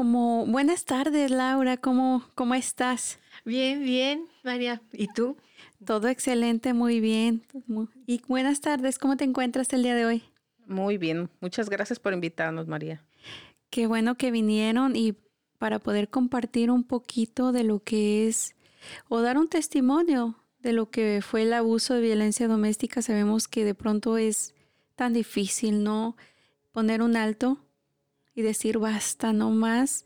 como 0.00 0.46
buenas 0.46 0.86
tardes, 0.86 1.30
Laura, 1.30 1.76
¿cómo, 1.76 2.24
cómo 2.34 2.54
estás? 2.54 3.18
Bien, 3.44 3.84
bien, 3.84 4.28
María. 4.42 4.80
¿Y 4.94 5.08
tú? 5.08 5.36
Todo 5.84 6.08
excelente, 6.08 6.72
muy 6.72 7.00
bien. 7.00 7.42
Y 8.06 8.22
buenas 8.26 8.62
tardes, 8.62 8.98
¿cómo 8.98 9.18
te 9.18 9.24
encuentras 9.24 9.70
el 9.74 9.82
día 9.82 9.94
de 9.94 10.06
hoy? 10.06 10.22
Muy 10.66 10.96
bien, 10.96 11.28
muchas 11.42 11.68
gracias 11.68 11.98
por 11.98 12.14
invitarnos, 12.14 12.66
María. 12.66 13.04
Qué 13.68 13.86
bueno 13.86 14.14
que 14.14 14.30
vinieron 14.30 14.96
y 14.96 15.16
para 15.58 15.78
poder 15.78 16.08
compartir 16.08 16.70
un 16.70 16.82
poquito 16.82 17.52
de 17.52 17.64
lo 17.64 17.80
que 17.80 18.26
es 18.26 18.56
o 19.10 19.20
dar 19.20 19.36
un 19.36 19.48
testimonio 19.48 20.34
de 20.60 20.72
lo 20.72 20.88
que 20.88 21.20
fue 21.20 21.42
el 21.42 21.52
abuso 21.52 21.92
de 21.92 22.00
violencia 22.00 22.48
doméstica. 22.48 23.02
Sabemos 23.02 23.48
que 23.48 23.66
de 23.66 23.74
pronto 23.74 24.16
es 24.16 24.54
tan 24.96 25.12
difícil, 25.12 25.84
¿no? 25.84 26.16
Poner 26.72 27.02
un 27.02 27.16
alto 27.16 27.58
y 28.34 28.42
decir 28.42 28.78
basta, 28.78 29.32
no 29.32 29.50
más. 29.50 30.04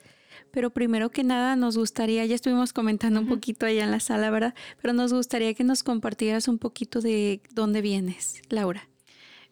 Pero 0.50 0.70
primero 0.70 1.10
que 1.10 1.24
nada 1.24 1.56
nos 1.56 1.76
gustaría, 1.76 2.24
ya 2.26 2.34
estuvimos 2.34 2.72
comentando 2.72 3.20
un 3.20 3.28
poquito 3.28 3.66
allá 3.66 3.84
en 3.84 3.90
la 3.90 4.00
sala, 4.00 4.30
¿verdad? 4.30 4.54
Pero 4.80 4.92
nos 4.92 5.12
gustaría 5.12 5.54
que 5.54 5.64
nos 5.64 5.82
compartieras 5.82 6.48
un 6.48 6.58
poquito 6.58 7.00
de 7.00 7.40
dónde 7.50 7.80
vienes, 7.80 8.42
Laura. 8.48 8.88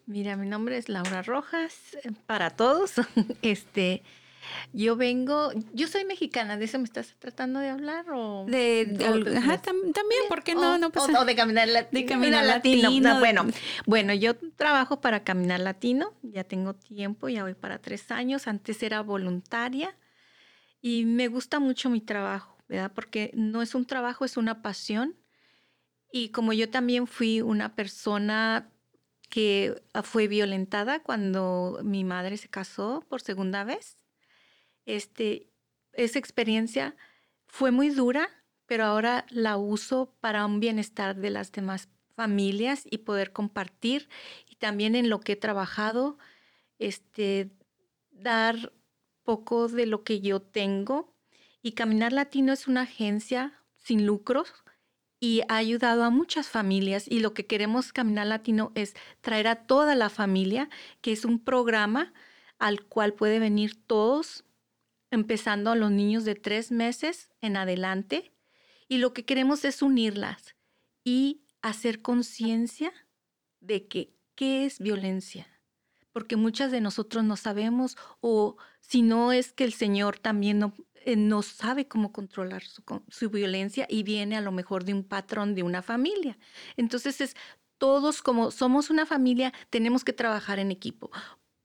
Mira, 0.05 0.35
mi 0.35 0.47
nombre 0.47 0.77
es 0.77 0.89
Laura 0.89 1.21
Rojas, 1.21 1.73
eh, 2.03 2.11
para 2.25 2.49
todos. 2.51 2.93
Este, 3.41 4.03
yo 4.71 4.95
vengo, 4.95 5.51
yo 5.73 5.87
soy 5.87 6.05
mexicana, 6.05 6.57
¿de 6.57 6.65
eso 6.65 6.77
me 6.79 6.85
estás 6.85 7.15
tratando 7.19 7.59
de 7.59 7.69
hablar? 7.69 8.05
O, 8.11 8.45
de, 8.47 8.85
también, 8.97 10.21
¿por 10.29 10.43
qué 10.43 10.55
no? 10.55 10.75
O, 10.75 10.77
no 10.77 10.91
o, 11.19 11.25
de 11.25 11.35
Caminar, 11.35 11.89
de 11.91 12.05
caminar 12.05 12.45
Latino. 12.45 13.19
bueno, 13.19 13.45
bueno, 13.85 14.13
yo 14.13 14.35
trabajo 14.55 15.01
para 15.01 15.23
Caminar 15.23 15.59
Latino, 15.59 16.13
ya 16.21 16.43
tengo 16.43 16.73
tiempo, 16.73 17.29
ya 17.29 17.43
voy 17.43 17.53
para 17.53 17.79
tres 17.79 18.11
años, 18.11 18.47
antes 18.47 18.81
era 18.83 19.01
voluntaria 19.01 19.95
y 20.85 21.05
me 21.05 21.29
gusta 21.29 21.59
mucho 21.59 21.89
mi 21.89 22.01
trabajo, 22.01 22.57
¿verdad? 22.67 22.91
Porque 22.93 23.31
no 23.33 23.61
es 23.61 23.73
un 23.73 23.85
trabajo, 23.85 24.25
es 24.25 24.35
una 24.35 24.61
pasión. 24.61 25.15
Y 26.11 26.29
como 26.29 26.51
yo 26.51 26.69
también 26.69 27.07
fui 27.07 27.41
una 27.41 27.73
persona 27.73 28.69
que 29.29 29.81
fue 30.03 30.27
violentada 30.27 31.01
cuando 31.01 31.79
mi 31.83 32.03
madre 32.03 32.35
se 32.35 32.49
casó 32.49 33.03
por 33.07 33.21
segunda 33.21 33.63
vez, 33.63 33.97
este, 34.85 35.49
esa 35.93 36.19
experiencia 36.19 36.95
fue 37.47 37.71
muy 37.71 37.89
dura, 37.89 38.29
pero 38.65 38.85
ahora 38.85 39.25
la 39.29 39.57
uso 39.57 40.15
para 40.19 40.45
un 40.45 40.59
bienestar 40.59 41.15
de 41.15 41.29
las 41.29 41.51
demás 41.51 41.89
familias 42.15 42.83
y 42.89 42.99
poder 42.99 43.31
compartir 43.31 44.09
y 44.49 44.55
también 44.55 44.95
en 44.95 45.09
lo 45.09 45.19
que 45.19 45.33
he 45.33 45.35
trabajado, 45.35 46.17
este, 46.79 47.51
dar 48.11 48.73
poco 49.23 49.67
de 49.67 49.85
lo 49.85 50.03
que 50.03 50.21
yo 50.21 50.41
tengo. 50.41 51.13
Y 51.61 51.73
Caminar 51.73 52.13
Latino 52.13 52.53
es 52.53 52.67
una 52.67 52.81
agencia 52.81 53.53
sin 53.77 54.05
lucros 54.05 54.51
y 55.19 55.41
ha 55.47 55.55
ayudado 55.57 56.03
a 56.03 56.09
muchas 56.09 56.49
familias 56.49 57.07
y 57.07 57.19
lo 57.19 57.33
que 57.33 57.45
queremos 57.45 57.93
Caminar 57.93 58.27
Latino 58.27 58.71
es 58.75 58.95
traer 59.21 59.47
a 59.47 59.55
toda 59.67 59.95
la 59.95 60.09
familia, 60.09 60.69
que 61.01 61.11
es 61.13 61.23
un 61.23 61.39
programa 61.39 62.13
al 62.59 62.83
cual 62.83 63.13
puede 63.13 63.39
venir 63.39 63.75
todos 63.87 64.43
empezando 65.13 65.71
a 65.71 65.75
los 65.75 65.91
niños 65.91 66.25
de 66.25 66.35
tres 66.35 66.71
meses 66.71 67.29
en 67.41 67.57
adelante. 67.57 68.33
Y 68.87 68.97
lo 68.97 69.13
que 69.13 69.25
queremos 69.25 69.65
es 69.65 69.81
unirlas 69.81 70.55
y 71.03 71.41
hacer 71.61 72.01
conciencia 72.01 72.91
de 73.59 73.87
que 73.87 74.13
qué 74.35 74.65
es 74.65 74.79
violencia. 74.79 75.47
Porque 76.11 76.35
muchas 76.35 76.71
de 76.71 76.81
nosotros 76.81 77.23
no 77.23 77.37
sabemos 77.37 77.97
o 78.21 78.57
si 78.79 79.01
no 79.01 79.31
es 79.31 79.51
que 79.51 79.63
el 79.63 79.73
Señor 79.73 80.19
también 80.19 80.59
no, 80.59 80.73
eh, 81.05 81.15
no 81.15 81.41
sabe 81.41 81.87
cómo 81.87 82.11
controlar 82.11 82.63
su, 82.63 82.83
su 83.07 83.29
violencia 83.29 83.87
y 83.89 84.03
viene 84.03 84.37
a 84.37 84.41
lo 84.41 84.51
mejor 84.51 84.83
de 84.83 84.93
un 84.93 85.03
patrón 85.03 85.55
de 85.55 85.63
una 85.63 85.81
familia. 85.81 86.37
Entonces 86.77 87.21
es 87.21 87.35
todos 87.77 88.21
como 88.21 88.51
somos 88.51 88.89
una 88.89 89.05
familia, 89.05 89.53
tenemos 89.69 90.03
que 90.03 90.13
trabajar 90.13 90.59
en 90.59 90.71
equipo 90.71 91.11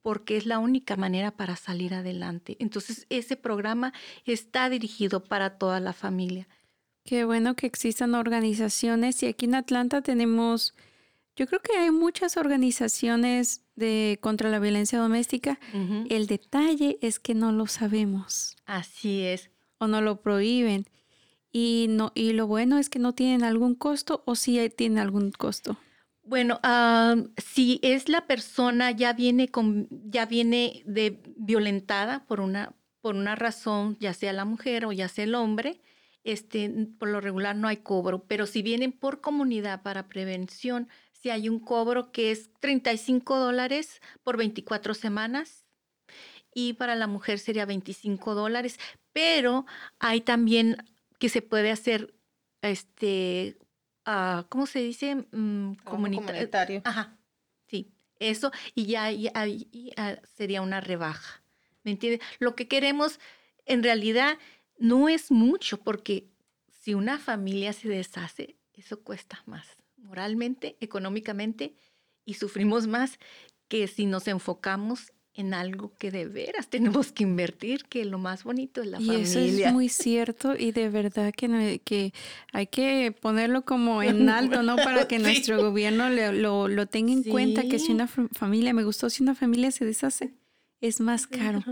porque 0.09 0.37
es 0.37 0.47
la 0.47 0.57
única 0.57 0.95
manera 0.95 1.29
para 1.29 1.55
salir 1.55 1.93
adelante. 1.93 2.57
Entonces, 2.57 3.05
ese 3.11 3.35
programa 3.35 3.93
está 4.25 4.67
dirigido 4.67 5.23
para 5.23 5.59
toda 5.59 5.79
la 5.79 5.93
familia. 5.93 6.47
Qué 7.05 7.25
bueno 7.25 7.55
que 7.55 7.67
existan 7.67 8.15
organizaciones 8.15 9.21
y 9.21 9.27
aquí 9.27 9.45
en 9.45 9.53
Atlanta 9.53 10.01
tenemos, 10.01 10.73
yo 11.35 11.45
creo 11.45 11.59
que 11.61 11.77
hay 11.77 11.91
muchas 11.91 12.37
organizaciones 12.37 13.61
de 13.75 14.17
contra 14.19 14.49
la 14.49 14.57
violencia 14.57 14.97
doméstica. 14.97 15.59
El 16.09 16.25
detalle 16.25 16.97
es 17.03 17.19
que 17.19 17.35
no 17.35 17.51
lo 17.51 17.67
sabemos. 17.67 18.57
Así 18.65 19.21
es. 19.21 19.51
O 19.77 19.85
no 19.85 20.01
lo 20.01 20.23
prohíben. 20.23 20.87
Y 21.51 21.85
no 21.87 22.11
y 22.15 22.33
lo 22.33 22.47
bueno 22.47 22.79
es 22.79 22.89
que 22.89 22.97
no 22.97 23.13
tienen 23.13 23.43
algún 23.43 23.75
costo 23.75 24.23
o 24.25 24.33
sí 24.33 24.71
tienen 24.75 24.97
algún 24.97 25.31
costo. 25.31 25.77
Bueno, 26.29 26.59
si 27.37 27.79
es 27.81 28.07
la 28.07 28.27
persona 28.27 28.91
ya 28.91 29.13
viene 29.13 29.47
con, 29.47 29.87
ya 29.89 30.27
viene 30.27 30.83
violentada 30.85 32.23
por 32.27 32.39
una, 32.39 32.75
por 33.01 33.15
una 33.15 33.35
razón, 33.35 33.97
ya 33.99 34.13
sea 34.13 34.31
la 34.31 34.45
mujer 34.45 34.85
o 34.85 34.91
ya 34.91 35.07
sea 35.07 35.23
el 35.23 35.33
hombre, 35.33 35.81
este, 36.23 36.69
por 36.99 37.09
lo 37.09 37.19
regular 37.19 37.55
no 37.55 37.67
hay 37.67 37.77
cobro, 37.77 38.25
pero 38.27 38.45
si 38.45 38.61
vienen 38.61 38.91
por 38.91 39.21
comunidad 39.21 39.81
para 39.81 40.07
prevención, 40.07 40.87
si 41.13 41.31
hay 41.31 41.49
un 41.49 41.59
cobro 41.59 42.11
que 42.11 42.29
es 42.29 42.51
35 42.59 43.39
dólares 43.39 43.99
por 44.21 44.37
24 44.37 44.93
semanas 44.93 45.65
y 46.53 46.73
para 46.73 46.95
la 46.95 47.07
mujer 47.07 47.39
sería 47.39 47.65
25 47.65 48.35
dólares, 48.35 48.79
pero 49.13 49.65
hay 49.97 50.21
también 50.21 50.77
que 51.17 51.29
se 51.29 51.41
puede 51.41 51.71
hacer 51.71 52.13
este 52.61 53.57
¿cómo 54.49 54.65
se 54.65 54.79
dice? 54.79 55.15
Mm, 55.31 55.73
comunitario. 55.83 56.81
Ajá, 56.85 57.17
sí, 57.67 57.91
eso, 58.19 58.51
y 58.75 58.85
ya 58.85 59.09
ah, 59.97 60.15
sería 60.35 60.61
una 60.61 60.81
rebaja, 60.81 61.43
¿me 61.83 61.91
entiendes? 61.91 62.25
Lo 62.39 62.55
que 62.55 62.67
queremos 62.67 63.19
en 63.65 63.83
realidad 63.83 64.37
no 64.77 65.09
es 65.09 65.31
mucho, 65.31 65.81
porque 65.81 66.29
si 66.71 66.93
una 66.93 67.19
familia 67.19 67.73
se 67.73 67.89
deshace, 67.89 68.57
eso 68.73 69.03
cuesta 69.03 69.43
más, 69.45 69.77
moralmente, 69.97 70.77
económicamente, 70.79 71.75
y 72.25 72.35
sufrimos 72.35 72.87
más 72.87 73.19
que 73.67 73.87
si 73.87 74.05
nos 74.05 74.27
enfocamos 74.27 75.11
en 75.35 75.53
algo 75.53 75.93
que 75.97 76.11
de 76.11 76.25
veras 76.25 76.67
tenemos 76.69 77.11
que 77.11 77.23
invertir, 77.23 77.85
que 77.85 78.03
lo 78.05 78.17
más 78.17 78.43
bonito 78.43 78.81
es 78.81 78.87
la 78.87 78.97
familia. 78.97 79.19
Y 79.19 79.21
eso 79.21 79.39
es 79.39 79.73
muy 79.73 79.89
cierto 79.89 80.55
y 80.57 80.71
de 80.71 80.89
verdad 80.89 81.33
que, 81.33 81.81
que 81.83 82.13
hay 82.51 82.67
que 82.67 83.15
ponerlo 83.19 83.63
como 83.63 84.03
en 84.03 84.29
alto, 84.29 84.63
¿no? 84.63 84.75
Para 84.75 85.07
que 85.07 85.19
nuestro 85.19 85.61
gobierno 85.61 86.09
lo, 86.09 86.67
lo, 86.67 86.85
tenga 86.87 87.13
en 87.13 87.23
cuenta, 87.23 87.63
que 87.63 87.79
si 87.79 87.91
una 87.91 88.07
familia, 88.07 88.73
me 88.73 88.83
gustó, 88.83 89.09
si 89.09 89.23
una 89.23 89.35
familia 89.35 89.71
se 89.71 89.85
deshace, 89.85 90.33
es 90.81 90.99
más 90.99 91.27
caro. 91.27 91.63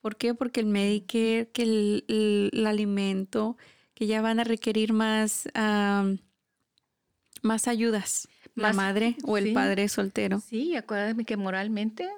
¿Por 0.00 0.16
qué? 0.16 0.34
Porque 0.34 0.60
el 0.60 0.66
Medicare, 0.66 1.50
que 1.52 1.62
el, 1.62 2.66
alimento, 2.66 3.58
que 3.94 4.06
ya 4.06 4.22
van 4.22 4.40
a 4.40 4.44
requerir 4.44 4.94
más, 4.94 5.46
más 7.42 7.68
ayudas. 7.68 8.28
la 8.54 8.72
madre 8.72 9.16
o 9.24 9.36
el 9.36 9.52
padre 9.52 9.88
soltero. 9.88 10.40
Sí, 10.40 10.74
acuérdame 10.74 11.24
que 11.24 11.36
moralmente 11.36 12.08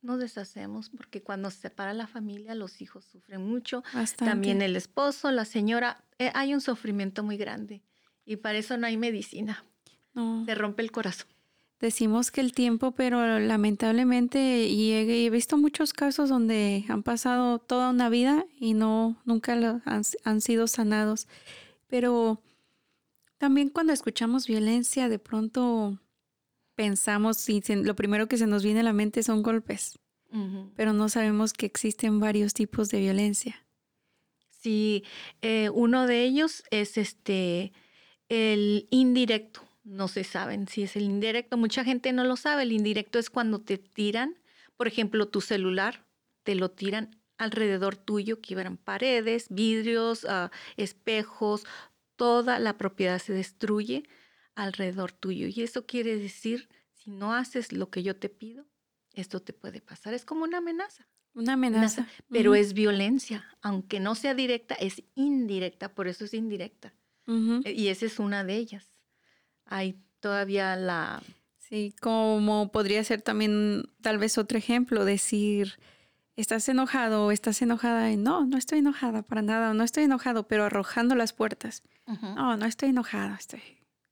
nos 0.00 0.18
deshacemos 0.20 0.90
porque 0.90 1.22
cuando 1.22 1.50
se 1.50 1.60
separa 1.60 1.92
la 1.94 2.06
familia 2.06 2.54
los 2.54 2.80
hijos 2.80 3.04
sufren 3.04 3.46
mucho, 3.46 3.82
también 4.16 4.62
el 4.62 4.76
esposo, 4.76 5.30
la 5.30 5.44
señora, 5.44 6.04
eh, 6.18 6.30
hay 6.34 6.54
un 6.54 6.60
sufrimiento 6.60 7.22
muy 7.22 7.36
grande 7.36 7.82
y 8.24 8.36
para 8.36 8.58
eso 8.58 8.76
no 8.76 8.86
hay 8.86 8.96
medicina. 8.96 9.64
Se 10.46 10.54
rompe 10.56 10.82
el 10.82 10.90
corazón. 10.90 11.28
Decimos 11.80 12.32
que 12.32 12.40
el 12.40 12.52
tiempo, 12.52 12.90
pero 12.90 13.38
lamentablemente 13.38 14.66
y 14.66 14.92
he, 14.92 15.30
visto 15.30 15.56
muchos 15.56 15.92
casos 15.92 16.28
donde 16.28 16.84
han 16.88 17.04
pasado 17.04 17.60
toda 17.60 17.90
una 17.90 18.08
vida 18.08 18.44
y 18.58 18.74
no 18.74 19.16
nunca 19.24 19.52
han, 19.84 20.02
han 20.24 20.40
sido 20.40 20.66
sanados. 20.66 21.28
Pero 21.86 22.42
también 23.38 23.68
cuando 23.68 23.92
escuchamos 23.92 24.48
violencia, 24.48 25.08
de 25.08 25.20
pronto 25.20 26.00
pensamos 26.78 27.48
y 27.48 27.60
lo 27.74 27.96
primero 27.96 28.28
que 28.28 28.36
se 28.36 28.46
nos 28.46 28.62
viene 28.62 28.80
a 28.80 28.84
la 28.84 28.92
mente 28.92 29.24
son 29.24 29.42
golpes, 29.42 29.98
pero 30.76 30.92
no 30.92 31.08
sabemos 31.08 31.52
que 31.52 31.66
existen 31.66 32.20
varios 32.20 32.54
tipos 32.54 32.88
de 32.88 33.00
violencia. 33.00 33.66
Sí, 34.48 35.02
eh, 35.42 35.70
uno 35.70 36.06
de 36.06 36.22
ellos 36.22 36.62
es 36.70 36.96
este 36.96 37.72
el 38.28 38.86
indirecto. 38.90 39.62
No 39.82 40.06
se 40.06 40.22
saben 40.22 40.68
si 40.68 40.84
es 40.84 40.94
el 40.94 41.02
indirecto. 41.02 41.56
Mucha 41.56 41.82
gente 41.82 42.12
no 42.12 42.22
lo 42.22 42.36
sabe. 42.36 42.62
El 42.62 42.70
indirecto 42.70 43.18
es 43.18 43.28
cuando 43.28 43.60
te 43.60 43.78
tiran, 43.78 44.36
por 44.76 44.86
ejemplo, 44.86 45.26
tu 45.26 45.40
celular, 45.40 46.06
te 46.44 46.54
lo 46.54 46.70
tiran 46.70 47.20
alrededor 47.38 47.96
tuyo, 47.96 48.40
quiebran 48.40 48.76
paredes, 48.76 49.48
vidrios, 49.50 50.24
ah, 50.28 50.52
espejos, 50.76 51.66
toda 52.14 52.60
la 52.60 52.78
propiedad 52.78 53.18
se 53.18 53.32
destruye 53.32 54.04
alrededor 54.58 55.12
tuyo. 55.12 55.46
Y 55.46 55.62
eso 55.62 55.86
quiere 55.86 56.16
decir, 56.16 56.68
si 56.92 57.10
no 57.10 57.32
haces 57.32 57.72
lo 57.72 57.90
que 57.90 58.02
yo 58.02 58.16
te 58.16 58.28
pido, 58.28 58.66
esto 59.14 59.40
te 59.40 59.52
puede 59.52 59.80
pasar. 59.80 60.14
Es 60.14 60.24
como 60.24 60.44
una 60.44 60.58
amenaza. 60.58 61.06
Una 61.34 61.52
amenaza. 61.52 62.06
pero 62.28 62.54
es 62.54 62.72
violencia. 62.72 63.44
Aunque 63.62 64.00
no 64.00 64.14
sea 64.14 64.34
directa, 64.34 64.74
es 64.74 65.02
indirecta, 65.14 65.94
por 65.94 66.08
eso 66.08 66.24
es 66.24 66.34
indirecta. 66.34 66.92
E, 67.64 67.72
y 67.72 67.88
esa 67.88 68.06
es 68.06 68.18
una 68.18 68.42
de 68.42 68.56
ellas. 68.56 68.88
Hay 69.64 70.00
todavía 70.20 70.74
la... 70.76 71.22
Sí, 71.58 71.94
como 72.00 72.72
podría 72.72 73.04
ser 73.04 73.20
también 73.20 73.90
tal 74.00 74.18
vez 74.18 74.38
otro 74.38 74.56
ejemplo, 74.56 75.04
decir, 75.04 75.78
estás 76.34 76.68
enojado 76.70 77.26
o 77.26 77.30
estás 77.30 77.60
enojada 77.60 78.10
y 78.10 78.16
no, 78.16 78.46
no 78.46 78.56
estoy 78.56 78.78
enojada 78.78 79.22
para 79.22 79.42
nada, 79.42 79.74
no 79.74 79.84
estoy 79.84 80.04
enojado, 80.04 80.48
pero 80.48 80.64
arrojando 80.64 81.14
las 81.14 81.34
puertas. 81.34 81.82
No, 82.06 82.56
no 82.56 82.64
estoy 82.64 82.88
enojada, 82.88 83.36
estoy 83.38 83.60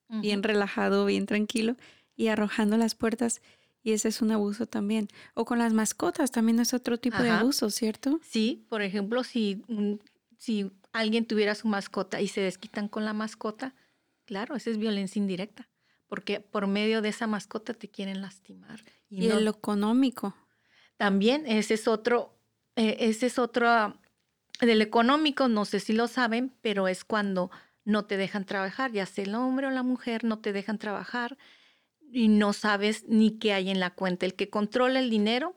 bien 0.09 0.43
relajado, 0.43 1.05
bien 1.07 1.27
tranquilo 1.27 1.77
y 2.17 2.29
arrojando 2.29 2.77
las 2.77 2.95
puertas. 2.95 3.43
Y 3.83 3.93
ese 3.93 4.09
es 4.09 4.21
un 4.21 4.33
abuso 4.33 4.67
también. 4.67 5.09
O 5.35 5.45
con 5.45 5.59
las 5.59 5.73
mascotas 5.73 6.31
también 6.31 6.59
es 6.59 6.75
otro 6.75 6.99
tipo 6.99 7.23
de 7.23 7.31
abuso, 7.31 7.71
¿cierto? 7.71 8.19
Sí, 8.23 8.67
por 8.69 8.83
ejemplo, 8.83 9.23
si, 9.23 9.63
si 10.39 10.73
alguien 10.93 11.27
tuviera 11.27 11.55
su 11.55 11.69
mascota 11.69 12.21
y 12.21 12.29
se 12.29 12.41
desquitan 12.41 12.89
con 12.89 13.05
la 13.05 13.13
mascota, 13.13 13.75
claro, 14.25 14.57
esa 14.57 14.71
es 14.71 14.79
violencia 14.79 15.21
indirecta, 15.21 15.69
porque 16.09 16.41
por 16.41 16.67
medio 16.67 17.01
de 17.01 17.11
esa 17.11 17.27
mascota 17.27 17.75
te 17.75 17.89
quieren 17.89 18.23
lastimar. 18.23 18.83
Y, 19.09 19.29
el 19.29 19.45
lo 19.45 19.53
económico. 19.53 20.35
También 20.97 21.45
ese 21.47 21.75
es 21.75 21.87
otro, 21.87 22.37
eh, 22.75 22.97
ese 23.01 23.27
es 23.27 23.39
otro, 23.39 23.99
del 24.61 24.83
económico, 24.83 25.49
no 25.49 25.65
sé 25.65 25.81
si 25.81 25.93
lo 25.93 26.09
saben, 26.09 26.53
pero 26.63 26.89
es 26.89 27.05
cuando 27.05 27.51
no 27.87 28.05
te 28.05 28.17
dejan 28.17 28.45
trabajar, 28.45 28.93
ya 28.93 29.07
sea 29.07 29.25
el 29.25 29.35
hombre 29.35 29.69
o 29.69 29.71
la 29.71 29.85
mujer, 29.85 30.25
no 30.25 30.41
te 30.41 30.53
dejan 30.53 30.77
trabajar 30.77 31.39
y 32.13 32.29
no 32.29 32.53
sabes 32.53 33.05
ni 33.09 33.39
qué 33.39 33.53
hay 33.53 33.71
en 33.71 33.81
la 33.81 33.95
cuenta. 33.95 34.27
El 34.27 34.35
que 34.35 34.51
controla 34.51 34.99
el 34.99 35.09
dinero 35.09 35.57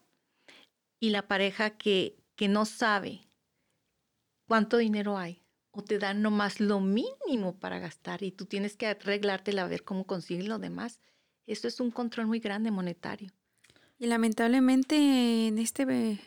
y 0.99 1.09
la 1.09 1.27
pareja 1.27 1.71
que, 1.71 2.17
que 2.35 2.47
no 2.47 2.65
sabe 2.65 3.27
cuánto 4.47 4.77
dinero 4.77 5.17
hay 5.17 5.41
o 5.71 5.83
te 5.83 5.97
dan 5.97 6.21
nomás 6.21 6.59
lo 6.59 6.79
mínimo 6.79 7.57
para 7.59 7.79
gastar 7.79 8.21
y 8.21 8.31
tú 8.31 8.45
tienes 8.45 8.77
que 8.77 8.85
arreglártela 8.85 9.63
a 9.63 9.67
ver 9.67 9.83
cómo 9.83 10.05
consigues 10.05 10.47
lo 10.47 10.59
demás. 10.59 10.99
Esto 11.47 11.67
es 11.67 11.79
un 11.79 11.89
control 11.89 12.27
muy 12.27 12.39
grande 12.39 12.69
monetario. 12.69 13.31
Y 13.97 14.05
lamentablemente 14.05 15.47
en 15.47 15.57
este 15.57 16.19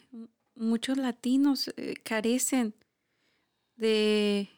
muchos 0.56 0.98
latinos 0.98 1.72
eh, 1.76 1.94
carecen 2.02 2.74
de 3.76 4.50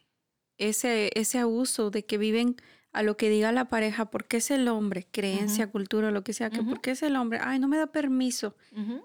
ese, 0.59 1.11
ese 1.15 1.39
abuso, 1.39 1.91
de 1.91 2.05
que 2.05 2.19
viven 2.19 2.57
a 2.93 3.03
lo 3.03 3.17
que 3.17 3.29
diga 3.29 3.51
la 3.53 3.69
pareja, 3.69 4.11
porque 4.11 4.37
es 4.37 4.51
el 4.51 4.69
hombre, 4.69 5.07
creencia, 5.11 5.71
cultura, 5.71 6.13
lo 6.13 6.23
que 6.23 6.33
sea, 6.33 6.51
que 6.51 6.63
porque 6.63 6.93
es 6.93 7.03
el 7.03 7.17
hombre, 7.17 7.41
ay, 7.43 7.59
no 7.59 7.67
me 7.67 7.77
da 7.77 7.89
permiso, 7.89 8.55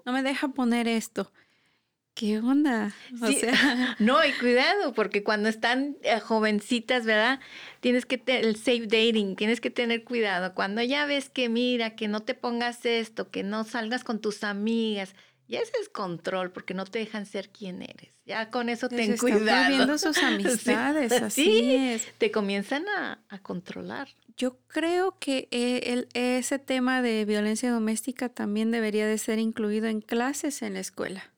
no 0.04 0.12
me 0.12 0.22
deja 0.22 0.48
poner 0.48 0.86
esto. 0.86 1.32
¿Qué 2.14 2.38
onda? 2.38 2.92
O 3.22 3.32
sea, 3.32 3.96
no, 3.98 4.22
y 4.24 4.32
cuidado, 4.32 4.92
porque 4.92 5.22
cuando 5.22 5.48
están 5.48 5.96
eh, 6.02 6.20
jovencitas, 6.20 7.06
¿verdad? 7.06 7.40
Tienes 7.80 8.04
que 8.04 8.18
tener 8.18 8.44
el 8.44 8.56
safe 8.56 8.86
dating, 8.86 9.36
tienes 9.36 9.60
que 9.60 9.70
tener 9.70 10.04
cuidado. 10.04 10.54
Cuando 10.54 10.82
ya 10.82 11.06
ves 11.06 11.30
que 11.30 11.48
mira, 11.48 11.96
que 11.96 12.08
no 12.08 12.20
te 12.20 12.34
pongas 12.34 12.84
esto, 12.84 13.30
que 13.30 13.42
no 13.42 13.64
salgas 13.64 14.04
con 14.04 14.20
tus 14.20 14.44
amigas, 14.44 15.14
ya 15.50 15.58
ese 15.58 15.72
es 15.82 15.88
control, 15.88 16.52
porque 16.52 16.74
no 16.74 16.84
te 16.84 17.00
dejan 17.00 17.26
ser 17.26 17.50
quien 17.50 17.82
eres. 17.82 18.12
Ya 18.24 18.50
con 18.50 18.68
eso 18.68 18.88
ten 18.88 19.16
cuidado. 19.16 19.68
viendo 19.68 19.98
sus 19.98 20.16
amistades, 20.22 21.10
así 21.22 21.74
es. 21.74 22.06
Te 22.18 22.30
comienzan 22.30 22.84
a, 22.88 23.18
controlar. 23.42 24.08
Yo 24.36 24.58
creo 24.68 25.18
que 25.18 25.48
eh, 25.50 25.92
el, 25.92 26.08
ese 26.14 26.60
tema 26.60 27.02
de 27.02 27.24
violencia 27.24 27.72
doméstica 27.72 28.28
también 28.28 28.70
debería 28.70 29.06
de 29.06 29.18
ser 29.18 29.40
incluido 29.40 29.88
en 29.88 30.00
clases 30.00 30.62
en 30.62 30.74
la 30.74 30.80
escuela. 30.80 31.34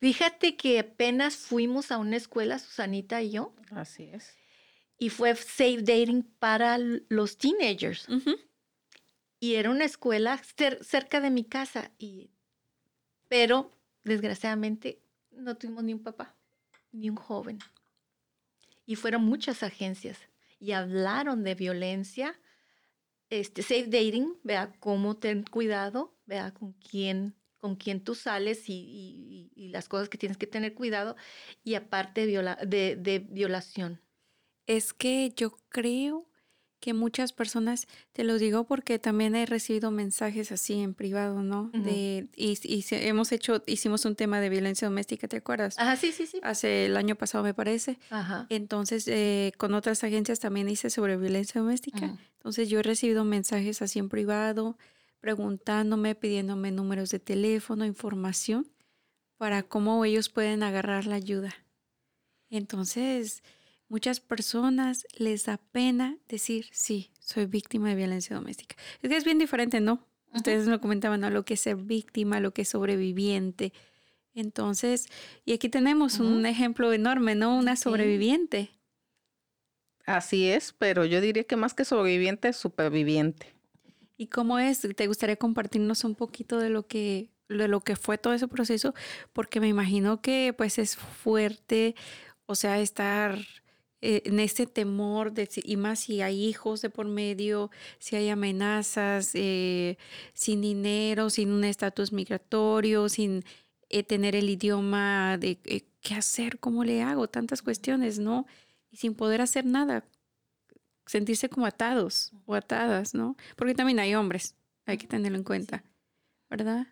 Fíjate 0.00 0.56
que 0.56 0.78
apenas 0.78 1.36
fuimos 1.36 1.92
a 1.92 1.98
una 1.98 2.16
escuela, 2.16 2.58
Susanita 2.58 3.20
y 3.20 3.32
yo. 3.32 3.54
Así 3.70 4.04
es. 4.04 4.34
Y 4.96 5.10
fue 5.10 5.34
safe 5.36 5.82
dating 5.82 6.22
para 6.38 6.78
los 6.78 7.36
teenagers. 7.36 8.06
Y 9.40 9.54
era 9.54 9.70
una 9.70 9.84
escuela 9.84 10.40
cerca 10.80 11.20
de 11.20 11.30
mi 11.30 11.44
casa. 11.44 11.90
Y 11.98 12.30
pero 13.28 13.70
desgraciadamente 14.04 15.02
no 15.30 15.56
tuvimos 15.56 15.84
ni 15.84 15.92
un 15.92 16.02
papá, 16.02 16.34
ni 16.92 17.10
un 17.10 17.16
joven. 17.16 17.58
Y 18.86 18.96
fueron 18.96 19.24
muchas 19.24 19.62
agencias 19.62 20.18
y 20.58 20.72
hablaron 20.72 21.44
de 21.44 21.54
violencia. 21.54 22.38
Este, 23.30 23.62
safe 23.62 23.86
dating, 23.86 24.34
vea 24.42 24.72
cómo 24.80 25.16
ten 25.16 25.42
cuidado, 25.44 26.16
vea 26.24 26.52
con 26.52 26.72
quién, 26.72 27.34
con 27.58 27.76
quién 27.76 28.02
tú 28.02 28.14
sales 28.14 28.64
y, 28.68 29.50
las 29.72 29.88
cosas 29.88 30.08
que 30.08 30.16
tienes 30.16 30.38
que 30.38 30.46
tener 30.46 30.74
cuidado. 30.74 31.16
Y 31.62 31.74
aparte 31.74 32.26
de 32.26 33.26
violación. 33.30 34.00
Es 34.66 34.92
que 34.92 35.32
yo 35.36 35.56
creo 35.68 36.27
que 36.80 36.94
muchas 36.94 37.32
personas, 37.32 37.86
te 38.12 38.24
lo 38.24 38.38
digo 38.38 38.64
porque 38.64 38.98
también 38.98 39.34
he 39.34 39.46
recibido 39.46 39.90
mensajes 39.90 40.52
así 40.52 40.80
en 40.80 40.94
privado, 40.94 41.42
¿no? 41.42 41.70
de, 41.72 42.28
y, 42.36 42.84
hemos 42.90 43.32
hecho, 43.32 43.62
hicimos 43.66 44.04
un 44.04 44.14
tema 44.14 44.40
de 44.40 44.48
violencia 44.48 44.86
doméstica, 44.88 45.26
¿te 45.26 45.38
acuerdas? 45.38 45.78
Ajá, 45.78 45.96
sí, 45.96 46.12
sí, 46.12 46.26
sí. 46.26 46.38
Hace 46.42 46.86
el 46.86 46.96
año 46.96 47.16
pasado, 47.16 47.42
me 47.42 47.54
parece. 47.54 47.98
Ajá. 48.10 48.46
Entonces, 48.48 49.08
eh, 49.08 49.52
con 49.56 49.74
otras 49.74 50.04
agencias 50.04 50.38
también 50.38 50.68
hice 50.68 50.90
sobre 50.90 51.16
violencia 51.16 51.60
doméstica. 51.60 52.16
Entonces, 52.34 52.68
yo 52.68 52.78
he 52.78 52.82
recibido 52.82 53.24
mensajes 53.24 53.82
así 53.82 53.98
en 53.98 54.08
privado, 54.08 54.78
preguntándome, 55.20 56.14
pidiéndome 56.14 56.70
números 56.70 57.10
de 57.10 57.18
teléfono, 57.18 57.84
información, 57.84 58.68
para 59.36 59.64
cómo 59.64 60.04
ellos 60.04 60.28
pueden 60.28 60.62
agarrar 60.62 61.06
la 61.06 61.16
ayuda. 61.16 61.54
Entonces, 62.50 63.42
Muchas 63.88 64.20
personas 64.20 65.06
les 65.16 65.44
da 65.44 65.58
pena 65.72 66.18
decir, 66.28 66.66
sí, 66.72 67.10
soy 67.20 67.46
víctima 67.46 67.88
de 67.88 67.94
violencia 67.94 68.36
doméstica. 68.36 68.76
Es 69.02 69.08
que 69.08 69.16
es 69.16 69.24
bien 69.24 69.38
diferente, 69.38 69.80
¿no? 69.80 70.06
Ustedes 70.34 70.66
me 70.66 70.78
comentaban, 70.78 71.20
¿no? 71.20 71.30
Lo 71.30 71.44
que 71.44 71.54
es 71.54 71.60
ser 71.60 71.76
víctima, 71.76 72.38
lo 72.38 72.52
que 72.52 72.62
es 72.62 72.68
sobreviviente. 72.68 73.72
Entonces, 74.34 75.06
y 75.46 75.54
aquí 75.54 75.70
tenemos 75.70 76.20
un 76.20 76.44
ejemplo 76.44 76.92
enorme, 76.92 77.34
¿no? 77.34 77.56
Una 77.56 77.76
sobreviviente. 77.76 78.70
Así 80.04 80.48
es, 80.48 80.74
pero 80.78 81.04
yo 81.04 81.20
diría 81.20 81.44
que 81.44 81.56
más 81.56 81.74
que 81.74 81.84
sobreviviente, 81.84 82.52
superviviente. 82.52 83.54
¿Y 84.16 84.26
cómo 84.26 84.58
es? 84.58 84.80
¿Te 84.80 85.06
gustaría 85.06 85.36
compartirnos 85.36 86.04
un 86.04 86.14
poquito 86.14 86.58
de 86.58 86.70
lo 86.70 86.86
que 86.86 87.30
de 87.48 87.66
lo 87.66 87.80
que 87.80 87.96
fue 87.96 88.18
todo 88.18 88.34
ese 88.34 88.48
proceso? 88.48 88.94
Porque 89.32 89.60
me 89.60 89.68
imagino 89.68 90.20
que 90.20 90.54
pues 90.56 90.78
es 90.78 90.96
fuerte, 90.96 91.94
o 92.46 92.54
sea, 92.54 92.78
estar 92.80 93.38
eh, 94.00 94.22
en 94.26 94.38
este 94.38 94.66
temor 94.66 95.32
de, 95.32 95.48
y 95.64 95.76
más 95.76 95.98
si 96.00 96.20
hay 96.20 96.44
hijos 96.44 96.82
de 96.82 96.90
por 96.90 97.06
medio, 97.06 97.70
si 97.98 98.14
hay 98.14 98.28
amenazas, 98.28 99.32
eh, 99.34 99.98
sin 100.34 100.60
dinero, 100.60 101.30
sin 101.30 101.50
un 101.50 101.64
estatus 101.64 102.12
migratorio, 102.12 103.08
sin 103.08 103.44
eh, 103.88 104.04
tener 104.04 104.36
el 104.36 104.50
idioma 104.50 105.36
de 105.36 105.58
qué 106.00 106.14
hacer, 106.14 106.60
cómo 106.60 106.84
le 106.84 107.02
hago, 107.02 107.28
tantas 107.28 107.60
cuestiones, 107.60 108.20
¿no? 108.20 108.46
Y 108.92 108.98
sin 108.98 109.14
poder 109.14 109.40
hacer 109.40 109.66
nada, 109.66 110.04
sentirse 111.06 111.48
como 111.48 111.66
atados 111.66 112.32
o 112.46 112.54
atadas, 112.54 113.14
¿no? 113.14 113.36
Porque 113.56 113.74
también 113.74 113.98
hay 113.98 114.14
hombres, 114.14 114.54
hay 114.86 114.96
que 114.98 115.08
tenerlo 115.08 115.38
en 115.38 115.44
cuenta, 115.44 115.82
¿verdad? 116.48 116.86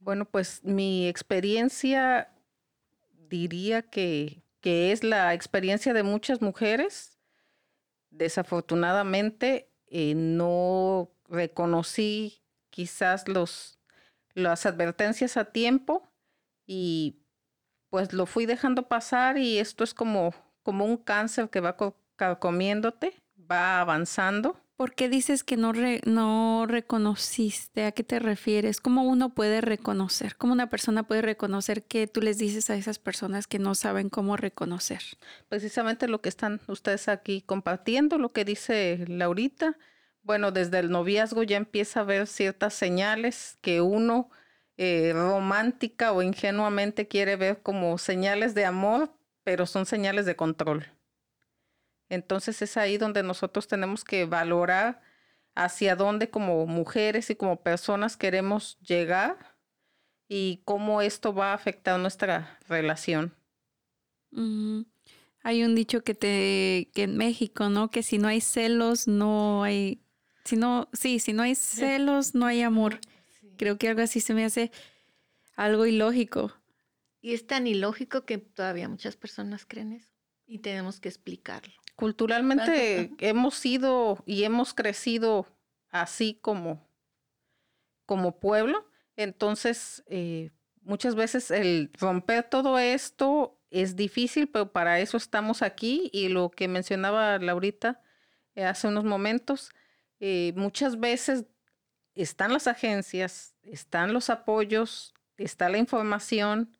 Bueno, 0.00 0.24
pues 0.24 0.64
mi 0.64 1.06
experiencia 1.08 2.30
diría 3.28 3.82
que 3.82 4.42
que 4.60 4.92
es 4.92 5.04
la 5.04 5.34
experiencia 5.34 5.92
de 5.92 6.02
muchas 6.02 6.40
mujeres. 6.40 7.18
Desafortunadamente 8.10 9.70
eh, 9.86 10.14
no 10.14 11.10
reconocí 11.28 12.42
quizás 12.70 13.28
los, 13.28 13.78
las 14.34 14.66
advertencias 14.66 15.36
a 15.36 15.46
tiempo 15.46 16.08
y 16.66 17.22
pues 17.90 18.12
lo 18.12 18.26
fui 18.26 18.46
dejando 18.46 18.88
pasar 18.88 19.38
y 19.38 19.58
esto 19.58 19.84
es 19.84 19.94
como, 19.94 20.34
como 20.62 20.84
un 20.84 20.96
cáncer 20.96 21.48
que 21.48 21.60
va 21.60 21.76
comiéndote, 22.38 23.14
va 23.50 23.80
avanzando 23.80 24.60
¿Por 24.78 24.94
qué 24.94 25.08
dices 25.08 25.42
que 25.42 25.56
no, 25.56 25.72
no 26.04 26.64
reconociste? 26.68 27.84
¿A 27.84 27.90
qué 27.90 28.04
te 28.04 28.20
refieres? 28.20 28.80
¿Cómo 28.80 29.02
uno 29.02 29.34
puede 29.34 29.60
reconocer? 29.60 30.36
¿Cómo 30.36 30.52
una 30.52 30.70
persona 30.70 31.02
puede 31.02 31.20
reconocer 31.20 31.82
que 31.82 32.06
tú 32.06 32.20
les 32.20 32.38
dices 32.38 32.70
a 32.70 32.76
esas 32.76 33.00
personas 33.00 33.48
que 33.48 33.58
no 33.58 33.74
saben 33.74 34.08
cómo 34.08 34.36
reconocer? 34.36 35.00
Precisamente 35.48 36.06
lo 36.06 36.20
que 36.20 36.28
están 36.28 36.60
ustedes 36.68 37.08
aquí 37.08 37.42
compartiendo, 37.42 38.18
lo 38.18 38.30
que 38.30 38.44
dice 38.44 39.04
Laurita. 39.08 39.76
Bueno, 40.22 40.52
desde 40.52 40.78
el 40.78 40.90
noviazgo 40.92 41.42
ya 41.42 41.56
empieza 41.56 41.98
a 41.98 42.04
ver 42.04 42.28
ciertas 42.28 42.72
señales 42.72 43.58
que 43.60 43.80
uno 43.80 44.30
eh, 44.76 45.10
romántica 45.12 46.12
o 46.12 46.22
ingenuamente 46.22 47.08
quiere 47.08 47.34
ver 47.34 47.62
como 47.62 47.98
señales 47.98 48.54
de 48.54 48.64
amor, 48.64 49.12
pero 49.42 49.66
son 49.66 49.86
señales 49.86 50.24
de 50.24 50.36
control. 50.36 50.86
Entonces 52.08 52.62
es 52.62 52.76
ahí 52.76 52.98
donde 52.98 53.22
nosotros 53.22 53.68
tenemos 53.68 54.04
que 54.04 54.24
valorar 54.24 55.00
hacia 55.54 55.96
dónde 55.96 56.30
como 56.30 56.66
mujeres 56.66 57.30
y 57.30 57.36
como 57.36 57.62
personas 57.62 58.16
queremos 58.16 58.78
llegar 58.80 59.56
y 60.28 60.62
cómo 60.64 61.02
esto 61.02 61.34
va 61.34 61.50
a 61.50 61.54
afectar 61.54 61.98
nuestra 61.98 62.58
relación. 62.68 63.34
Hay 65.42 65.64
un 65.64 65.74
dicho 65.74 66.04
que 66.04 66.14
te 66.14 66.90
que 66.94 67.04
en 67.04 67.16
México, 67.16 67.70
¿no? 67.70 67.90
Que 67.90 68.02
si 68.02 68.18
no 68.18 68.28
hay 68.28 68.40
celos, 68.40 69.08
no 69.08 69.62
hay 69.62 70.02
si 70.48 70.56
no, 70.56 70.88
sí, 70.94 71.18
si 71.18 71.34
no 71.34 71.42
hay 71.42 71.54
celos, 71.54 72.34
no 72.34 72.46
hay 72.46 72.62
amor. 72.62 73.00
Creo 73.58 73.76
que 73.76 73.88
algo 73.88 74.00
así 74.00 74.20
se 74.20 74.32
me 74.32 74.46
hace 74.46 74.70
algo 75.56 75.84
ilógico. 75.84 76.54
Y 77.20 77.34
es 77.34 77.46
tan 77.46 77.66
ilógico 77.66 78.24
que 78.24 78.38
todavía 78.38 78.88
muchas 78.88 79.16
personas 79.16 79.66
creen 79.66 79.92
eso 79.92 80.14
y 80.46 80.60
tenemos 80.60 81.00
que 81.00 81.08
explicarlo. 81.10 81.74
Culturalmente 81.98 83.10
hemos 83.18 83.56
sido 83.56 84.22
y 84.24 84.44
hemos 84.44 84.72
crecido 84.72 85.48
así 85.90 86.38
como, 86.40 86.88
como 88.06 88.38
pueblo, 88.38 88.88
entonces 89.16 90.04
eh, 90.06 90.52
muchas 90.82 91.16
veces 91.16 91.50
el 91.50 91.90
romper 91.98 92.44
todo 92.44 92.78
esto 92.78 93.58
es 93.72 93.96
difícil, 93.96 94.48
pero 94.48 94.70
para 94.70 95.00
eso 95.00 95.16
estamos 95.16 95.60
aquí. 95.60 96.08
Y 96.12 96.28
lo 96.28 96.52
que 96.52 96.68
mencionaba 96.68 97.36
Laurita 97.40 98.00
eh, 98.54 98.62
hace 98.62 98.86
unos 98.86 99.02
momentos, 99.02 99.72
eh, 100.20 100.52
muchas 100.54 101.00
veces 101.00 101.46
están 102.14 102.52
las 102.52 102.68
agencias, 102.68 103.56
están 103.64 104.12
los 104.12 104.30
apoyos, 104.30 105.14
está 105.36 105.68
la 105.68 105.78
información, 105.78 106.78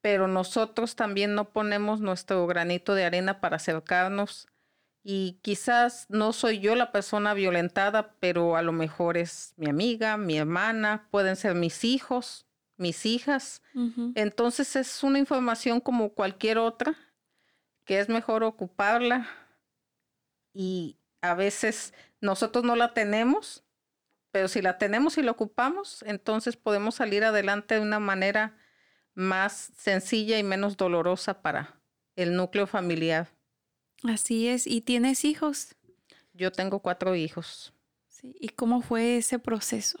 pero 0.00 0.28
nosotros 0.28 0.94
también 0.94 1.34
no 1.34 1.50
ponemos 1.50 2.00
nuestro 2.00 2.46
granito 2.46 2.94
de 2.94 3.06
arena 3.06 3.40
para 3.40 3.56
acercarnos 3.56 4.46
y 5.04 5.38
quizás 5.42 6.06
no 6.08 6.32
soy 6.32 6.60
yo 6.60 6.76
la 6.76 6.92
persona 6.92 7.34
violentada, 7.34 8.14
pero 8.20 8.56
a 8.56 8.62
lo 8.62 8.72
mejor 8.72 9.16
es 9.16 9.52
mi 9.56 9.68
amiga, 9.68 10.16
mi 10.16 10.38
hermana, 10.38 11.08
pueden 11.10 11.36
ser 11.36 11.54
mis 11.54 11.84
hijos, 11.84 12.46
mis 12.76 13.04
hijas. 13.04 13.62
Entonces 14.14 14.76
es 14.76 15.02
una 15.02 15.18
información 15.18 15.80
como 15.80 16.10
cualquier 16.10 16.58
otra, 16.58 16.96
que 17.84 17.98
es 17.98 18.08
mejor 18.08 18.44
ocuparla 18.44 19.28
y 20.52 20.98
a 21.20 21.34
veces 21.34 21.94
nosotros 22.20 22.64
no 22.64 22.76
la 22.76 22.94
tenemos, 22.94 23.64
pero 24.30 24.46
si 24.46 24.62
la 24.62 24.78
tenemos 24.78 25.18
y 25.18 25.22
la 25.22 25.32
ocupamos, 25.32 26.02
entonces 26.06 26.56
podemos 26.56 26.94
salir 26.94 27.24
adelante 27.24 27.74
de 27.74 27.80
una 27.80 27.98
manera 27.98 28.56
más 29.14 29.72
sencilla 29.76 30.38
y 30.38 30.42
menos 30.42 30.76
dolorosa 30.76 31.42
para 31.42 31.80
el 32.14 32.36
núcleo 32.36 32.66
familiar. 32.66 33.28
Así 34.04 34.48
es. 34.48 34.66
¿Y 34.66 34.80
tienes 34.80 35.24
hijos? 35.24 35.74
Yo 36.32 36.50
tengo 36.50 36.80
cuatro 36.80 37.14
hijos. 37.14 37.72
Sí. 38.08 38.34
¿Y 38.40 38.50
cómo 38.50 38.82
fue 38.82 39.18
ese 39.18 39.38
proceso? 39.38 39.98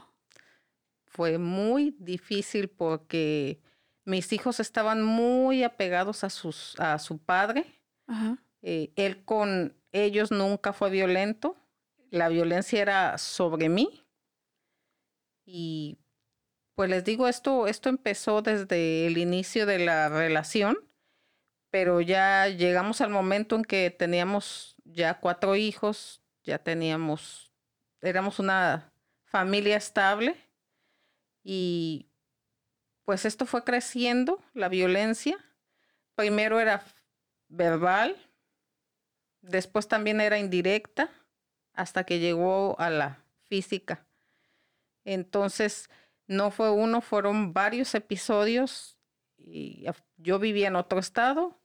Fue 1.04 1.38
muy 1.38 1.94
difícil 1.98 2.68
porque 2.68 3.60
mis 4.04 4.32
hijos 4.32 4.60
estaban 4.60 5.02
muy 5.02 5.62
apegados 5.62 6.24
a, 6.24 6.30
sus, 6.30 6.78
a 6.80 6.98
su 6.98 7.18
padre. 7.18 7.66
Eh, 8.62 8.92
él 8.96 9.24
con 9.24 9.76
ellos 9.92 10.30
nunca 10.30 10.72
fue 10.72 10.90
violento. 10.90 11.56
La 12.10 12.28
violencia 12.28 12.80
era 12.80 13.18
sobre 13.18 13.68
mí. 13.68 14.04
Y 15.44 15.98
pues 16.74 16.88
les 16.90 17.04
digo, 17.04 17.28
esto, 17.28 17.66
esto 17.66 17.88
empezó 17.88 18.42
desde 18.42 19.06
el 19.06 19.18
inicio 19.18 19.66
de 19.66 19.78
la 19.78 20.08
relación 20.08 20.78
pero 21.72 22.02
ya 22.02 22.48
llegamos 22.48 23.00
al 23.00 23.08
momento 23.08 23.56
en 23.56 23.64
que 23.64 23.90
teníamos 23.90 24.76
ya 24.84 25.20
cuatro 25.20 25.56
hijos, 25.56 26.22
ya 26.44 26.58
teníamos, 26.58 27.50
éramos 28.02 28.38
una 28.38 28.92
familia 29.24 29.78
estable 29.78 30.36
y 31.42 32.10
pues 33.04 33.24
esto 33.24 33.46
fue 33.46 33.64
creciendo, 33.64 34.44
la 34.52 34.68
violencia. 34.68 35.38
Primero 36.14 36.60
era 36.60 36.84
verbal, 37.48 38.18
después 39.40 39.88
también 39.88 40.20
era 40.20 40.38
indirecta, 40.38 41.10
hasta 41.72 42.04
que 42.04 42.18
llegó 42.18 42.78
a 42.80 42.90
la 42.90 43.24
física. 43.44 44.06
Entonces, 45.04 45.88
no 46.26 46.50
fue 46.50 46.70
uno, 46.70 47.00
fueron 47.00 47.54
varios 47.54 47.94
episodios. 47.94 48.98
Y 49.38 49.86
yo 50.18 50.38
vivía 50.38 50.68
en 50.68 50.76
otro 50.76 50.98
estado, 50.98 51.61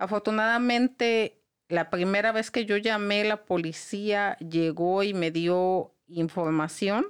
Afortunadamente, 0.00 1.42
la 1.68 1.90
primera 1.90 2.32
vez 2.32 2.50
que 2.50 2.64
yo 2.64 2.78
llamé, 2.78 3.22
la 3.22 3.44
policía 3.44 4.38
llegó 4.38 5.02
y 5.02 5.12
me 5.12 5.30
dio 5.30 5.94
información 6.06 7.06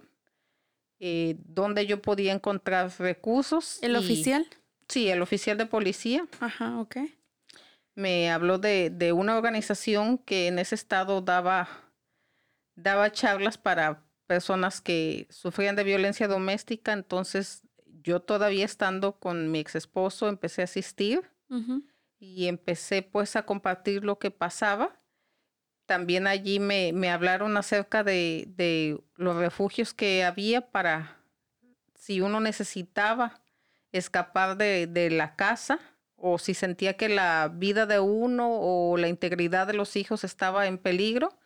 eh, 0.99 1.37
donde 1.45 1.87
yo 1.87 2.03
podía 2.03 2.33
encontrar 2.33 2.91
recursos. 2.99 3.79
¿El 3.81 3.95
oficial? 3.95 4.45
Sí, 4.89 5.09
el 5.09 5.23
oficial 5.23 5.57
de 5.57 5.67
policía. 5.67 6.27
Ajá, 6.41 6.81
ok. 6.81 6.97
Me 7.95 8.29
habló 8.29 8.59
de, 8.59 8.91
de 8.91 9.13
una 9.13 9.37
organización 9.37 10.19
que 10.19 10.49
en 10.49 10.59
ese 10.59 10.75
estado 10.75 11.23
daba, 11.23 11.69
daba 12.75 13.13
charlas 13.13 13.57
para 13.57 14.03
personas 14.27 14.81
que 14.81 15.29
sufrían 15.31 15.77
de 15.77 15.85
violencia 15.85 16.27
doméstica. 16.27 16.93
Entonces, 16.93 17.63
yo 18.03 18.19
todavía 18.19 18.65
estando 18.65 19.21
con 19.21 19.53
mi 19.53 19.61
ex 19.61 19.77
esposo, 19.77 20.29
empecé 20.29 20.63
a 20.63 20.65
asistir 20.65 21.23
y 22.21 22.47
empecé 22.47 23.03
pues 23.03 23.35
a 23.35 23.47
compartir 23.47 24.05
lo 24.05 24.19
que 24.19 24.31
pasaba. 24.31 25.01
También 25.87 26.27
allí 26.27 26.61
me, 26.61 26.93
me 26.93 27.11
hablaron 27.11 27.57
acerca 27.57 28.05
de, 28.05 28.45
de, 28.57 29.01
los 29.17 29.37
refugios 29.37 29.95
que 29.95 30.23
había 30.23 30.71
para 30.71 31.17
si 31.95 32.21
uno 32.21 32.39
necesitaba 32.41 33.43
escapar 33.91 34.57
de, 34.57 34.87
de 34.87 35.11
la 35.11 35.35
casa 35.35 35.81
o 36.15 36.39
si 36.39 36.55
sentía 36.55 36.97
que 36.97 37.09
la 37.09 37.51
vida 37.53 37.87
de 37.87 37.99
uno 37.99 38.49
o 38.53 38.97
la 38.99 39.09
integridad 39.09 39.67
de 39.67 39.73
los 39.73 39.97
hijos 39.97 40.23
estaba 40.23 40.67
en 40.67 40.79
peligro. 40.79 41.39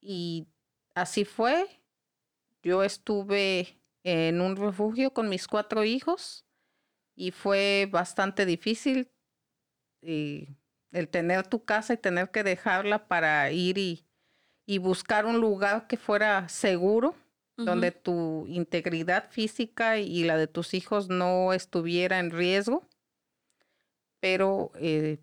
Y 0.00 0.48
así 0.94 1.24
fue. 1.24 1.66
Yo 2.62 2.82
estuve 2.82 3.80
en 4.02 4.40
un 4.40 4.56
refugio 4.56 5.12
con 5.12 5.28
mis 5.28 5.46
cuatro 5.46 5.84
hijos 5.84 6.44
y 7.14 7.30
fue 7.30 7.88
bastante 7.90 8.44
difícil 8.44 9.08
y 10.08 10.48
el 10.92 11.08
tener 11.08 11.46
tu 11.46 11.64
casa 11.64 11.94
y 11.94 11.98
tener 11.98 12.30
que 12.30 12.42
dejarla 12.42 13.06
para 13.08 13.50
ir 13.50 13.78
y, 13.78 14.02
buscar 14.78 15.26
un 15.26 15.40
lugar 15.40 15.86
que 15.86 15.96
fuera 15.96 16.48
seguro, 16.48 17.14
donde 17.56 17.90
tu 17.90 18.46
integridad 18.48 19.30
física 19.30 19.98
y 19.98 20.24
la 20.24 20.36
de 20.36 20.46
tus 20.46 20.74
hijos 20.74 21.08
no 21.08 21.52
estuviera 21.54 22.18
en 22.18 22.30
riesgo. 22.30 22.86
Pero 24.20 24.72
eh, 24.74 25.18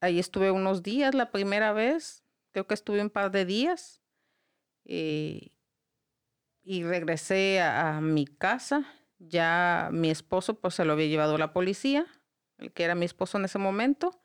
ahí 0.00 0.18
estuve 0.18 0.50
unos 0.50 0.82
días 0.82 1.14
la 1.14 1.30
primera 1.30 1.72
vez, 1.72 2.22
creo 2.52 2.66
que 2.66 2.74
estuve 2.74 3.02
un 3.02 3.10
par 3.10 3.30
de 3.30 3.44
días. 3.44 4.00
Eh, 4.84 5.50
y 6.62 6.82
regresé 6.82 7.60
a, 7.60 7.96
a, 7.96 8.00
mi 8.00 8.26
casa. 8.26 8.86
Ya 9.18 9.90
mi 9.92 10.10
esposo 10.10 10.54
pues 10.54 10.74
se 10.74 10.84
lo 10.84 10.92
había 10.92 11.06
llevado 11.06 11.38
la 11.38 11.52
policía 11.52 12.06
el 12.58 12.72
que 12.72 12.84
era 12.84 12.94
mi 12.94 13.04
esposo 13.04 13.38
en 13.38 13.44
ese 13.44 13.58
momento. 13.58 14.20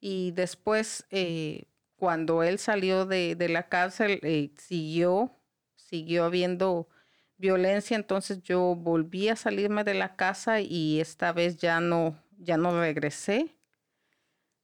Y 0.00 0.32
después, 0.32 1.06
eh, 1.10 1.64
cuando 1.96 2.42
él 2.42 2.58
salió 2.58 3.06
de, 3.06 3.36
la 3.48 3.68
cárcel, 3.68 4.20
eh, 4.22 4.50
siguió, 4.56 5.32
siguió 5.76 6.24
habiendo 6.24 6.88
violencia. 7.36 7.96
Entonces 7.96 8.42
yo 8.42 8.74
volví 8.76 9.28
a 9.28 9.36
salirme 9.36 9.84
de 9.84 9.94
la 9.94 10.16
casa 10.16 10.60
y 10.60 11.00
esta 11.00 11.32
vez 11.32 11.56
ya 11.58 11.80
no, 11.80 12.22
ya 12.38 12.56
no 12.56 12.78
regresé 12.80 13.54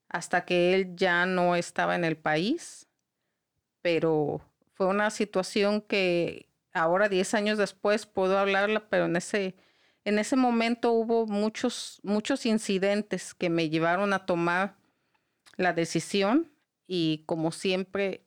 hasta 0.08 0.44
que 0.44 0.74
él 0.74 0.94
ya 0.94 1.26
no 1.26 1.56
estaba 1.56 1.96
en 1.96 2.04
el 2.04 2.16
país. 2.16 2.88
Pero 3.82 4.40
fue 4.74 4.86
una 4.86 5.10
situación 5.10 5.80
que 5.80 6.48
ahora, 6.72 7.08
10 7.08 7.34
años 7.34 7.58
después, 7.58 8.06
puedo 8.06 8.38
hablarla, 8.38 8.88
pero 8.88 9.06
en 9.06 9.16
ese 9.16 9.56
en 10.04 10.18
ese 10.18 10.36
momento 10.36 10.92
hubo 10.92 11.26
muchos, 11.26 12.00
muchos 12.02 12.46
incidentes 12.46 13.34
que 13.34 13.48
me 13.48 13.70
llevaron 13.70 14.12
a 14.12 14.26
tomar 14.26 14.76
la 15.56 15.72
decisión 15.72 16.52
y 16.86 17.24
como 17.26 17.52
siempre 17.52 18.26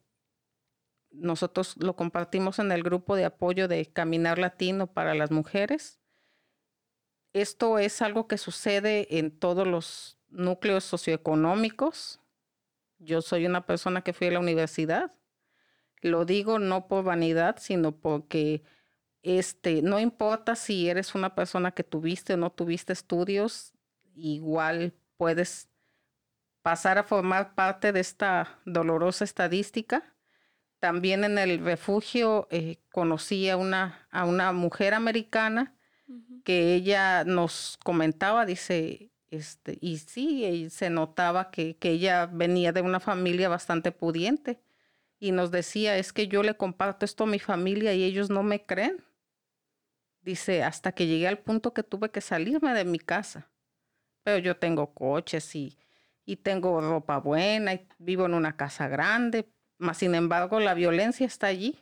nosotros 1.12 1.76
lo 1.78 1.96
compartimos 1.96 2.60
en 2.60 2.72
el 2.72 2.84
grupo 2.84 3.16
de 3.16 3.26
apoyo 3.26 3.68
de 3.68 3.86
Caminar 3.86 4.40
Latino 4.40 4.88
para 4.88 5.14
las 5.14 5.32
mujeres. 5.32 6.00
Esto 7.34 7.78
es 7.78 8.02
algo 8.02 8.28
que 8.28 8.38
sucede 8.38 9.20
en 9.20 9.32
todos 9.38 9.68
los 9.68 10.18
núcleos 10.30 10.84
socioeconómicos. 10.84 12.20
Yo 13.00 13.22
soy 13.22 13.46
una 13.46 13.66
persona 13.66 14.02
que 14.02 14.14
fui 14.14 14.28
a 14.28 14.32
la 14.32 14.40
universidad. 14.40 15.14
Lo 16.02 16.26
digo 16.26 16.58
no 16.58 16.88
por 16.88 17.04
vanidad, 17.04 17.58
sino 17.60 17.92
porque 18.00 18.64
este, 19.24 19.82
no 19.82 20.00
importa 20.00 20.56
si 20.56 20.90
eres 20.90 21.16
una 21.16 21.36
persona 21.36 21.72
que 21.72 21.84
tuviste 21.84 22.34
o 22.34 22.38
no 22.38 22.52
tuviste 22.52 22.94
estudios, 22.94 23.74
igual 24.16 24.94
puedes 25.18 25.70
pasar 26.62 26.98
a 26.98 27.04
formar 27.04 27.56
parte 27.56 27.92
de 27.92 28.00
esta 28.00 28.60
dolorosa 28.66 29.24
estadística. 29.24 30.04
También 30.80 31.24
en 31.24 31.38
el 31.38 31.60
refugio 31.64 32.48
eh, 32.52 32.78
conocí 32.92 33.50
a 33.50 33.58
una, 33.58 34.08
a 34.12 34.26
una 34.26 34.52
mujer 34.52 34.94
americana 34.94 35.76
que 36.44 36.76
ella 36.76 37.26
nos 37.26 37.78
comentaba, 37.84 38.46
dice, 38.46 39.12
este, 39.30 39.78
y 39.82 39.98
sí, 39.98 40.70
se 40.70 40.90
notaba 40.90 41.52
que, 41.52 41.76
que 41.78 41.92
ella 41.92 42.28
venía 42.28 42.72
de 42.72 42.82
una 42.82 43.00
familia 43.00 43.50
bastante 43.50 43.92
pudiente 43.92 44.62
y 45.20 45.32
nos 45.32 45.52
decía, 45.52 45.98
es 45.98 46.14
que 46.14 46.28
yo 46.28 46.44
le 46.44 46.56
comparto 46.56 47.06
esto 47.06 47.24
a 47.24 47.28
mi 47.28 47.40
familia 47.40 47.94
y 47.94 48.04
ellos 48.04 48.30
no 48.30 48.44
me 48.44 48.66
creen. 48.66 49.04
Dice, 50.28 50.62
hasta 50.62 50.92
que 50.92 51.08
llegué 51.08 51.26
al 51.30 51.40
punto 51.40 51.74
que 51.74 51.84
tuve 51.84 52.12
que 52.12 52.20
salirme 52.20 52.74
de 52.74 52.84
mi 52.84 53.00
casa. 53.00 53.50
Pero 54.24 54.40
yo 54.40 54.58
tengo 54.58 54.94
coches 54.94 55.56
y, 55.56 55.78
y 56.26 56.36
tengo 56.36 56.82
ropa 56.82 57.18
buena 57.20 57.74
y 57.74 57.88
vivo 57.98 58.26
en 58.26 58.34
una 58.34 58.58
casa 58.58 58.90
grande, 58.90 59.50
mas 59.78 60.00
sin 60.00 60.16
embargo 60.16 60.60
la 60.60 60.74
violencia 60.74 61.26
está 61.26 61.48
allí. 61.48 61.80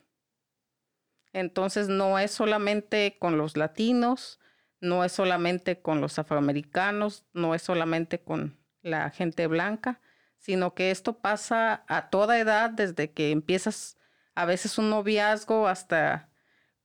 Entonces 1.33 1.87
no 1.87 2.19
es 2.19 2.29
solamente 2.29 3.17
con 3.17 3.35
los 3.39 3.57
latinos, 3.57 4.39
no 4.79 5.03
es 5.03 5.11
solamente 5.11 5.81
con 5.81 5.99
los 5.99 6.19
afroamericanos, 6.19 7.25
no 7.33 7.55
es 7.55 7.63
solamente 7.63 8.19
con 8.19 8.59
la 8.83 9.09
gente 9.09 9.47
blanca, 9.47 10.01
sino 10.37 10.75
que 10.75 10.91
esto 10.91 11.17
pasa 11.17 11.83
a 11.87 12.11
toda 12.11 12.37
edad, 12.37 12.69
desde 12.69 13.09
que 13.09 13.31
empiezas 13.31 13.97
a 14.35 14.45
veces 14.45 14.77
un 14.77 14.91
noviazgo 14.91 15.67
hasta 15.67 16.29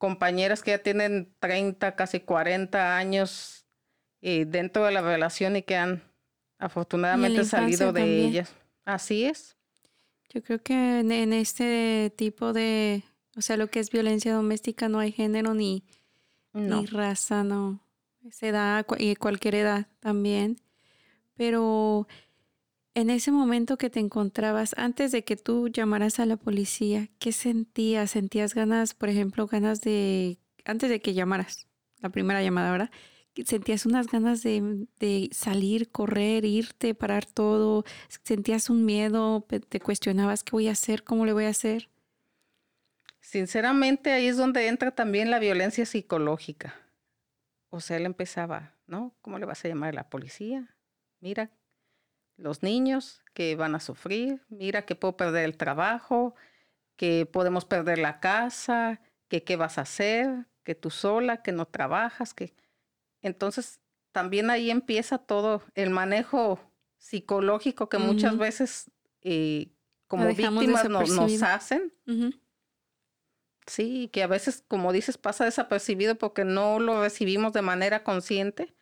compañeras 0.01 0.63
que 0.63 0.71
ya 0.71 0.79
tienen 0.79 1.31
30, 1.41 1.95
casi 1.95 2.21
40 2.21 2.97
años 2.97 3.67
eh, 4.23 4.47
dentro 4.47 4.87
de 4.87 4.93
la 4.93 5.03
relación 5.03 5.57
y 5.57 5.63
que 5.63 5.77
han 5.77 6.03
afortunadamente 6.59 7.45
salido 7.45 7.93
de 7.93 8.25
ellas. 8.25 8.55
Así 8.87 9.25
es. 9.25 9.59
Yo 10.31 10.43
creo 10.43 10.63
que 10.63 11.01
en, 11.01 11.35
este 11.35 12.15
tipo 12.17 12.55
de, 12.55 13.03
o 13.37 13.43
sea, 13.43 13.59
lo 13.59 13.69
que 13.69 13.79
es 13.79 13.91
violencia 13.91 14.33
doméstica 14.33 14.89
no 14.89 15.01
hay 15.01 15.13
género 15.13 15.53
ni, 15.53 15.85
ni 16.55 16.87
raza, 16.87 17.45
no. 17.45 17.85
Se 18.31 18.53
da 18.53 18.87
y 18.97 19.17
cualquier 19.17 19.55
edad 19.57 19.87
también. 20.01 20.63
Pero 21.35 22.09
en 22.95 23.11
ese 23.11 23.31
momento 23.31 23.79
que 23.79 23.91
te 23.91 24.01
encontrabas, 24.01 24.75
antes 24.77 25.13
de 25.13 25.25
que 25.25 25.37
tú 25.37 25.69
llamaras 25.69 26.19
a 26.19 26.27
la 26.27 26.37
policía, 26.37 27.09
¿qué 27.19 27.33
sentías? 27.33 28.13
¿Sentías 28.13 28.55
ganas, 28.55 28.95
por 28.95 29.09
ejemplo, 29.09 29.47
ganas 29.47 29.81
de, 29.81 30.39
antes 30.65 30.91
de 30.91 31.01
que 31.01 31.15
llamaras, 31.15 31.69
la 31.99 32.11
primera 32.11 32.43
llamada, 32.43 32.73
¿verdad? 32.73 32.91
¿Sentías 33.45 33.87
unas 33.87 34.09
ganas 34.09 34.43
de, 34.43 34.87
de 34.99 35.29
salir, 35.33 35.91
correr, 35.91 36.45
irte, 36.45 36.95
parar 36.95 37.27
todo? 37.27 37.85
¿Sentías 38.25 38.69
un 38.71 38.85
miedo? 38.85 39.47
¿Te 39.69 39.81
cuestionabas 39.81 40.43
qué 40.43 40.51
voy 40.53 40.69
a 40.69 40.73
hacer? 40.73 41.05
¿Cómo 41.05 41.25
le 41.25 41.33
voy 41.33 41.45
a 41.45 41.51
hacer? 41.51 41.89
Sinceramente, 43.21 44.11
ahí 44.11 44.27
es 44.27 44.37
donde 44.37 44.67
entra 44.67 44.91
también 44.91 45.31
la 45.31 45.39
violencia 45.39 45.87
psicológica. 45.87 46.75
O 47.69 47.81
sea, 47.81 47.99
él 47.99 48.07
empezaba, 48.07 48.75
¿no? 48.87 49.15
¿Cómo 49.23 49.39
le 49.39 49.47
vas 49.47 49.65
a 49.65 49.69
llamar 49.69 49.91
a 49.91 49.93
la 49.93 50.11
policía? 50.11 50.77
Mira, 51.21 51.53
los 52.41 52.63
niños 52.63 53.23
que 53.35 53.55
van 53.55 53.75
a 53.75 53.81
sufrir, 53.81 54.43
mira 54.49 54.83
que 54.83 54.95
puedo 54.95 55.17
perder 55.17 55.45
el 55.45 55.57
trabajo, 55.57 56.35
que 56.97 57.27
podemos 57.27 57.65
perder 57.65 57.99
la 57.99 58.21
casa, 58.21 59.01
que 59.29 59.45
qué 59.45 59.57
vas 59.57 59.79
a 59.79 59.83
hacer, 59.83 60.47
que 60.65 60.75
tú 60.75 60.91
sola, 60.91 61.43
que 61.43 61.53
no 61.53 61.67
trabajas, 61.67 62.35
que 62.35 62.55
entonces 63.23 63.81
también 64.13 64.51
ahí 64.51 64.71
empieza 64.71 65.19
todo 65.19 65.63
el 65.75 65.91
manejo 65.91 66.61
psicológico 66.99 67.89
que 67.89 67.99
muchas 67.99 68.37
veces 68.37 68.91
eh, 69.23 69.73
como 70.07 70.27
víctimas 70.27 70.89
nos 70.89 71.43
hacen. 71.43 71.93
Sí, 73.67 74.09
que 74.13 74.23
a 74.23 74.27
veces, 74.27 74.65
como 74.67 74.93
dices, 74.93 75.17
pasa 75.17 75.45
desapercibido 75.45 76.17
porque 76.17 76.45
no 76.45 76.81
lo 76.81 77.03
recibimos 77.03 77.53
de 77.53 77.63
manera 77.63 78.03
consciente 78.03 78.75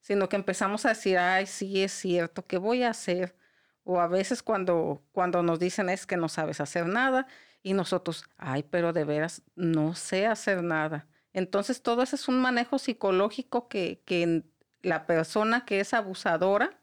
sino 0.00 0.28
que 0.28 0.36
empezamos 0.36 0.86
a 0.86 0.90
decir, 0.90 1.18
ay, 1.18 1.46
sí 1.46 1.82
es 1.82 1.92
cierto, 1.92 2.46
¿qué 2.46 2.58
voy 2.58 2.82
a 2.82 2.90
hacer? 2.90 3.36
O 3.84 4.00
a 4.00 4.06
veces 4.08 4.42
cuando, 4.42 5.02
cuando 5.12 5.42
nos 5.42 5.58
dicen 5.58 5.88
es 5.88 6.06
que 6.06 6.16
no 6.16 6.28
sabes 6.28 6.60
hacer 6.60 6.86
nada 6.86 7.26
y 7.62 7.74
nosotros, 7.74 8.24
ay, 8.36 8.62
pero 8.62 8.92
de 8.92 9.04
veras 9.04 9.42
no 9.56 9.94
sé 9.94 10.26
hacer 10.26 10.62
nada. 10.62 11.06
Entonces 11.32 11.82
todo 11.82 12.02
eso 12.02 12.16
es 12.16 12.28
un 12.28 12.40
manejo 12.40 12.78
psicológico 12.78 13.68
que, 13.68 14.02
que 14.04 14.44
la 14.82 15.06
persona 15.06 15.64
que 15.64 15.80
es 15.80 15.94
abusadora 15.94 16.80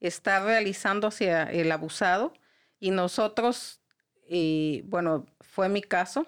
está 0.00 0.44
realizando 0.44 1.08
hacia 1.08 1.44
el 1.44 1.72
abusado 1.72 2.32
y 2.78 2.90
nosotros, 2.90 3.80
y 4.28 4.82
bueno, 4.86 5.26
fue 5.40 5.68
mi 5.68 5.82
caso, 5.82 6.26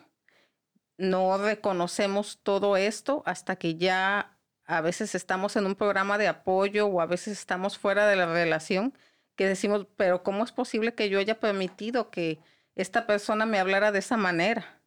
no 0.99 1.39
reconocemos 1.39 2.41
todo 2.43 2.77
esto 2.77 3.23
hasta 3.27 3.57
que 3.57 3.77
ya 3.77 4.39
a 4.65 4.81
veces 4.81 5.15
estamos 5.15 5.57
en 5.57 5.67
un 5.67 5.75
programa 5.75 6.19
de 6.19 6.29
apoyo 6.29 6.87
o 6.87 7.01
a 7.01 7.07
veces 7.07 7.39
estamos 7.39 7.79
fuera 7.79 8.07
de 8.07 8.17
la 8.17 8.27
relación 8.27 8.95
que 9.37 9.47
decimos, 9.47 9.87
pero 9.97 10.23
¿cómo 10.23 10.45
es 10.45 10.53
posible 10.53 10.95
que 10.95 11.09
yo 11.09 11.19
haya 11.19 11.41
permitido 11.41 12.11
que 12.11 12.39
esta 12.75 13.07
persona 13.07 13.47
me 13.47 13.59
hablara 13.59 13.93
de 13.93 13.99
esa 13.99 14.17
manera? 14.17 14.81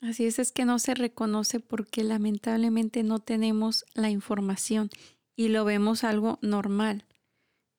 Así 0.00 0.26
es, 0.26 0.38
es 0.38 0.52
que 0.52 0.64
no 0.64 0.78
se 0.78 0.94
reconoce 0.94 1.60
porque 1.60 2.04
lamentablemente 2.04 3.02
no 3.02 3.18
tenemos 3.18 3.84
la 3.94 4.10
información 4.10 4.90
y 5.34 5.48
lo 5.48 5.64
vemos 5.64 6.04
algo 6.04 6.38
normal. 6.42 7.04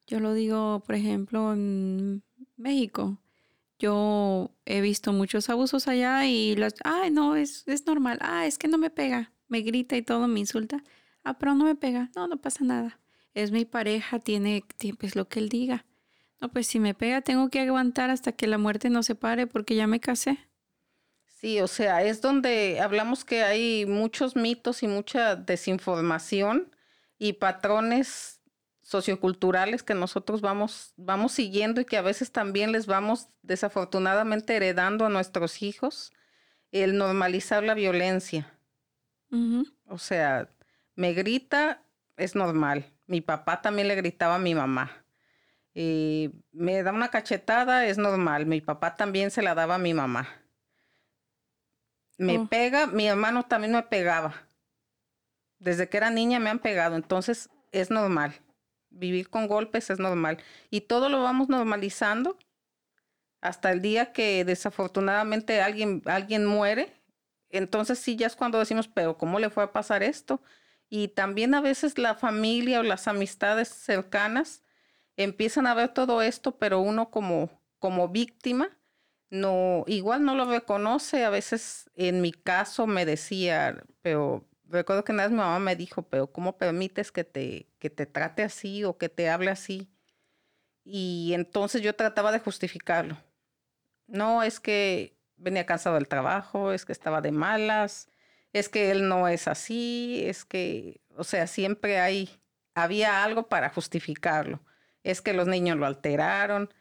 Yo 0.08 0.20
lo 0.20 0.34
digo, 0.34 0.82
por 0.86 0.96
ejemplo, 0.96 1.54
en 1.54 2.24
México. 2.56 3.18
Yo 3.80 4.52
he 4.66 4.82
visto 4.82 5.14
muchos 5.14 5.50
abusos 5.50 5.88
allá 5.88 6.26
y 6.26 6.56
los, 6.56 6.74
ay, 6.84 7.12
no, 7.12 7.36
es, 7.36 7.68
es 7.68 7.86
normal. 7.86 8.18
Ah, 8.22 8.48
es 8.48 8.58
que 8.58 8.68
no 8.68 8.78
me 8.80 8.90
pega 8.90 9.32
me 9.48 9.62
grita 9.62 9.96
y 9.98 10.02
todo, 10.02 10.28
me 10.28 10.40
insulta. 10.40 10.84
Ah, 11.24 11.38
pero 11.38 11.56
no 11.56 11.66
me 11.66 11.76
pega. 11.76 12.10
No, 12.16 12.28
no 12.28 12.38
pasa 12.38 12.64
nada. 12.64 13.00
Es 13.34 13.52
mi 13.52 13.66
pareja, 13.66 14.20
tiene, 14.20 14.64
pues 15.00 15.16
lo 15.16 15.28
que 15.28 15.40
él 15.40 15.50
diga. 15.50 15.86
No, 16.40 16.50
pues 16.50 16.68
si 16.68 16.80
me 16.80 16.94
pega 16.94 17.22
tengo 17.22 17.50
que 17.50 17.62
aguantar 17.62 18.10
hasta 18.10 18.32
que 18.32 18.48
la 18.48 18.58
muerte 18.58 18.90
nos 18.90 19.08
separe 19.08 19.48
porque 19.48 19.76
ya 19.76 19.88
me 19.88 20.00
casé. 20.00 20.40
Sí, 21.26 21.62
o 21.62 21.68
sea, 21.68 22.04
es 22.04 22.22
donde 22.22 22.80
hablamos 22.80 23.24
que 23.24 23.44
hay 23.44 23.86
muchos 23.86 24.36
mitos 24.36 24.82
y 24.82 24.88
mucha 24.88 25.36
desinformación 25.36 26.76
y 27.20 27.34
patrones 27.34 28.42
socioculturales 28.82 29.84
que 29.84 29.94
nosotros 29.94 30.42
vamos, 30.42 30.94
vamos 30.96 31.34
siguiendo 31.34 31.82
y 31.82 31.86
que 31.86 31.98
a 31.98 32.02
veces 32.02 32.32
también 32.32 32.72
les 32.72 32.86
vamos 32.86 33.28
desafortunadamente 33.42 34.56
heredando 34.56 35.06
a 35.06 35.10
nuestros 35.10 35.62
hijos 35.62 36.12
el 36.72 36.98
normalizar 36.98 37.64
la 37.64 37.74
violencia. 37.74 38.57
O 39.30 39.98
sea, 39.98 40.50
me 40.96 41.14
grita, 41.14 41.84
es 42.16 42.36
normal. 42.36 42.86
Mi 43.06 43.22
papá 43.22 43.62
también 43.62 43.88
le 43.88 43.96
gritaba 43.96 44.36
a 44.36 44.40
mi 44.40 44.56
mamá. 44.56 44.92
Y 45.74 46.32
me 46.52 46.82
da 46.82 46.92
una 46.92 47.10
cachetada, 47.10 47.86
es 47.86 47.98
normal. 47.98 48.46
Mi 48.46 48.62
papá 48.62 48.96
también 48.96 49.32
se 49.32 49.42
la 49.42 49.54
daba 49.54 49.76
a 49.76 49.80
mi 49.80 49.94
mamá. 49.94 50.28
Me 52.18 52.40
oh. 52.40 52.48
pega, 52.48 52.88
mi 52.88 53.08
hermano 53.08 53.44
también 53.44 53.74
me 53.74 53.84
pegaba. 53.84 54.34
Desde 55.60 55.88
que 55.88 55.98
era 55.98 56.10
niña 56.10 56.40
me 56.40 56.50
han 56.50 56.60
pegado, 56.60 56.96
entonces 56.96 57.50
es 57.72 57.92
normal. 57.92 58.34
Vivir 58.90 59.30
con 59.30 59.48
golpes 59.48 59.90
es 59.90 60.00
normal. 60.00 60.38
Y 60.72 60.82
todo 60.82 61.10
lo 61.10 61.22
vamos 61.22 61.50
normalizando 61.50 62.38
hasta 63.42 63.72
el 63.72 63.82
día 63.82 64.14
que 64.14 64.44
desafortunadamente 64.46 65.62
alguien, 65.62 66.02
alguien 66.06 66.46
muere 66.46 66.97
entonces 67.50 68.00
sí, 68.00 68.16
ya 68.16 68.28
es 68.28 68.36
cuando 68.36 68.60
decimos, 68.60 68.88
pero 68.88 69.18
¿cómo 69.18 69.40
le 69.40 69.50
fue 69.50 69.64
a 69.64 69.72
pasar 69.74 70.04
esto? 70.04 70.42
Y 70.90 71.10
también 71.10 71.54
a 71.54 71.62
veces 71.62 71.98
la 71.98 72.16
familia 72.16 72.80
o 72.80 72.84
las 72.84 73.08
amistades 73.08 73.70
cercanas 73.70 74.64
empiezan 75.18 75.68
a 75.68 75.74
ver 75.74 75.94
todo 75.94 76.22
esto, 76.22 76.58
pero 76.58 76.80
uno 76.82 77.10
como, 77.12 77.50
como 77.80 78.10
víctima, 78.10 78.78
no, 79.30 79.84
igual 79.88 80.24
no 80.24 80.36
lo 80.36 80.46
reconoce. 80.46 81.26
A 81.26 81.30
veces 81.30 81.90
en 81.96 82.22
mi 82.22 82.32
caso 82.32 82.88
me 82.88 83.06
decía, 83.06 83.84
pero 84.02 84.48
recuerdo 84.66 85.04
que 85.04 85.12
una 85.12 85.24
vez 85.24 85.32
mi 85.32 85.38
mamá 85.40 85.60
me 85.60 85.76
dijo, 85.76 86.04
pero 86.04 86.32
¿cómo 86.32 86.58
permites 86.58 87.12
que 87.12 87.24
te, 87.24 87.70
que 87.80 87.90
te 87.90 88.06
trate 88.06 88.44
así 88.44 88.84
o 88.84 88.98
que 88.98 89.10
te 89.10 89.30
hable 89.30 89.52
así? 89.52 89.90
Y 90.84 91.34
entonces 91.34 91.82
yo 91.82 91.96
trataba 91.96 92.32
de 92.32 92.40
justificarlo. 92.40 93.18
No, 94.08 94.44
es 94.44 94.60
que 94.60 95.17
venía 95.38 95.66
cansado 95.66 95.96
del 95.96 96.08
trabajo, 96.08 96.72
es 96.72 96.86
que 96.86 96.92
estaba 96.92 97.22
de 97.22 97.32
malas, 97.32 98.10
es 98.54 98.70
que 98.70 98.92
él 98.92 99.08
no 99.08 99.28
es 99.28 99.48
así, 99.48 100.24
es 100.26 100.46
que, 100.46 101.02
o 101.16 101.24
sea, 101.24 101.48
siempre 101.48 102.00
hay, 102.00 102.30
había 102.74 103.24
algo 103.24 103.48
para 103.48 103.70
justificarlo. 103.70 104.62
Es 105.04 105.22
que 105.22 105.34
los 105.34 105.48
niños 105.48 105.78
lo 105.78 105.86
alteraron, 105.86 106.74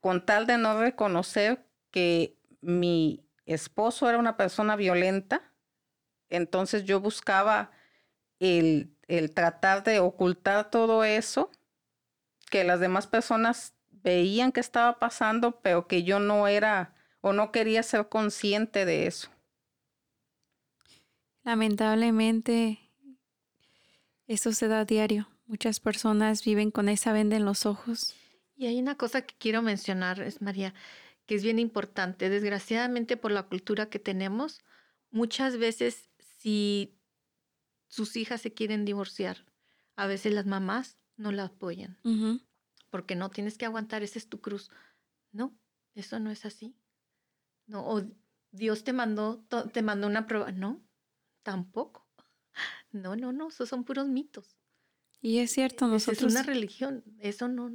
con 0.00 0.26
tal 0.26 0.46
de 0.46 0.58
no 0.58 0.78
reconocer 0.80 1.64
que 1.90 2.36
mi 2.60 3.26
esposo 3.46 4.08
era 4.08 4.18
una 4.18 4.36
persona 4.36 4.76
violenta, 4.76 5.42
entonces 6.28 6.84
yo 6.84 7.00
buscaba 7.00 7.70
el, 8.40 8.96
el 9.08 9.32
tratar 9.32 9.84
de 9.84 10.00
ocultar 10.00 10.70
todo 10.70 11.04
eso, 11.04 11.50
que 12.50 12.64
las 12.64 12.80
demás 12.80 13.06
personas 13.06 13.74
veían 13.90 14.52
que 14.52 14.60
estaba 14.60 14.98
pasando, 14.98 15.60
pero 15.60 15.86
que 15.86 16.02
yo 16.02 16.18
no 16.18 16.48
era 16.48 16.93
o 17.24 17.32
no 17.32 17.52
quería 17.52 17.82
ser 17.82 18.10
consciente 18.10 18.84
de 18.84 19.06
eso. 19.06 19.30
Lamentablemente, 21.42 22.80
eso 24.26 24.52
se 24.52 24.68
da 24.68 24.80
a 24.80 24.84
diario. 24.84 25.26
Muchas 25.46 25.80
personas 25.80 26.44
viven 26.44 26.70
con 26.70 26.90
esa 26.90 27.14
venda 27.14 27.36
en 27.36 27.46
los 27.46 27.64
ojos. 27.64 28.14
Y 28.56 28.66
hay 28.66 28.78
una 28.78 28.96
cosa 28.96 29.22
que 29.22 29.34
quiero 29.38 29.62
mencionar, 29.62 30.20
es 30.20 30.42
María, 30.42 30.74
que 31.24 31.34
es 31.34 31.42
bien 31.42 31.58
importante. 31.58 32.28
Desgraciadamente, 32.28 33.16
por 33.16 33.32
la 33.32 33.44
cultura 33.44 33.88
que 33.88 33.98
tenemos, 33.98 34.62
muchas 35.10 35.56
veces 35.56 36.10
si 36.18 36.94
sus 37.88 38.16
hijas 38.16 38.42
se 38.42 38.52
quieren 38.52 38.84
divorciar, 38.84 39.46
a 39.96 40.06
veces 40.06 40.34
las 40.34 40.44
mamás 40.44 40.98
no 41.16 41.32
la 41.32 41.44
apoyan. 41.44 41.98
Porque 42.90 43.16
no 43.16 43.30
tienes 43.30 43.56
que 43.56 43.64
aguantar, 43.64 44.02
esa 44.02 44.18
es 44.18 44.28
tu 44.28 44.42
cruz. 44.42 44.70
No, 45.32 45.58
eso 45.94 46.20
no 46.20 46.30
es 46.30 46.44
así. 46.44 46.76
No, 47.66 47.86
o 47.86 48.02
Dios 48.52 48.84
te 48.84 48.92
mandó, 48.92 49.44
te 49.72 49.82
mandó 49.82 50.06
una 50.06 50.26
prueba. 50.26 50.52
No, 50.52 50.82
tampoco. 51.42 52.06
No, 52.92 53.16
no, 53.16 53.32
no, 53.32 53.48
esos 53.48 53.68
son 53.68 53.82
puros 53.82 54.06
mitos. 54.06 54.56
Y 55.20 55.38
es 55.38 55.50
cierto, 55.50 55.88
nosotros... 55.88 56.32
Es 56.32 56.32
una 56.32 56.44
religión, 56.44 57.02
eso 57.18 57.48
no, 57.48 57.68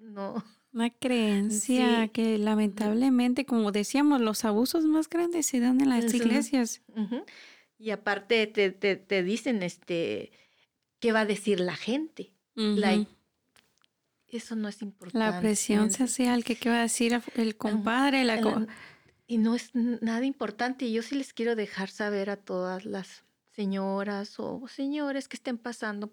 no. 0.00 0.44
Una 0.72 0.90
creencia 0.90 2.08
que 2.08 2.36
lamentablemente, 2.36 3.46
como 3.46 3.72
decíamos, 3.72 4.20
los 4.20 4.44
abusos 4.44 4.84
más 4.84 5.08
grandes 5.08 5.46
se 5.46 5.60
dan 5.60 5.80
en 5.80 5.88
las 5.88 6.12
iglesias. 6.12 6.82
Y 7.78 7.90
aparte 7.90 8.46
te, 8.46 8.70
te, 8.70 9.22
dicen, 9.22 9.62
este, 9.62 10.30
¿qué 10.98 11.12
va 11.12 11.20
a 11.20 11.26
decir 11.26 11.60
la 11.60 11.76
gente? 11.76 12.34
eso 14.28 14.56
no 14.56 14.68
es 14.68 14.82
importante. 14.82 15.18
La 15.18 15.40
presión 15.40 15.90
social, 15.90 16.44
¿qué, 16.44 16.56
qué 16.56 16.68
va 16.68 16.80
a 16.80 16.82
decir 16.82 17.18
el 17.36 17.56
compadre? 17.56 18.24
La 18.24 18.40
y 19.26 19.38
no 19.38 19.54
es 19.54 19.74
nada 19.74 20.24
importante. 20.24 20.86
Y 20.86 20.92
yo 20.92 21.02
sí 21.02 21.14
les 21.16 21.32
quiero 21.32 21.56
dejar 21.56 21.88
saber 21.88 22.30
a 22.30 22.36
todas 22.36 22.84
las 22.84 23.24
señoras 23.52 24.38
o 24.38 24.66
señores 24.68 25.28
que 25.28 25.36
estén 25.36 25.58
pasando 25.58 26.12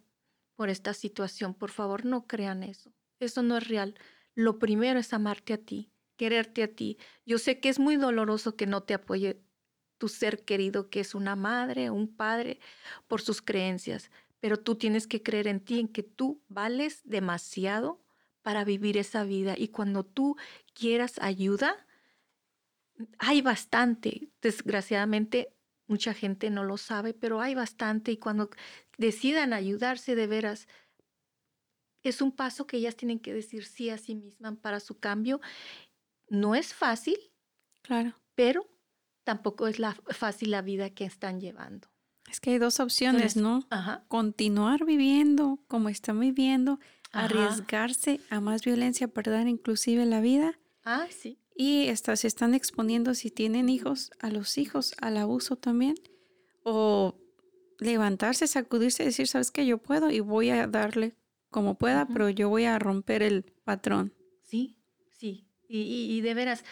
por 0.56 0.70
esta 0.70 0.94
situación, 0.94 1.54
por 1.54 1.72
favor, 1.72 2.06
no 2.06 2.28
crean 2.28 2.64
eso. 2.64 2.94
Eso 3.20 3.42
no 3.42 3.58
es 3.58 3.68
real. 3.68 3.96
Lo 4.36 4.60
primero 4.60 5.00
es 5.00 5.14
amarte 5.14 5.54
a 5.54 5.58
ti, 5.58 5.92
quererte 6.16 6.64
a 6.64 6.68
ti. 6.68 6.98
Yo 7.26 7.38
sé 7.38 7.60
que 7.60 7.70
es 7.70 7.80
muy 7.80 7.98
doloroso 7.98 8.56
que 8.56 8.68
no 8.68 8.84
te 8.84 8.94
apoye 8.94 9.42
tu 9.98 10.08
ser 10.10 10.44
querido, 10.44 10.90
que 10.90 11.00
es 11.00 11.16
una 11.16 11.36
madre 11.36 11.90
un 11.90 12.08
padre, 12.08 12.60
por 13.08 13.22
sus 13.22 13.42
creencias, 13.42 14.12
pero 14.40 14.58
tú 14.58 14.76
tienes 14.76 15.08
que 15.08 15.24
creer 15.24 15.48
en 15.48 15.60
ti, 15.60 15.80
en 15.80 15.88
que 15.88 16.04
tú 16.04 16.42
vales 16.50 17.02
demasiado 17.06 18.02
para 18.42 18.66
vivir 18.66 18.98
esa 18.98 19.24
vida. 19.24 19.56
Y 19.58 19.70
cuando 19.70 20.04
tú 20.04 20.36
quieras 20.74 21.20
ayuda, 21.20 21.88
hay 23.20 23.42
bastante. 23.42 24.30
Desgraciadamente, 24.42 25.54
mucha 25.88 26.14
gente 26.14 26.50
no 26.50 26.64
lo 26.64 26.78
sabe, 26.78 27.14
pero 27.14 27.42
hay 27.42 27.56
bastante. 27.56 28.12
Y 28.12 28.18
cuando 28.18 28.50
decidan 28.98 29.54
ayudarse 29.54 30.16
de 30.16 30.28
veras, 30.28 30.68
es 32.04 32.22
un 32.22 32.32
paso 32.32 32.68
que 32.68 32.78
ellas 32.78 32.96
tienen 32.96 33.20
que 33.20 33.34
decir 33.34 33.66
sí 33.66 33.90
a 33.90 33.98
sí 33.98 34.16
mismas 34.16 34.58
para 34.58 34.80
su 34.80 35.00
cambio. 35.00 35.42
No 36.30 36.56
es 36.56 36.74
fácil, 36.74 37.18
claro, 37.82 38.14
pero 38.36 38.68
tampoco 39.24 39.68
es 39.68 39.80
la, 39.80 39.94
fácil 40.10 40.52
la 40.52 40.62
vida 40.62 40.90
que 40.90 41.06
están 41.06 41.40
llevando. 41.40 41.88
Es 42.30 42.40
que 42.40 42.52
hay 42.52 42.58
dos 42.58 42.80
opciones, 42.80 43.36
¿no? 43.36 43.68
Continuar 44.08 44.86
viviendo 44.86 45.60
como 45.68 45.90
están 45.90 46.20
viviendo, 46.20 46.80
arriesgarse 47.12 48.20
a 48.30 48.40
más 48.40 48.64
violencia, 48.64 49.08
perder 49.08 49.48
inclusive 49.48 50.06
la 50.06 50.20
vida. 50.20 50.58
Ah, 50.84 51.08
sí. 51.12 51.38
Y 51.56 51.88
estas 51.88 52.22
se 52.22 52.28
están 52.28 52.54
exponiendo 52.54 53.14
si 53.14 53.30
tienen 53.30 53.70
hijos, 53.70 54.12
a 54.20 54.30
los 54.30 54.58
hijos, 54.58 54.96
al 55.02 55.18
abuso 55.18 55.56
también. 55.56 55.96
O 56.64 57.16
levantarse, 57.80 58.48
sacudirse 58.48 59.04
y 59.04 59.08
decir, 59.08 59.28
sabes 59.28 59.52
que 59.52 59.66
yo 59.66 59.78
puedo 59.78 60.10
y 60.10 60.20
voy 60.20 60.50
a 60.50 60.68
darle 60.68 61.16
como 61.50 61.78
pueda, 61.78 62.08
pero 62.08 62.30
yo 62.30 62.50
voy 62.50 62.66
a 62.66 62.80
romper 62.80 63.22
el 63.22 63.44
patrón. 63.64 64.14
Sí, 64.44 64.78
sí. 65.18 65.48
Y, 65.68 66.22
de 66.22 66.34
veras, 66.36 66.64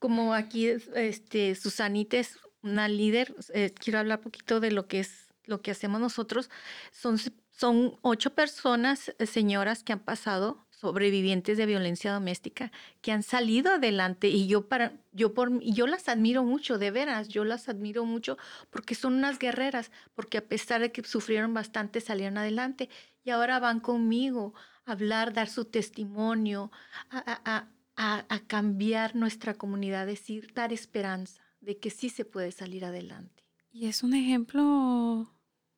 como 0.00 0.34
aquí 0.34 0.66
este, 0.66 1.54
Susanita 1.54 2.16
es 2.16 2.36
una 2.62 2.88
líder, 2.88 3.34
eh, 3.54 3.72
quiero 3.78 4.00
hablar 4.00 4.18
un 4.18 4.24
poquito 4.24 4.58
de 4.58 4.72
lo 4.72 4.88
que 4.88 5.00
es 5.00 5.30
lo 5.44 5.62
que 5.62 5.70
hacemos 5.70 6.00
nosotros. 6.00 6.50
Son, 6.90 7.18
son 7.50 7.98
ocho 8.02 8.34
personas, 8.34 9.14
eh, 9.18 9.26
señoras, 9.26 9.84
que 9.84 9.92
han 9.92 10.00
pasado 10.00 10.66
sobrevivientes 10.80 11.58
de 11.58 11.66
violencia 11.66 12.10
doméstica 12.10 12.72
que 13.02 13.12
han 13.12 13.22
salido 13.22 13.72
adelante 13.72 14.28
y 14.28 14.46
yo 14.46 14.66
para 14.66 14.94
yo 15.12 15.34
por 15.34 15.60
yo 15.60 15.86
las 15.86 16.08
admiro 16.08 16.42
mucho 16.42 16.78
de 16.78 16.90
veras 16.90 17.28
yo 17.28 17.44
las 17.44 17.68
admiro 17.68 18.06
mucho 18.06 18.38
porque 18.70 18.94
son 18.94 19.14
unas 19.14 19.38
guerreras 19.38 19.90
porque 20.14 20.38
a 20.38 20.48
pesar 20.48 20.80
de 20.80 20.90
que 20.90 21.04
sufrieron 21.04 21.52
bastante 21.52 22.00
salieron 22.00 22.38
adelante 22.38 22.88
y 23.22 23.28
ahora 23.28 23.60
van 23.60 23.80
conmigo 23.80 24.54
a 24.86 24.92
hablar 24.92 25.34
dar 25.34 25.48
su 25.48 25.66
testimonio 25.66 26.72
a, 27.10 27.68
a, 27.96 28.24
a 28.28 28.40
cambiar 28.46 29.14
nuestra 29.14 29.52
comunidad 29.52 30.06
decir 30.06 30.54
dar 30.54 30.72
esperanza 30.72 31.42
de 31.60 31.76
que 31.76 31.90
sí 31.90 32.08
se 32.08 32.24
puede 32.24 32.52
salir 32.52 32.86
adelante. 32.86 33.44
Y 33.70 33.86
es 33.86 34.02
un 34.02 34.14
ejemplo 34.14 35.30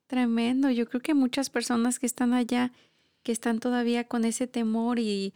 tremendo. 0.07 0.71
Yo 0.71 0.89
creo 0.89 1.03
que 1.03 1.15
muchas 1.15 1.51
personas 1.51 1.99
que 1.99 2.07
están 2.07 2.33
allá 2.33 2.71
que 3.23 3.33
están 3.33 3.61
todavía 3.61 4.05
con 4.05 4.25
ese 4.25 4.47
temor 4.47 4.99
y, 4.99 5.35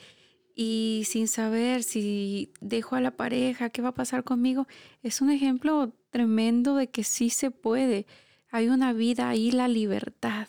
y 0.54 1.02
sin 1.06 1.28
saber 1.28 1.82
si 1.82 2.52
dejo 2.60 2.96
a 2.96 3.00
la 3.00 3.12
pareja, 3.12 3.70
qué 3.70 3.82
va 3.82 3.90
a 3.90 3.94
pasar 3.94 4.24
conmigo, 4.24 4.66
es 5.02 5.20
un 5.20 5.30
ejemplo 5.30 5.94
tremendo 6.10 6.76
de 6.76 6.88
que 6.88 7.04
sí 7.04 7.30
se 7.30 7.50
puede. 7.50 8.06
Hay 8.50 8.68
una 8.68 8.92
vida 8.92 9.28
ahí, 9.28 9.50
la 9.50 9.68
libertad. 9.68 10.48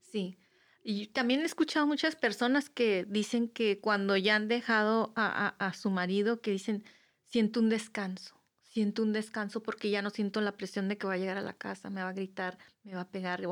Sí. 0.00 0.38
Y 0.82 1.08
también 1.08 1.40
he 1.40 1.44
escuchado 1.44 1.86
muchas 1.86 2.16
personas 2.16 2.70
que 2.70 3.04
dicen 3.08 3.48
que 3.48 3.80
cuando 3.80 4.16
ya 4.16 4.36
han 4.36 4.48
dejado 4.48 5.12
a, 5.16 5.48
a, 5.58 5.72
su 5.74 5.90
marido, 5.90 6.40
que 6.40 6.52
dicen, 6.52 6.84
siento 7.24 7.58
un 7.58 7.68
descanso, 7.68 8.40
siento 8.62 9.02
un 9.02 9.12
descanso 9.12 9.62
porque 9.62 9.90
ya 9.90 10.00
no 10.00 10.10
siento 10.10 10.40
la 10.40 10.52
presión 10.52 10.88
de 10.88 10.96
que 10.96 11.08
va 11.08 11.14
a 11.14 11.18
llegar 11.18 11.36
a 11.38 11.42
la 11.42 11.54
casa, 11.54 11.90
me 11.90 12.02
va 12.02 12.10
a 12.10 12.12
gritar, 12.12 12.56
me 12.84 12.94
va 12.94 13.00
a 13.00 13.10
pegar, 13.10 13.42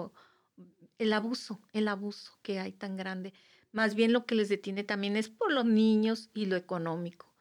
el 0.99 1.13
abuso, 1.13 1.61
el 1.73 1.89
abuso 1.89 2.39
que 2.43 2.59
hay 2.61 2.73
tan 2.73 2.97
grande. 2.97 3.33
Más 3.73 3.95
bien 3.95 4.13
lo 4.13 4.25
que 4.27 4.35
les 4.35 4.49
detiene 4.49 4.85
también 4.85 5.17
es 5.17 5.29
por 5.29 5.53
los 5.53 5.65
niños 5.65 6.31
y 6.35 6.47
lo 6.47 6.57
económico. 6.57 7.35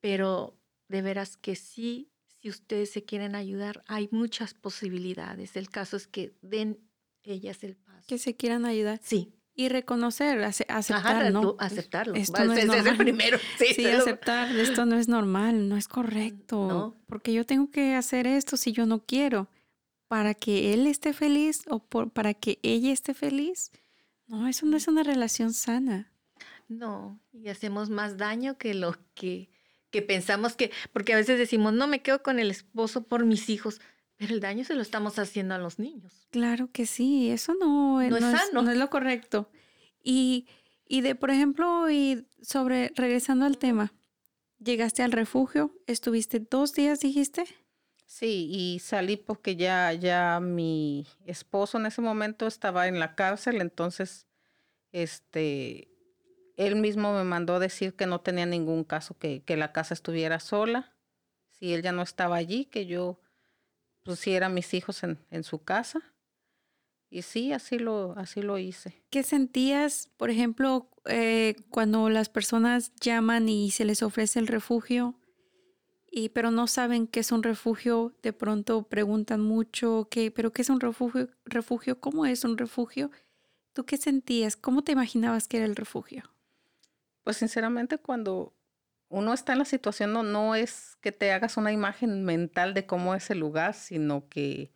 Pero 0.00 0.58
de 0.88 1.02
veras 1.02 1.36
que 1.36 1.54
sí, 1.54 2.10
si 2.26 2.48
ustedes 2.48 2.90
se 2.90 3.04
quieren 3.04 3.34
ayudar, 3.34 3.84
hay 3.86 4.08
muchas 4.10 4.54
posibilidades. 4.54 5.56
El 5.56 5.70
caso 5.70 5.96
es 5.96 6.08
que 6.08 6.34
den 6.42 6.80
ellas 7.22 7.62
el 7.62 7.76
paso. 7.76 8.04
Que 8.08 8.18
se 8.18 8.34
quieran 8.34 8.66
ayudar. 8.66 9.00
Sí. 9.02 9.32
Y 9.54 9.68
reconocer, 9.68 10.42
aceptar, 10.42 11.30
¿no? 11.30 11.56
Aceptarlo. 11.58 12.14
Esto 12.14 12.42
no 12.44 12.54
es, 12.54 12.86
el 12.86 12.96
primero. 12.96 13.38
Sí, 13.58 13.84
aceptar, 13.84 14.50
esto 14.56 14.86
no 14.86 14.96
es 14.98 15.08
normal, 15.08 15.68
no 15.68 15.76
es 15.76 15.88
correcto. 15.88 16.66
No. 16.66 16.96
Porque 17.06 17.34
yo 17.34 17.44
tengo 17.44 17.70
que 17.70 17.94
hacer 17.94 18.26
esto 18.26 18.56
si 18.56 18.72
yo 18.72 18.86
no 18.86 19.04
quiero 19.04 19.48
para 20.12 20.34
que 20.34 20.74
él 20.74 20.86
esté 20.88 21.14
feliz 21.14 21.62
o 21.70 21.78
para 21.78 22.34
que 22.34 22.58
ella 22.62 22.92
esté 22.92 23.14
feliz. 23.14 23.70
No, 24.26 24.46
eso 24.46 24.66
no 24.66 24.76
es 24.76 24.86
una 24.86 25.02
relación 25.02 25.54
sana. 25.54 26.12
No, 26.68 27.18
y 27.32 27.48
hacemos 27.48 27.88
más 27.88 28.18
daño 28.18 28.58
que 28.58 28.74
lo 28.74 28.94
que, 29.14 29.48
que 29.90 30.02
pensamos 30.02 30.54
que, 30.54 30.70
porque 30.92 31.14
a 31.14 31.16
veces 31.16 31.38
decimos, 31.38 31.72
no 31.72 31.86
me 31.86 32.02
quedo 32.02 32.22
con 32.22 32.38
el 32.38 32.50
esposo 32.50 33.04
por 33.04 33.24
mis 33.24 33.48
hijos, 33.48 33.80
pero 34.18 34.34
el 34.34 34.40
daño 34.40 34.64
se 34.64 34.74
lo 34.74 34.82
estamos 34.82 35.18
haciendo 35.18 35.54
a 35.54 35.58
los 35.58 35.78
niños. 35.78 36.28
Claro 36.30 36.68
que 36.70 36.84
sí, 36.84 37.30
eso 37.30 37.54
no, 37.54 38.06
no, 38.06 38.16
es, 38.18 38.22
sano. 38.22 38.60
no 38.60 38.70
es 38.70 38.76
lo 38.76 38.90
correcto. 38.90 39.48
Y, 40.04 40.46
y 40.86 41.00
de, 41.00 41.14
por 41.14 41.30
ejemplo, 41.30 41.90
y 41.90 42.26
sobre, 42.42 42.92
regresando 42.96 43.46
al 43.46 43.56
tema, 43.56 43.94
llegaste 44.58 45.02
al 45.02 45.12
refugio, 45.12 45.74
estuviste 45.86 46.38
dos 46.38 46.74
días, 46.74 47.00
dijiste. 47.00 47.44
Sí, 48.12 48.46
y 48.52 48.78
salí 48.80 49.16
porque 49.16 49.56
ya, 49.56 49.90
ya 49.94 50.38
mi 50.38 51.06
esposo 51.24 51.78
en 51.78 51.86
ese 51.86 52.02
momento 52.02 52.46
estaba 52.46 52.86
en 52.86 52.98
la 53.00 53.14
cárcel, 53.14 53.62
entonces, 53.62 54.26
este, 54.92 55.88
él 56.58 56.76
mismo 56.76 57.14
me 57.14 57.24
mandó 57.24 57.58
decir 57.58 57.94
que 57.96 58.04
no 58.04 58.20
tenía 58.20 58.44
ningún 58.44 58.84
caso, 58.84 59.16
que, 59.18 59.42
que 59.44 59.56
la 59.56 59.72
casa 59.72 59.94
estuviera 59.94 60.40
sola, 60.40 60.94
si 61.52 61.72
él 61.72 61.80
ya 61.80 61.92
no 61.92 62.02
estaba 62.02 62.36
allí, 62.36 62.66
que 62.66 62.84
yo 62.84 63.18
pusiera 64.04 64.50
mis 64.50 64.74
hijos 64.74 65.02
en, 65.04 65.18
en 65.30 65.42
su 65.42 65.64
casa. 65.64 66.02
Y 67.08 67.22
sí, 67.22 67.54
así 67.54 67.78
lo, 67.78 68.12
así 68.18 68.42
lo 68.42 68.58
hice. 68.58 69.02
¿Qué 69.08 69.22
sentías, 69.22 70.10
por 70.18 70.28
ejemplo, 70.28 70.90
eh, 71.06 71.56
cuando 71.70 72.10
las 72.10 72.28
personas 72.28 72.92
llaman 72.96 73.48
y 73.48 73.70
se 73.70 73.86
les 73.86 74.02
ofrece 74.02 74.38
el 74.38 74.48
refugio? 74.48 75.18
Y 76.14 76.28
pero 76.28 76.50
no 76.50 76.66
saben 76.66 77.06
qué 77.06 77.20
es 77.20 77.32
un 77.32 77.42
refugio, 77.42 78.14
de 78.22 78.34
pronto 78.34 78.82
preguntan 78.82 79.40
mucho, 79.40 80.08
¿qué, 80.10 80.30
pero 80.30 80.52
qué 80.52 80.60
es 80.60 80.68
un 80.68 80.78
refugio, 80.78 81.30
refugio, 81.46 82.00
cómo 82.00 82.26
es 82.26 82.44
un 82.44 82.58
refugio? 82.58 83.10
¿Tú 83.72 83.86
qué 83.86 83.96
sentías? 83.96 84.54
¿Cómo 84.54 84.84
te 84.84 84.92
imaginabas 84.92 85.48
que 85.48 85.56
era 85.56 85.64
el 85.66 85.74
refugio? 85.74 86.24
Pues 87.24 87.38
sinceramente 87.38 87.96
cuando 87.96 88.52
uno 89.08 89.32
está 89.32 89.52
en 89.54 89.60
la 89.60 89.64
situación 89.64 90.12
no, 90.12 90.22
no 90.22 90.54
es 90.54 90.98
que 91.00 91.12
te 91.12 91.32
hagas 91.32 91.56
una 91.56 91.72
imagen 91.72 92.24
mental 92.24 92.74
de 92.74 92.84
cómo 92.84 93.14
es 93.14 93.30
el 93.30 93.38
lugar, 93.38 93.72
sino 93.72 94.28
que 94.28 94.70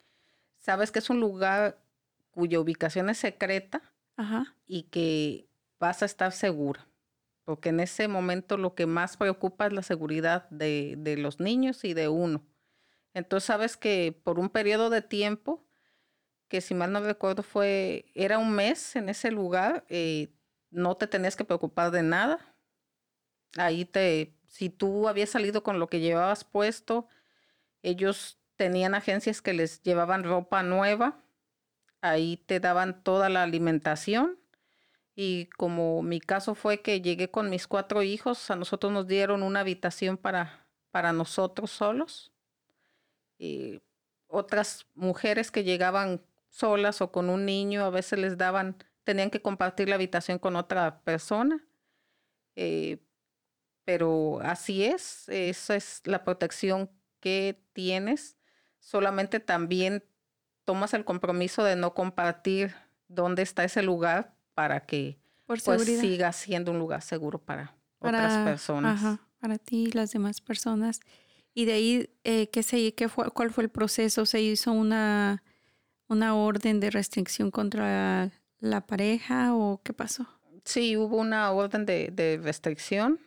sabes 0.59 0.91
que 0.91 1.01
es 1.01 1.11
un 1.11 1.21
lugar 1.21 1.83
cuya 2.31 2.61
ubicación 2.61 3.11
es 3.11 3.19
secreta 3.19 3.83
y 4.67 4.85
que 4.85 5.51
vas 5.79 6.03
a 6.03 6.07
estar 6.07 6.33
segura. 6.33 6.89
Porque 7.47 7.71
en 7.71 7.81
ese 7.81 8.09
momento 8.09 8.59
lo 8.59 8.75
que 8.75 8.87
más 8.87 9.17
preocupa 9.17 9.69
es 9.69 9.73
la 9.73 9.83
seguridad 9.83 10.51
de, 10.51 10.97
de 10.99 11.17
los 11.17 11.41
niños 11.41 11.85
y 11.85 11.95
de 11.95 12.09
uno. 12.09 12.47
Entonces 13.15 13.47
sabes 13.47 13.79
que 13.79 14.21
por 14.25 14.39
un 14.39 14.51
periodo 14.51 14.91
de 14.91 15.01
tiempo, 15.01 15.67
que 16.49 16.61
si 16.61 16.75
mal 16.75 16.93
no 16.93 17.01
recuerdo 17.01 17.43
fue, 17.43 18.07
era 18.15 18.39
un 18.39 18.53
mes 18.53 18.97
en 18.97 19.09
ese 19.09 19.31
lugar, 19.31 19.87
eh, 19.89 20.35
no 20.71 20.97
te 20.97 21.07
tenías 21.07 21.37
que 21.37 21.45
preocupar 21.45 21.91
de 21.93 22.03
nada. 22.03 22.57
Ahí 23.57 23.85
te, 23.85 24.37
si 24.49 24.69
tú 24.71 25.09
habías 25.09 25.31
salido 25.31 25.63
con 25.63 25.79
lo 25.79 25.89
que 25.89 26.01
llevabas 26.01 26.45
puesto, 26.45 27.09
ellos 27.83 28.39
tenían 28.57 28.95
agencias 28.95 29.43
que 29.43 29.55
les 29.55 29.83
llevaban 29.83 30.25
ropa 30.25 30.63
nueva, 30.63 31.25
ahí 32.03 32.39
te 32.39 32.61
daban 32.61 33.03
toda 33.03 33.29
la 33.29 33.43
alimentación. 33.43 34.39
Y 35.19 35.47
como 35.57 36.03
mi 36.03 36.21
caso 36.21 36.55
fue 36.55 36.83
que 36.83 37.01
llegué 37.01 37.31
con 37.31 37.49
mis 37.49 37.67
cuatro 37.67 38.03
hijos, 38.03 38.51
a 38.51 38.57
nosotros 38.57 38.93
nos 38.93 39.07
dieron 39.07 39.43
una 39.43 39.61
habitación 39.61 40.19
para, 40.19 40.69
para 40.91 41.15
nosotros 41.15 41.71
solos. 41.71 42.33
Y 43.39 43.81
otras 44.29 44.87
mujeres 44.95 45.51
que 45.51 45.65
llegaban 45.65 46.21
solas 46.51 47.01
o 47.01 47.11
con 47.11 47.31
un 47.31 47.47
niño, 47.47 47.85
a 47.85 47.91
veces 47.91 48.19
les 48.19 48.37
daban 48.37 48.77
tenían 49.05 49.31
que 49.31 49.41
compartir 49.41 49.89
la 49.89 49.95
habitación 49.95 50.39
con 50.39 50.57
otra 50.57 51.01
persona. 51.03 51.65
Eh, 52.57 52.99
pero 53.85 54.41
así 54.43 54.85
es, 54.85 55.29
esa 55.31 55.77
es 55.77 56.03
la 56.05 56.25
protección 56.25 56.91
que 57.21 57.65
tienes. 57.73 58.37
Solamente 58.81 59.41
también 59.41 60.05
tomas 60.65 60.93
el 60.93 61.05
compromiso 61.05 61.65
de 61.65 61.77
no 61.77 61.95
compartir 61.95 62.75
dónde 63.09 63.43
está 63.43 63.65
ese 63.65 63.83
lugar 63.83 64.36
para 64.57 64.81
que 64.81 65.19
pues, 65.45 65.63
siga 66.01 66.33
siendo 66.33 66.73
un 66.73 66.79
lugar 66.79 67.03
seguro 67.03 67.39
para, 67.39 67.77
otras 67.99 68.43
personas. 68.43 69.21
para 69.39 69.59
ti 69.59 69.89
y 69.89 69.93
las 69.93 70.13
demás 70.13 70.41
personas. 70.41 71.01
Y 71.53 71.67
de 71.67 71.73
ahí, 71.75 72.11
eh, 72.25 72.49
¿qué 72.49 72.63
se, 72.63 72.95
qué 72.95 73.11
fue, 73.11 73.31
¿cuál 73.31 73.51
fue 73.51 73.65
el 73.65 73.71
proceso? 73.71 74.25
¿Se 74.25 74.41
hizo 74.41 74.73
una, 74.73 75.43
una 76.09 76.35
orden 76.35 76.81
de 76.81 76.91
restricción 76.91 77.51
contra 77.51 78.33
la 78.59 78.87
pareja 78.87 79.55
o 79.55 79.83
qué 79.85 79.93
pasó? 79.93 80.27
Sí, 80.65 80.97
hubo 80.97 81.19
una 81.19 81.53
orden 81.53 81.85
de, 81.85 82.41
restricción, 82.43 83.21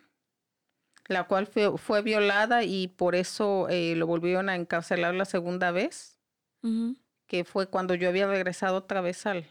la 1.06 1.28
cual 1.28 1.46
fue, 1.46 2.02
violada 2.02 2.64
y 2.64 2.88
por 2.88 3.14
eso 3.14 3.68
eh, 3.68 3.94
lo 3.94 4.08
volvieron 4.08 4.48
a 4.48 4.56
encarcelar 4.56 5.14
la 5.14 5.26
segunda 5.26 5.70
vez, 5.70 6.18
que 7.28 7.44
fue 7.44 7.68
cuando 7.68 7.94
yo 7.94 8.08
había 8.08 8.26
regresado 8.26 8.78
otra 8.78 9.00
vez 9.00 9.26
al, 9.26 9.46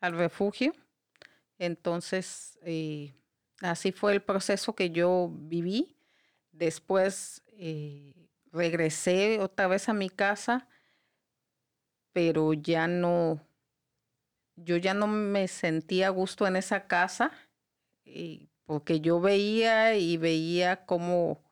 al 0.00 0.14
refugio. 0.14 0.72
Entonces, 1.58 2.58
eh, 2.62 3.14
así 3.60 3.92
fue 3.92 4.12
el 4.12 4.22
proceso 4.22 4.74
que 4.74 4.90
yo 4.90 5.30
viví. 5.32 5.96
Después 6.52 7.42
eh, 7.48 8.28
regresé 8.52 9.40
otra 9.40 9.66
vez 9.66 9.88
a 9.88 9.92
mi 9.92 10.08
casa, 10.10 10.68
pero 12.12 12.52
ya 12.52 12.86
no, 12.88 13.40
yo 14.56 14.76
ya 14.76 14.94
no 14.94 15.06
me 15.06 15.48
sentía 15.48 16.08
a 16.08 16.10
gusto 16.10 16.46
en 16.46 16.56
esa 16.56 16.86
casa, 16.86 17.32
porque 18.64 19.00
yo 19.00 19.20
veía 19.20 19.96
y 19.96 20.16
veía 20.16 20.84
cómo 20.86 21.42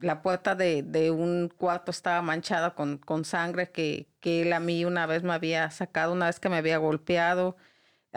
la 0.00 0.22
puerta 0.22 0.54
de, 0.54 1.10
un 1.10 1.48
cuarto 1.48 1.90
estaba 1.90 2.22
manchada 2.22 2.74
con, 2.74 2.98
con 2.98 3.24
sangre 3.24 3.70
que, 3.70 4.08
que, 4.20 4.42
él 4.42 4.52
a 4.52 4.60
mí 4.60 4.84
una 4.84 5.06
vez 5.06 5.22
me 5.22 5.32
había 5.32 5.70
sacado, 5.70 6.12
una 6.12 6.26
vez 6.26 6.40
que 6.40 6.48
me 6.48 6.56
había 6.56 6.78
golpeado. 6.78 7.56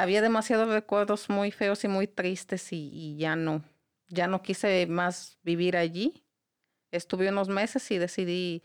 Había 0.01 0.23
demasiados 0.23 0.67
recuerdos 0.67 1.29
muy 1.29 1.51
feos 1.51 1.83
y 1.83 1.87
muy 1.87 2.07
tristes 2.07 2.73
y, 2.73 3.17
ya 3.17 3.35
no, 3.35 3.63
ya 4.07 4.25
no 4.25 4.41
quise 4.41 4.87
más 4.87 5.37
vivir 5.43 5.77
allí. 5.77 6.23
Estuve 6.89 7.29
unos 7.29 7.49
meses 7.49 7.91
y 7.91 7.99
decidí 7.99 8.63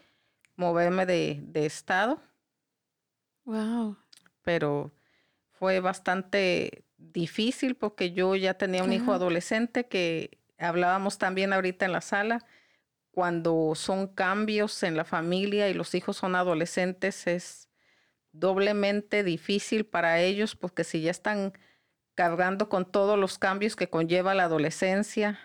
moverme 0.55 1.05
de, 1.05 1.41
de 1.43 1.67
estado. 1.67 2.23
Wow. 3.45 3.99
Pero 4.45 4.93
fue 5.51 5.81
bastante 5.81 6.87
difícil 6.97 7.75
porque 7.75 8.13
yo 8.13 8.35
ya 8.35 8.55
tenía 8.55 8.83
un 8.83 8.95
hijo 8.95 9.13
adolescente 9.13 9.89
que 9.89 10.39
hablábamos 10.57 11.19
también 11.19 11.53
ahorita 11.53 11.85
en 11.85 11.93
la 11.93 12.01
sala. 12.01 12.47
Cuando 13.11 13.75
son 13.75 14.07
cambios 14.07 14.83
en 14.83 14.97
la 14.97 15.05
familia 15.05 15.69
y 15.69 15.75
los 15.75 15.95
hijos 15.95 16.17
son 16.17 16.35
adolescentes 16.35 17.27
es 17.27 17.66
doblemente 18.39 19.23
difícil 19.25 19.87
para 19.87 20.21
ellos 20.21 20.57
porque 20.57 20.85
si 20.85 21.03
ya 21.03 21.11
están 21.11 21.53
cargando 22.15 22.69
con 22.69 22.91
todos 22.91 23.19
los 23.19 23.39
cambios 23.39 23.77
que 23.77 23.91
conlleva 23.91 24.35
la 24.35 24.45
adolescencia 24.45 25.39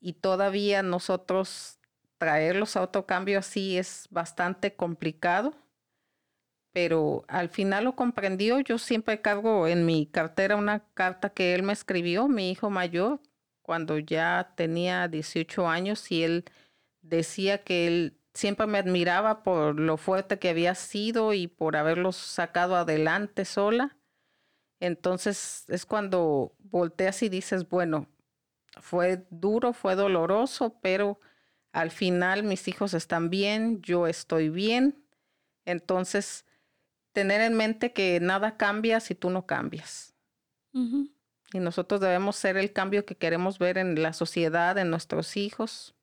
y 0.00 0.14
todavía 0.14 0.82
nosotros 0.82 1.78
traerlos 2.18 2.76
a 2.76 2.82
otro 2.82 3.06
cambio 3.06 3.38
así 3.38 3.78
es 3.78 4.06
bastante 4.10 4.74
complicado 4.74 5.54
pero 6.76 7.24
al 7.28 7.48
final 7.48 7.84
lo 7.84 7.96
comprendió. 7.96 8.60
Yo 8.60 8.76
siempre 8.76 9.22
cargo 9.22 9.66
en 9.66 9.86
mi 9.86 10.04
cartera 10.04 10.56
una 10.56 10.80
carta 10.92 11.30
que 11.30 11.54
él 11.54 11.62
me 11.62 11.72
escribió, 11.72 12.28
mi 12.28 12.50
hijo 12.50 12.68
mayor, 12.68 13.18
cuando 13.62 13.98
ya 13.98 14.52
tenía 14.56 15.08
18 15.08 15.66
años 15.70 16.12
y 16.12 16.22
él 16.22 16.44
decía 17.00 17.64
que 17.64 17.86
él 17.86 18.18
siempre 18.36 18.66
me 18.66 18.78
admiraba 18.78 19.42
por 19.42 19.80
lo 19.80 19.96
fuerte 19.96 20.38
que 20.38 20.50
había 20.50 20.74
sido 20.74 21.32
y 21.32 21.48
por 21.48 21.74
haberlos 21.74 22.16
sacado 22.16 22.76
adelante 22.76 23.44
sola. 23.44 23.96
Entonces 24.78 25.64
es 25.68 25.86
cuando 25.86 26.54
volteas 26.58 27.22
y 27.22 27.30
dices, 27.30 27.68
bueno, 27.68 28.08
fue 28.80 29.26
duro, 29.30 29.72
fue 29.72 29.94
doloroso, 29.94 30.78
pero 30.82 31.18
al 31.72 31.90
final 31.90 32.42
mis 32.42 32.68
hijos 32.68 32.92
están 32.92 33.30
bien, 33.30 33.80
yo 33.80 34.06
estoy 34.06 34.50
bien. 34.50 35.02
Entonces, 35.64 36.44
tener 37.12 37.40
en 37.40 37.54
mente 37.54 37.94
que 37.94 38.20
nada 38.20 38.58
cambia 38.58 39.00
si 39.00 39.14
tú 39.14 39.30
no 39.30 39.46
cambias. 39.46 40.14
Y 40.74 41.58
nosotros 41.58 42.02
debemos 42.02 42.36
ser 42.36 42.58
el 42.58 42.70
cambio 42.74 43.06
que 43.06 43.16
queremos 43.16 43.58
ver 43.58 43.78
en 43.78 44.02
la 44.02 44.12
sociedad, 44.12 44.76
en 44.76 44.90
nuestros 44.90 45.38
hijos, 45.38 45.95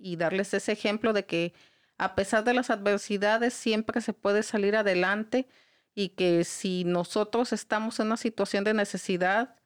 y 0.00 0.16
darles 0.16 0.54
ese 0.54 0.72
ejemplo 0.72 1.12
de 1.12 1.26
que 1.26 1.52
a 1.98 2.14
pesar 2.14 2.44
de 2.44 2.54
las 2.54 2.70
adversidades 2.70 3.52
siempre 3.52 4.00
se 4.00 4.14
puede 4.14 4.42
salir 4.42 4.74
adelante 4.74 5.46
y 5.94 6.10
que 6.10 6.44
si 6.44 6.84
nosotros 6.84 7.52
estamos 7.52 8.00
en 8.00 8.06
una 8.06 8.16
situación 8.16 8.64
de 8.64 8.72
necesidad, 8.74 9.56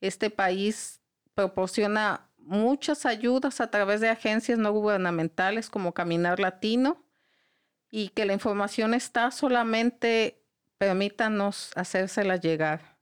este 0.00 0.30
país 0.30 1.00
proporciona 1.34 2.28
muchas 2.36 3.06
ayudas 3.06 3.60
a 3.60 3.70
través 3.70 4.00
de 4.00 4.08
agencias 4.08 4.58
no 4.58 4.72
gubernamentales 4.72 5.70
como 5.70 5.94
Caminar 5.94 6.40
Latino 6.40 7.04
y 7.90 8.08
que 8.08 8.24
la 8.24 8.32
información 8.32 8.94
está, 8.94 9.30
solamente 9.30 10.42
permítanos 10.78 11.70
hacérsela 11.76 12.36
llegar. 12.36 12.96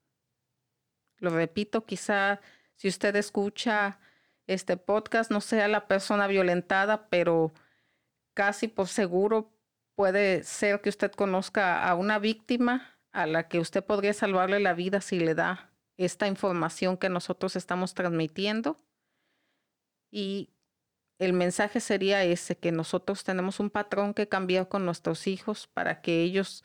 Lo 1.18 1.30
repito, 1.30 1.86
quizá 1.86 2.40
si 2.74 2.88
usted 2.88 3.16
escucha 3.16 3.98
este 4.46 4.76
podcast 4.76 5.30
no 5.30 5.40
sea 5.40 5.68
la 5.68 5.88
persona 5.88 6.26
violentada, 6.26 7.08
pero 7.08 7.52
casi 8.34 8.68
por 8.68 8.88
seguro 8.88 9.52
puede 9.94 10.44
ser 10.44 10.80
que 10.80 10.88
usted 10.88 11.10
conozca 11.12 11.82
a 11.88 11.94
una 11.94 12.18
víctima 12.18 12.98
a 13.12 13.26
la 13.26 13.48
que 13.48 13.58
usted 13.58 13.82
podría 13.84 14.12
salvarle 14.12 14.60
la 14.60 14.74
vida 14.74 15.00
si 15.00 15.18
le 15.18 15.34
da 15.34 15.72
esta 15.96 16.26
información 16.26 16.96
que 16.98 17.08
nosotros 17.08 17.56
estamos 17.56 17.94
transmitiendo. 17.94 18.76
Y 20.10 20.50
el 21.18 21.32
mensaje 21.32 21.80
sería 21.80 22.22
ese, 22.24 22.58
que 22.58 22.72
nosotros 22.72 23.24
tenemos 23.24 23.58
un 23.58 23.70
patrón 23.70 24.12
que 24.12 24.28
cambiar 24.28 24.68
con 24.68 24.84
nuestros 24.84 25.26
hijos 25.26 25.66
para 25.66 26.02
que 26.02 26.22
ellos 26.22 26.62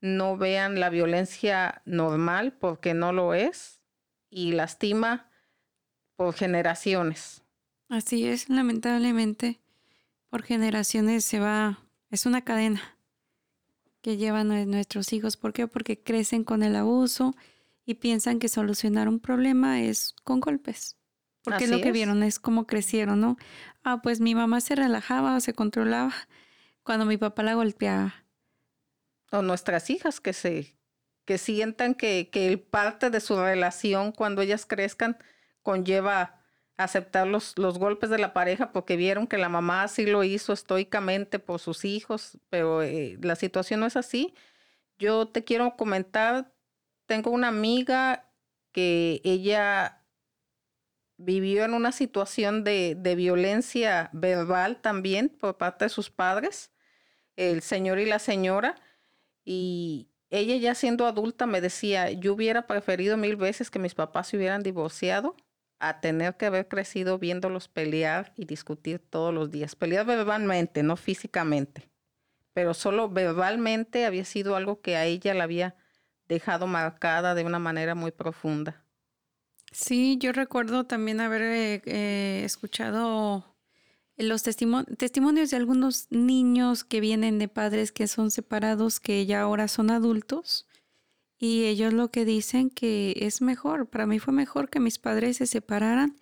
no 0.00 0.36
vean 0.36 0.78
la 0.78 0.90
violencia 0.90 1.80
normal 1.86 2.52
porque 2.52 2.92
no 2.92 3.12
lo 3.12 3.32
es 3.32 3.80
y 4.28 4.52
lastima 4.52 5.30
por 6.16 6.34
generaciones. 6.34 7.42
Así 7.88 8.26
es, 8.26 8.48
lamentablemente, 8.48 9.60
por 10.30 10.42
generaciones 10.42 11.24
se 11.24 11.38
va, 11.38 11.80
es 12.10 12.26
una 12.26 12.42
cadena 12.42 12.82
que 14.00 14.16
llevan 14.16 14.48
nuestros 14.70 15.12
hijos. 15.12 15.36
¿Por 15.36 15.52
qué? 15.52 15.66
Porque 15.66 16.02
crecen 16.02 16.44
con 16.44 16.62
el 16.62 16.76
abuso 16.76 17.34
y 17.86 17.94
piensan 17.94 18.38
que 18.38 18.48
solucionar 18.48 19.08
un 19.08 19.20
problema 19.20 19.80
es 19.80 20.14
con 20.24 20.40
golpes. 20.40 20.96
Porque 21.42 21.66
lo 21.66 21.80
que 21.80 21.92
vieron 21.92 22.22
es 22.22 22.38
cómo 22.38 22.66
crecieron, 22.66 23.20
¿no? 23.20 23.36
Ah, 23.82 24.00
pues 24.02 24.20
mi 24.20 24.34
mamá 24.34 24.62
se 24.62 24.74
relajaba 24.74 25.36
o 25.36 25.40
se 25.40 25.52
controlaba 25.52 26.14
cuando 26.82 27.04
mi 27.04 27.18
papá 27.18 27.42
la 27.42 27.54
golpeaba. 27.54 28.14
O 29.30 29.42
nuestras 29.42 29.90
hijas 29.90 30.20
que 30.20 30.32
se 30.32 30.74
que 31.24 31.38
sientan 31.38 31.94
que, 31.94 32.28
que 32.30 32.58
parte 32.58 33.08
de 33.08 33.20
su 33.20 33.36
relación 33.36 34.12
cuando 34.12 34.42
ellas 34.42 34.66
crezcan 34.66 35.16
conlleva 35.64 36.40
aceptar 36.76 37.26
los, 37.26 37.56
los 37.58 37.78
golpes 37.78 38.10
de 38.10 38.18
la 38.18 38.32
pareja 38.32 38.72
porque 38.72 38.96
vieron 38.96 39.26
que 39.26 39.38
la 39.38 39.48
mamá 39.48 39.88
sí 39.88 40.06
lo 40.06 40.24
hizo 40.24 40.52
estoicamente 40.52 41.38
por 41.38 41.60
sus 41.60 41.84
hijos, 41.84 42.38
pero 42.50 42.82
eh, 42.82 43.18
la 43.22 43.36
situación 43.36 43.80
no 43.80 43.86
es 43.86 43.96
así. 43.96 44.34
Yo 44.98 45.26
te 45.28 45.44
quiero 45.44 45.76
comentar, 45.76 46.52
tengo 47.06 47.30
una 47.30 47.48
amiga 47.48 48.30
que 48.72 49.20
ella 49.24 50.02
vivió 51.16 51.64
en 51.64 51.74
una 51.74 51.92
situación 51.92 52.64
de, 52.64 52.96
de, 52.98 53.14
violencia 53.14 54.10
verbal 54.12 54.80
también 54.80 55.28
por 55.28 55.56
parte 55.56 55.84
de 55.86 55.88
sus 55.90 56.10
padres, 56.10 56.72
el 57.36 57.62
señor 57.62 58.00
y 58.00 58.06
la 58.06 58.18
señora, 58.18 58.76
y 59.44 60.08
ella 60.30 60.56
ya 60.56 60.74
siendo 60.74 61.06
adulta 61.06 61.46
me 61.46 61.60
decía, 61.60 62.10
yo 62.10 62.34
hubiera 62.34 62.66
preferido 62.66 63.16
mil 63.16 63.36
veces 63.36 63.70
que 63.70 63.78
mis 63.78 63.94
papás 63.94 64.28
se 64.28 64.36
hubieran 64.36 64.62
divorciado 64.64 65.36
a 65.78 66.00
tener 66.00 66.36
que 66.36 66.46
haber 66.46 66.68
crecido 66.68 67.18
viéndolos 67.18 67.68
pelear 67.68 68.32
y 68.36 68.44
discutir 68.46 68.98
todos 68.98 69.34
los 69.34 69.50
días. 69.50 69.76
Pelear 69.76 70.06
verbalmente, 70.06 70.82
no 70.82 70.96
físicamente, 70.96 71.90
pero 72.52 72.74
solo 72.74 73.08
verbalmente 73.08 74.06
había 74.06 74.24
sido 74.24 74.56
algo 74.56 74.80
que 74.80 74.96
a 74.96 75.04
ella 75.04 75.34
la 75.34 75.44
había 75.44 75.76
dejado 76.28 76.66
marcada 76.66 77.34
de 77.34 77.44
una 77.44 77.58
manera 77.58 77.94
muy 77.94 78.10
profunda. 78.10 78.84
Sí, 79.72 80.18
yo 80.20 80.32
recuerdo 80.32 80.84
también 80.84 81.20
haber 81.20 81.42
eh, 81.42 81.82
eh, 81.86 82.42
escuchado 82.44 83.54
los 84.16 84.42
testimonios 84.44 85.50
de 85.50 85.56
algunos 85.56 86.06
niños 86.10 86.84
que 86.84 87.00
vienen 87.00 87.38
de 87.38 87.48
padres 87.48 87.90
que 87.90 88.06
son 88.06 88.30
separados, 88.30 89.00
que 89.00 89.26
ya 89.26 89.40
ahora 89.40 89.66
son 89.66 89.90
adultos, 89.90 90.68
y 91.38 91.64
ellos 91.64 91.92
lo 91.92 92.10
que 92.10 92.24
dicen 92.24 92.70
que 92.70 93.14
es 93.20 93.42
mejor, 93.42 93.88
para 93.88 94.06
mí 94.06 94.18
fue 94.18 94.32
mejor 94.32 94.70
que 94.70 94.80
mis 94.80 94.98
padres 94.98 95.38
se 95.38 95.46
separaran. 95.46 96.16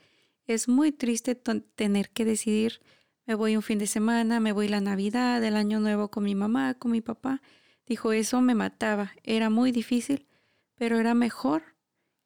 Es 0.47 0.69
muy 0.69 0.93
triste 0.93 1.35
tener 1.35 2.11
que 2.11 2.25
decidir, 2.25 2.81
me 3.27 3.35
voy 3.35 3.57
un 3.57 3.63
fin 3.63 3.79
de 3.79 3.87
semana, 3.87 4.41
me 4.41 4.53
voy 4.53 4.69
la 4.69 4.81
Navidad, 4.81 5.43
el 5.45 5.57
Año 5.57 5.81
Nuevo 5.81 6.11
con 6.11 6.25
mi 6.25 6.35
mamá, 6.35 6.75
con 6.75 6.91
mi 6.91 7.01
papá. 7.01 7.41
Dijo, 7.87 8.13
eso 8.13 8.41
me 8.41 8.55
mataba, 8.55 9.13
era 9.23 9.51
muy 9.51 9.71
difícil, 9.71 10.27
pero 10.75 10.99
era 10.99 11.15
mejor 11.15 11.63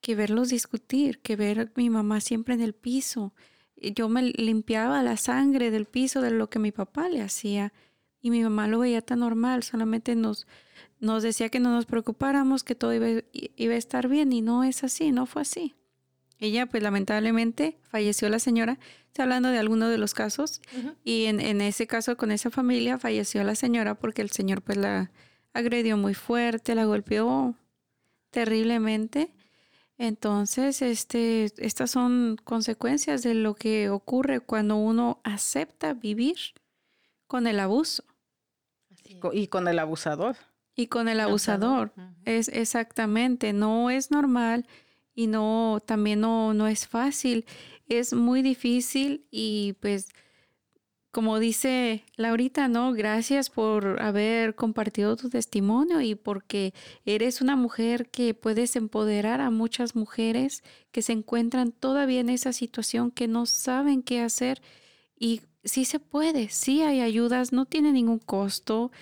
que 0.01 0.15
verlos 0.15 0.51
discutir, 0.51 1.21
que 1.21 1.37
ver 1.37 1.61
a 1.61 1.73
mi 1.75 1.91
mamá 1.91 2.21
siempre 2.21 2.55
en 2.55 2.63
el 2.63 2.75
piso. 2.75 3.35
Yo 3.77 4.09
me 4.09 4.23
limpiaba 4.23 5.03
la 5.03 5.17
sangre 5.17 5.71
del 5.71 5.87
piso 5.87 6.21
de 6.21 6.31
lo 6.31 6.49
que 6.49 6.59
mi 6.59 6.73
papá 6.73 7.09
le 7.09 7.21
hacía 7.21 7.73
y 8.21 8.31
mi 8.31 8.43
mamá 8.43 8.69
lo 8.69 8.79
veía 8.79 9.03
tan 9.03 9.21
normal, 9.21 9.63
solamente 9.63 10.15
nos, 10.15 10.47
nos 11.01 11.23
decía 11.23 11.49
que 11.49 11.61
no 11.61 11.71
nos 11.71 11.87
preocupáramos, 11.87 12.65
que 12.65 12.75
todo 12.75 12.95
iba, 12.95 13.23
iba, 13.33 13.75
a 13.75 13.77
estar 13.77 14.09
bien 14.09 14.33
y 14.33 14.43
no 14.43 14.65
es 14.65 14.85
así, 14.85 15.13
no 15.13 15.27
fue 15.27 15.43
así. 15.43 15.75
Ella 16.39 16.67
pues 16.67 16.83
lamentablemente 16.83 17.79
falleció 17.83 18.29
la 18.29 18.39
señora, 18.39 18.79
está 19.07 19.23
hablando 19.23 19.49
de 19.49 19.59
alguno 19.59 19.89
de 19.89 19.97
los 19.97 20.13
casos 20.13 20.61
y 21.03 21.25
en, 21.25 21.41
en, 21.41 21.63
ese 21.63 21.87
caso 21.87 22.17
con 22.19 22.31
esa 22.31 22.51
familia 22.51 22.99
falleció 22.99 23.43
la 23.43 23.55
señora 23.55 23.95
porque 23.95 24.21
el 24.21 24.31
señor 24.31 24.61
pues 24.61 24.77
la 24.77 25.11
agredió 25.55 25.97
muy 25.97 26.13
fuerte, 26.13 26.75
la 26.75 26.85
golpeó 26.85 27.55
terriblemente 28.31 29.31
entonces, 29.99 30.83
este, 30.83 31.53
estas 31.57 31.91
son 31.91 32.37
consecuencias 32.45 33.23
de 33.23 33.35
lo 33.35 33.55
que 33.55 33.89
ocurre 33.89 34.41
cuando 34.41 34.77
uno 34.77 35.21
acepta 35.25 35.95
vivir 35.95 36.37
con 37.27 37.47
el 37.47 37.59
abuso. 37.61 38.05
Y 39.33 39.47
con 39.47 39.69
el 39.69 39.79
abusador. 39.79 40.37
Y 40.77 40.89
con 40.89 41.09
el 41.09 41.21
abusador. 41.21 41.93
Es 42.25 42.49
exactamente, 42.49 43.53
no 43.53 43.91
es 43.91 44.11
normal 44.11 44.67
y 45.15 45.27
no, 45.27 45.83
también 45.85 46.21
no, 46.21 46.55
no 46.55 46.69
es 46.69 46.87
fácil. 46.87 47.47
Es 47.89 48.13
muy 48.13 48.43
difícil 48.43 49.27
y 49.31 49.75
pues 49.81 50.09
como 51.17 51.39
dice 51.39 52.05
Laurita, 52.17 52.69
¿no? 52.69 52.93
Gracias 52.93 53.49
por 53.49 54.03
haber 54.03 54.55
compartido 54.55 55.17
tu 55.17 55.31
testimonio 55.31 56.03
y 56.03 56.15
porque 56.15 56.75
eres 57.07 57.41
una 57.41 57.57
mujer 57.57 58.11
que 58.11 58.35
puedes 58.35 58.77
empoderar 58.77 59.41
a 59.41 59.49
muchas 59.49 59.97
mujeres 59.97 60.63
que 60.93 61.01
se 61.01 61.15
encuentran 61.15 61.73
todavía 61.73 62.21
en 62.21 62.29
esa 62.29 62.53
situación, 62.53 63.11
que 63.11 63.29
no 63.29 63.47
saben 63.47 64.03
qué 64.03 64.21
hacer. 64.21 64.61
Y 65.19 65.41
sí 65.65 65.87
se 65.87 66.01
puede, 66.01 66.51
sí 66.51 66.83
hay 66.83 67.01
ayudas, 67.01 67.51
no 67.51 67.65
tiene 67.65 67.93
ningún 67.93 68.19
costo. 68.19 68.93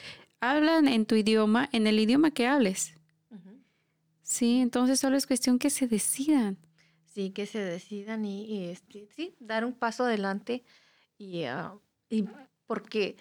Hablan 0.50 0.88
en 0.88 1.06
tu 1.06 1.14
idioma, 1.14 1.68
en 1.72 1.86
el 1.86 1.98
idioma 1.98 2.30
que 2.30 2.46
hables. 2.46 2.94
Sí, 4.22 4.60
entonces 4.60 5.00
solo 5.00 5.16
es 5.16 5.26
cuestión 5.26 5.58
que 5.58 5.70
se 5.70 5.86
decidan. 5.86 6.58
Sí, 7.04 7.30
que 7.30 7.46
se 7.46 7.60
decidan 7.60 8.24
y, 8.24 8.64
este, 8.64 9.08
sí, 9.14 9.34
dar 9.38 9.64
un 9.64 9.74
paso 9.74 10.04
adelante 10.04 10.64
y 11.18 11.44
uh, 11.44 11.80
y 12.08 12.26
porque 12.66 13.16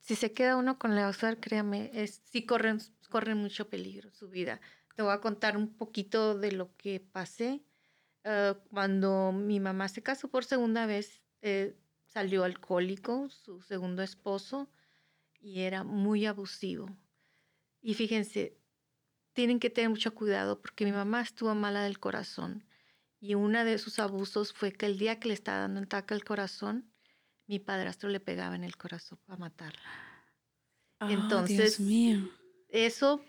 si 0.00 0.16
se 0.16 0.32
queda 0.32 0.56
uno 0.56 0.78
con 0.78 0.96
la 0.96 1.08
usar, 1.08 1.38
créame, 1.38 1.90
es, 1.94 2.22
sí 2.24 2.44
corren, 2.44 2.78
corren 3.08 3.38
mucho 3.38 3.68
peligro 3.68 4.10
su 4.10 4.28
vida. 4.28 4.60
Te 4.96 5.02
voy 5.02 5.12
a 5.12 5.20
contar 5.20 5.56
un 5.56 5.68
poquito 5.68 6.38
de 6.38 6.52
lo 6.52 6.74
que 6.76 7.00
pasé. 7.00 7.62
Ah, 8.24 8.58
cuando 8.70 9.32
mi 9.32 9.60
mamá 9.60 9.88
se 9.88 10.02
casó 10.02 10.28
por 10.28 10.44
segunda 10.44 10.86
vez, 10.86 11.22
eh, 11.42 11.74
salió 12.06 12.44
alcohólico, 12.44 13.30
su 13.30 13.62
segundo 13.62 14.02
esposo, 14.02 14.68
y 15.40 15.60
era 15.60 15.84
muy 15.84 16.26
abusivo. 16.26 16.88
Y 17.80 17.94
fíjense, 17.94 18.58
tienen 19.32 19.58
que 19.58 19.70
tener 19.70 19.90
mucho 19.90 20.14
cuidado 20.14 20.60
porque 20.60 20.84
mi 20.84 20.92
mamá 20.92 21.22
estuvo 21.22 21.54
mala 21.54 21.82
del 21.82 21.98
corazón. 21.98 22.64
Y 23.20 23.34
uno 23.34 23.64
de 23.64 23.78
sus 23.78 23.98
abusos 23.98 24.52
fue 24.52 24.72
que 24.72 24.86
el 24.86 24.98
día 24.98 25.18
que 25.18 25.28
le 25.28 25.34
estaba 25.34 25.60
dando 25.60 25.80
un 25.80 25.84
ataque 25.84 26.14
al 26.14 26.24
corazón, 26.24 26.90
mi 27.46 27.58
padrastro 27.58 28.08
le 28.08 28.20
pegaba 28.20 28.54
en 28.54 28.64
el 28.64 28.76
corazón 28.76 29.18
para 29.26 29.38
matarla. 29.38 29.80
Ah, 31.00 31.12
Entonces, 31.12 31.80
eso 32.68 33.24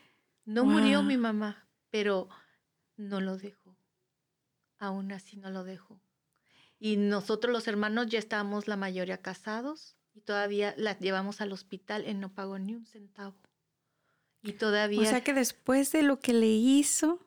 no 0.45 0.65
murió 0.65 1.03
mi 1.03 1.17
mamá, 1.17 1.67
pero 1.89 2.29
no 2.97 3.21
lo 3.21 3.37
dejó. 3.37 3.77
Aún 4.77 5.11
así 5.11 5.37
no 5.37 5.49
lo 5.49 5.63
dejó. 5.63 6.01
Y 6.79 6.97
nosotros 6.97 7.53
los 7.53 7.67
hermanos 7.67 8.07
ya 8.07 8.19
estábamos 8.19 8.67
la 8.67 8.75
mayoría 8.75 9.21
casados 9.21 9.95
y 10.13 10.21
todavía 10.21 10.73
la 10.77 10.97
llevamos 10.97 11.41
al 11.41 11.51
hospital 11.51 12.07
y 12.07 12.13
no 12.13 12.33
pagó 12.33 12.59
ni 12.59 12.75
un 12.75 12.85
centavo. 12.85 13.35
Y 14.43 14.53
todavía... 14.53 15.01
O 15.01 15.05
sea 15.05 15.23
que 15.23 15.33
después 15.33 15.91
de 15.91 16.03
lo 16.03 16.19
que 16.19 16.33
le 16.33 16.49
hizo, 16.49 17.19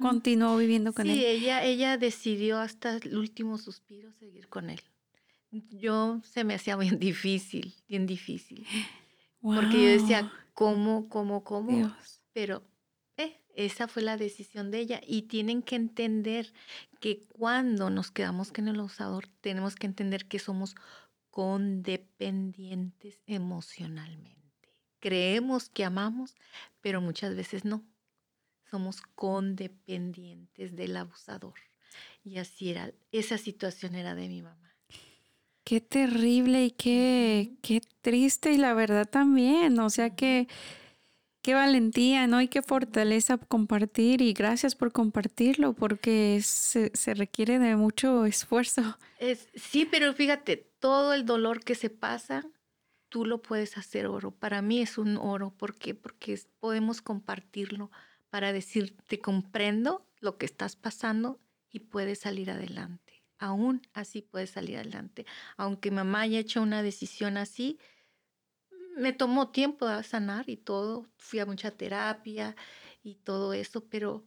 continuó 0.00 0.56
viviendo 0.56 0.92
con 0.92 1.08
él. 1.08 1.16
Sí, 1.16 1.24
ella, 1.24 1.64
ella 1.64 1.96
decidió 1.96 2.58
hasta 2.58 2.96
el 2.96 3.16
último 3.16 3.58
suspiro 3.58 4.12
seguir 4.12 4.48
con 4.48 4.70
él 4.70 4.80
yo 5.70 6.20
se 6.24 6.44
me 6.44 6.54
hacía 6.54 6.76
bien 6.76 6.98
difícil, 6.98 7.74
bien 7.88 8.06
difícil. 8.06 8.66
Porque 9.40 9.82
yo 9.82 10.02
decía, 10.02 10.32
¿cómo, 10.54 11.08
cómo, 11.08 11.44
cómo? 11.44 11.94
Pero 12.32 12.62
eh, 13.16 13.40
esa 13.54 13.88
fue 13.88 14.02
la 14.02 14.16
decisión 14.16 14.70
de 14.70 14.80
ella. 14.80 15.00
Y 15.06 15.22
tienen 15.22 15.62
que 15.62 15.76
entender 15.76 16.52
que 17.00 17.20
cuando 17.28 17.90
nos 17.90 18.10
quedamos 18.10 18.52
con 18.52 18.68
el 18.68 18.80
abusador, 18.80 19.28
tenemos 19.40 19.76
que 19.76 19.86
entender 19.86 20.26
que 20.26 20.38
somos 20.38 20.74
condependientes 21.34 23.20
emocionalmente. 23.26 24.70
Creemos 25.00 25.68
que 25.68 25.84
amamos, 25.84 26.36
pero 26.80 27.00
muchas 27.00 27.34
veces 27.34 27.64
no. 27.64 27.82
Somos 28.70 29.02
condependientes 29.16 30.76
del 30.76 30.96
abusador. 30.96 31.54
Y 32.22 32.38
así 32.38 32.70
era, 32.70 32.92
esa 33.10 33.36
situación 33.36 33.96
era 33.96 34.14
de 34.14 34.28
mi 34.28 34.42
mamá. 34.42 34.76
Qué 35.64 35.80
terrible 35.80 36.66
y 36.66 36.70
qué, 36.70 37.54
qué 37.62 37.80
triste 38.00 38.52
y 38.52 38.56
la 38.56 38.72
verdad 38.72 39.10
también, 39.10 39.76
o 39.80 39.90
sea 39.90 40.14
que 40.14 40.46
qué 41.44 41.52
valentía, 41.52 42.26
¿no? 42.26 42.40
Y 42.40 42.48
qué 42.48 42.62
fortaleza 42.62 43.36
compartir 43.36 44.22
y 44.22 44.32
gracias 44.32 44.74
por 44.74 44.92
compartirlo 44.92 45.74
porque 45.74 46.40
se, 46.42 46.90
requiere 47.14 47.58
de 47.58 47.76
mucho 47.76 48.24
esfuerzo. 48.24 48.96
Es, 49.18 49.48
sí, 49.54 49.84
pero 49.84 50.14
fíjate, 50.14 50.73
todo 50.84 51.14
el 51.14 51.24
dolor 51.24 51.64
que 51.64 51.74
se 51.74 51.88
pasa, 51.88 52.44
tú 53.08 53.24
lo 53.24 53.40
puedes 53.40 53.78
hacer 53.78 54.06
oro. 54.06 54.32
Para 54.32 54.60
mí 54.60 54.82
es 54.82 54.98
un 54.98 55.16
oro, 55.16 55.48
¿por 55.56 55.76
qué? 55.76 55.94
Porque 55.94 56.38
podemos 56.60 57.00
compartirlo 57.00 57.90
para 58.28 58.52
decir, 58.52 58.94
te 59.08 59.18
comprendo 59.18 60.06
lo 60.20 60.36
que 60.36 60.44
estás 60.44 60.76
pasando 60.76 61.40
y 61.70 61.80
puedes 61.80 62.18
salir 62.18 62.50
adelante 62.50 63.24
aún 63.38 63.82
así 63.94 64.22
puedes 64.22 64.50
salir 64.50 64.76
adelante. 64.76 65.26
Aunque 65.56 65.90
mamá 65.90 66.22
haya 66.22 66.38
hecho 66.38 66.62
una 66.62 66.82
decisión 66.82 67.36
así, 67.38 67.78
me 68.96 69.12
tomó 69.12 69.50
tiempo 69.50 69.86
a 69.86 70.02
sanar 70.02 70.48
y 70.48 70.56
todo, 70.58 71.06
fui 71.16 71.38
a 71.38 71.46
mucha 71.46 71.70
terapia 71.70 72.56
y 73.02 73.16
todo 73.16 73.52
eso, 73.52 73.88
pero, 73.88 74.24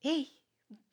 hey, 0.00 0.42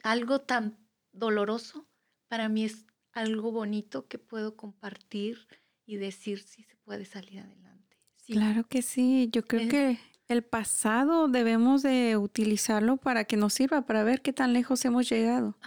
algo 0.04 0.42
tan 0.42 0.78
doloroso 1.14 1.88
para 2.28 2.50
mí 2.50 2.66
es 2.66 2.86
algo 3.18 3.52
bonito 3.52 4.08
que 4.08 4.20
puedo 4.20 4.56
compartir 4.56 5.48
y 5.86 5.98
decir 5.98 6.40
si 6.40 6.64
se 6.64 6.76
puede 6.78 7.06
salir 7.06 7.40
adelante. 7.40 7.98
Claro 8.28 8.66
que 8.68 8.82
sí, 8.82 9.30
yo 9.32 9.44
creo 9.44 9.70
que 9.70 10.00
el 10.28 10.44
pasado 10.44 11.28
debemos 11.28 11.82
de 11.82 12.18
utilizarlo 12.18 12.98
para 12.98 13.24
que 13.24 13.38
nos 13.38 13.54
sirva, 13.54 13.84
para 13.84 14.04
ver 14.04 14.22
qué 14.22 14.34
tan 14.34 14.54
lejos 14.54 14.84
hemos 14.86 15.10
llegado. 15.10 15.58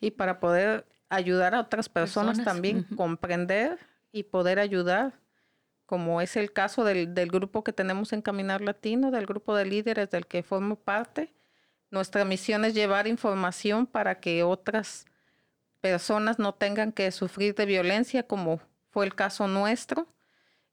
Y 0.00 0.12
para 0.12 0.40
poder 0.40 0.86
ayudar 1.08 1.54
a 1.54 1.60
otras 1.60 1.88
personas, 1.88 2.42
también, 2.42 2.84
comprender 2.96 3.78
y 4.10 4.24
poder 4.24 4.58
ayudar, 4.58 5.20
como 5.86 6.20
es 6.20 6.36
el 6.36 6.52
caso 6.52 6.82
del, 6.84 7.14
del, 7.14 7.30
grupo 7.30 7.62
que 7.62 7.72
tenemos 7.72 8.12
en 8.12 8.22
Caminar 8.22 8.62
Latino, 8.62 9.10
del 9.10 9.26
grupo 9.26 9.54
de 9.54 9.66
líderes 9.66 10.10
del 10.10 10.26
que 10.26 10.42
formo 10.42 10.76
parte. 10.76 11.34
Nuestra 11.90 12.24
misión 12.24 12.64
es 12.64 12.74
llevar 12.74 13.06
información 13.06 13.86
para 13.86 14.20
que 14.20 14.42
otras 14.42 15.06
personas 15.80 16.38
no 16.38 16.54
tengan 16.54 16.92
que 16.92 17.10
sufrir 17.10 17.54
de 17.54 17.66
violencia, 17.66 18.22
como 18.22 18.60
fue 18.90 19.06
el 19.06 19.14
caso 19.14 19.48
nuestro, 19.48 20.08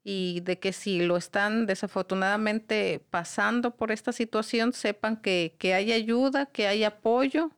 y 0.02 0.40
de 0.40 0.58
que 0.58 0.72
si 0.72 1.00
lo 1.00 1.16
están 1.16 1.66
desafortunadamente 1.66 3.04
pasando 3.10 3.76
por 3.76 3.90
esta 3.90 4.12
situación, 4.12 4.72
sepan 4.72 5.16
que, 5.16 5.56
que 5.58 5.74
hay 5.74 5.92
ayuda, 5.92 6.46
que 6.46 6.68
hay 6.68 6.84
apoyo, 6.84 7.50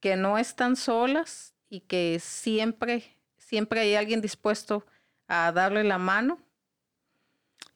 que 0.00 0.16
no 0.16 0.38
están 0.38 0.76
solas 0.76 1.54
y 1.68 1.80
que 1.80 2.18
siempre, 2.20 3.18
siempre 3.36 3.80
hay 3.80 3.94
alguien 3.96 4.20
dispuesto 4.20 4.86
a 5.28 5.52
darle 5.52 5.84
la 5.84 5.98
mano. 5.98 6.38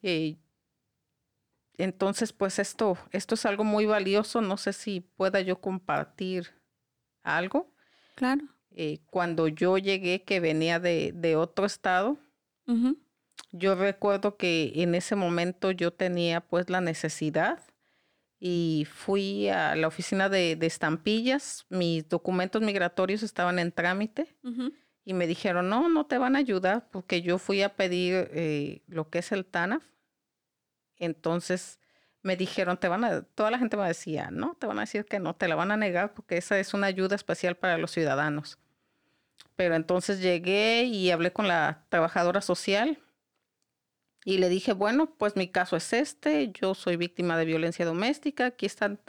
Y 0.03 0.39
entonces, 1.79 2.33
pues 2.33 2.59
esto, 2.59 2.99
esto 3.13 3.35
es 3.35 3.47
algo 3.47 3.65
muy 3.65 3.87
valioso. 3.87 4.41
No 4.41 4.57
sé 4.57 4.73
si 4.73 5.01
pueda 5.01 5.41
yo 5.41 5.61
compartir 5.61 6.55
algo. 7.23 7.73
Claro. 8.15 8.45
Eh, 8.81 9.01
cuando 9.11 9.49
yo 9.49 9.77
llegué, 9.77 10.23
que 10.23 10.39
venía 10.39 10.79
de, 10.79 11.11
de 11.13 11.35
otro 11.35 11.67
estado, 11.67 12.17
yo 13.51 13.75
recuerdo 13.75 14.37
que 14.37 14.71
en 14.77 14.95
ese 14.95 15.17
momento 15.17 15.73
yo 15.73 15.93
tenía 15.93 16.41
pues 16.41 16.71
la 16.71 16.81
necesidad 16.81 17.61
y 18.39 18.87
fui 18.89 19.49
a 19.49 19.75
la 19.75 19.89
oficina 19.89 20.29
de, 20.29 20.57
estampillas, 20.61 21.67
mis 21.71 22.09
documentos 22.09 22.63
migratorios 22.63 23.25
estaban 23.25 23.59
en 23.59 23.73
trámite 23.73 24.37
y 25.05 25.13
me 25.13 25.27
dijeron, 25.27 25.69
no, 25.69 25.89
no 25.89 26.07
te 26.07 26.19
van 26.19 26.37
a 26.37 26.39
ayudar 26.39 26.89
porque 26.93 27.21
yo 27.21 27.39
fui 27.39 27.63
a 27.63 27.75
pedir 27.75 28.31
eh, 28.33 28.83
lo 28.87 29.11
que 29.11 29.19
es 29.19 29.33
el 29.33 29.45
TANAF. 29.45 29.83
Entonces 30.99 31.81
me 32.23 32.37
dijeron, 32.37 32.77
te 32.77 32.87
van 32.87 33.03
a, 33.03 33.23
toda 33.23 33.51
la 33.51 33.59
gente 33.59 33.77
me 33.77 33.89
decía, 33.89 34.31
no, 34.31 34.55
te 34.55 34.69
van 34.69 34.79
a 34.79 34.83
decir 34.83 35.05
que 35.05 35.19
no, 35.19 35.35
te 35.35 35.49
la 35.49 35.57
van 35.57 35.73
a 35.73 35.77
negar 35.77 36.15
porque 36.15 36.37
esa 36.37 36.61
es 36.61 36.75
una 36.75 36.87
ayuda 36.87 37.17
especial 37.17 37.57
para 37.57 37.77
los 37.77 37.91
ciudadanos. 37.91 38.57
Pero 39.59 39.75
entonces 39.75 40.21
llegué 40.21 40.85
y 40.85 41.11
hablé 41.11 41.33
con 41.33 41.49
la 41.49 41.85
trabajadora 41.89 42.43
social 42.43 43.03
y 44.25 44.39
le 44.39 44.49
dije, 44.49 44.73
bueno, 44.73 45.17
pues 45.17 45.35
mi 45.35 45.49
caso 45.49 45.75
es 45.75 45.93
este, 45.93 46.53
yo 46.53 46.77
soy 46.77 46.95
víctima 46.95 47.37
de 47.37 47.45
violencia 47.45 47.85
doméstica, 47.85 48.47
aquí 48.47 48.67
están, 48.67 49.01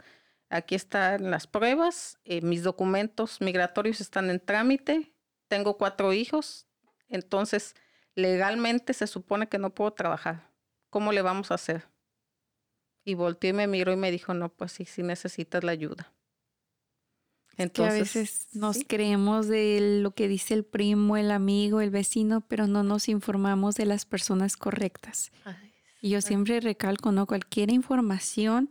aquí 0.48 0.74
están 0.74 1.30
las 1.30 1.46
pruebas, 1.46 2.18
eh, 2.24 2.40
mis 2.40 2.64
documentos 2.64 3.40
migratorios 3.40 4.00
están 4.00 4.28
en 4.28 4.40
trámite, 4.40 5.12
tengo 5.46 5.78
cuatro 5.78 6.12
hijos, 6.12 6.66
entonces 7.06 7.76
legalmente 8.16 8.92
se 8.92 9.06
supone 9.06 9.48
que 9.48 9.58
no 9.58 9.72
puedo 9.72 9.92
trabajar. 9.92 10.50
¿Cómo 10.90 11.12
le 11.12 11.22
vamos 11.22 11.52
a 11.52 11.54
hacer? 11.54 11.86
Y 13.04 13.14
volteó 13.14 13.50
y 13.50 13.52
me 13.52 13.68
miró 13.68 13.92
y 13.92 13.96
me 13.96 14.10
dijo, 14.10 14.34
no, 14.34 14.48
pues 14.48 14.72
sí, 14.72 14.84
sí 14.84 15.04
necesitas 15.04 15.62
la 15.62 15.70
ayuda. 15.70 16.12
Entonces, 17.62 18.12
que 18.12 18.18
a 18.18 18.22
veces 18.22 18.48
nos 18.52 18.78
creemos 18.86 19.48
de 19.48 20.00
lo 20.02 20.12
que 20.12 20.28
dice 20.28 20.54
el 20.54 20.64
primo, 20.64 21.16
el 21.16 21.30
amigo, 21.30 21.80
el 21.80 21.90
vecino, 21.90 22.40
pero 22.42 22.66
no 22.66 22.82
nos 22.82 23.08
informamos 23.08 23.74
de 23.74 23.86
las 23.86 24.04
personas 24.04 24.56
correctas. 24.56 25.32
y 26.00 26.10
yo 26.10 26.20
siempre 26.20 26.60
recalco, 26.60 27.12
¿no? 27.12 27.26
Cualquier 27.26 27.70
información, 27.70 28.70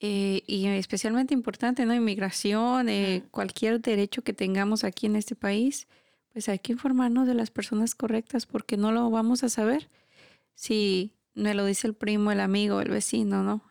eh, 0.00 0.42
y 0.46 0.66
especialmente 0.66 1.34
importante, 1.34 1.84
¿no? 1.84 1.94
Inmigración, 1.94 2.88
eh, 2.88 3.22
cualquier 3.30 3.82
derecho 3.82 4.22
que 4.22 4.32
tengamos 4.32 4.82
aquí 4.82 5.06
en 5.06 5.14
este 5.14 5.34
país, 5.34 5.86
pues 6.32 6.48
hay 6.48 6.58
que 6.58 6.72
informarnos 6.72 7.26
de 7.26 7.34
las 7.34 7.50
personas 7.50 7.94
correctas 7.94 8.46
porque 8.46 8.78
no 8.78 8.92
lo 8.92 9.10
vamos 9.10 9.44
a 9.44 9.50
saber 9.50 9.90
si 10.54 11.12
me 11.34 11.52
lo 11.52 11.66
dice 11.66 11.86
el 11.86 11.94
primo, 11.94 12.32
el 12.32 12.40
amigo, 12.40 12.80
el 12.80 12.88
vecino, 12.88 13.42
¿no? 13.42 13.62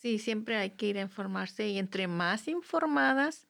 Sí, 0.00 0.20
siempre 0.20 0.56
hay 0.56 0.70
que 0.70 0.86
ir 0.86 0.98
a 0.98 1.02
informarse 1.02 1.68
y 1.68 1.78
entre 1.78 2.06
más 2.06 2.46
informadas, 2.46 3.47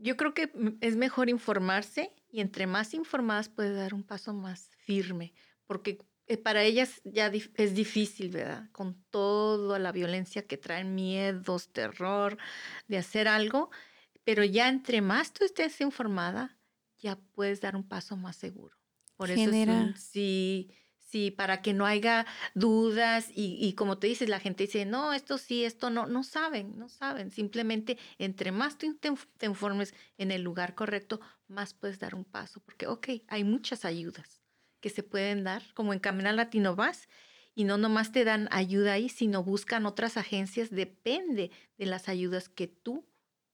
yo 0.00 0.16
creo 0.16 0.34
que 0.34 0.50
es 0.80 0.96
mejor 0.96 1.28
informarse 1.28 2.12
y 2.30 2.40
entre 2.40 2.66
más 2.66 2.94
informadas 2.94 3.48
puede 3.48 3.74
dar 3.74 3.94
un 3.94 4.02
paso 4.02 4.32
más 4.32 4.70
firme, 4.78 5.34
porque 5.66 5.98
eh, 6.26 6.36
para 6.36 6.62
ellas 6.62 7.00
ya 7.04 7.30
es 7.54 7.74
difícil, 7.74 8.30
¿verdad? 8.30 8.70
Con 8.72 9.02
toda 9.10 9.78
la 9.78 9.92
violencia 9.92 10.46
que 10.46 10.56
traen 10.56 10.94
miedos, 10.94 11.72
terror 11.72 12.38
de 12.88 12.98
hacer 12.98 13.28
algo, 13.28 13.70
pero 14.24 14.44
ya 14.44 14.68
entre 14.68 15.00
más 15.00 15.32
tú 15.32 15.44
estés 15.44 15.80
informada, 15.80 16.56
ya 16.98 17.16
puedes 17.32 17.60
dar 17.60 17.76
un 17.76 17.86
paso 17.86 18.16
más 18.16 18.36
seguro. 18.36 18.76
Por 19.16 19.30
eso 19.30 19.50
sí 19.96 20.70
Sí, 21.10 21.32
para 21.32 21.60
que 21.60 21.72
no 21.72 21.86
haya 21.86 22.24
dudas 22.54 23.30
y, 23.34 23.72
como 23.72 23.98
te 23.98 24.06
dices, 24.06 24.28
la 24.28 24.38
gente 24.38 24.66
dice, 24.66 24.84
no, 24.84 25.12
esto 25.12 25.38
sí, 25.38 25.64
esto 25.64 25.90
no, 25.90 26.06
no 26.06 26.22
saben, 26.22 26.78
no 26.78 26.88
saben. 26.88 27.32
Simplemente 27.32 27.98
entre 28.18 28.52
más 28.52 28.78
tú 28.78 28.94
te, 28.94 29.10
informes 29.44 29.92
en 30.18 30.30
el 30.30 30.42
lugar 30.42 30.76
correcto, 30.76 31.20
más 31.48 31.74
puedes 31.74 31.98
dar 31.98 32.14
un 32.14 32.24
paso, 32.24 32.60
porque, 32.60 32.86
ok, 32.86 33.08
hay 33.26 33.42
muchas 33.42 33.84
ayudas 33.84 34.40
que 34.78 34.88
se 34.88 35.02
pueden 35.02 35.42
dar, 35.42 35.64
como 35.74 35.92
en 35.92 35.98
Caminar 35.98 36.34
Latino 36.34 36.76
vas 36.76 37.08
y 37.56 37.64
no 37.64 37.76
nomás 37.76 38.12
te 38.12 38.22
dan 38.22 38.48
ayuda 38.52 38.92
ahí, 38.92 39.08
sino 39.08 39.42
buscan 39.42 39.86
otras 39.86 40.16
agencias, 40.16 40.70
depende 40.70 41.50
de 41.76 41.86
las 41.86 42.08
ayudas 42.08 42.48
que 42.48 42.68
tú 42.68 43.04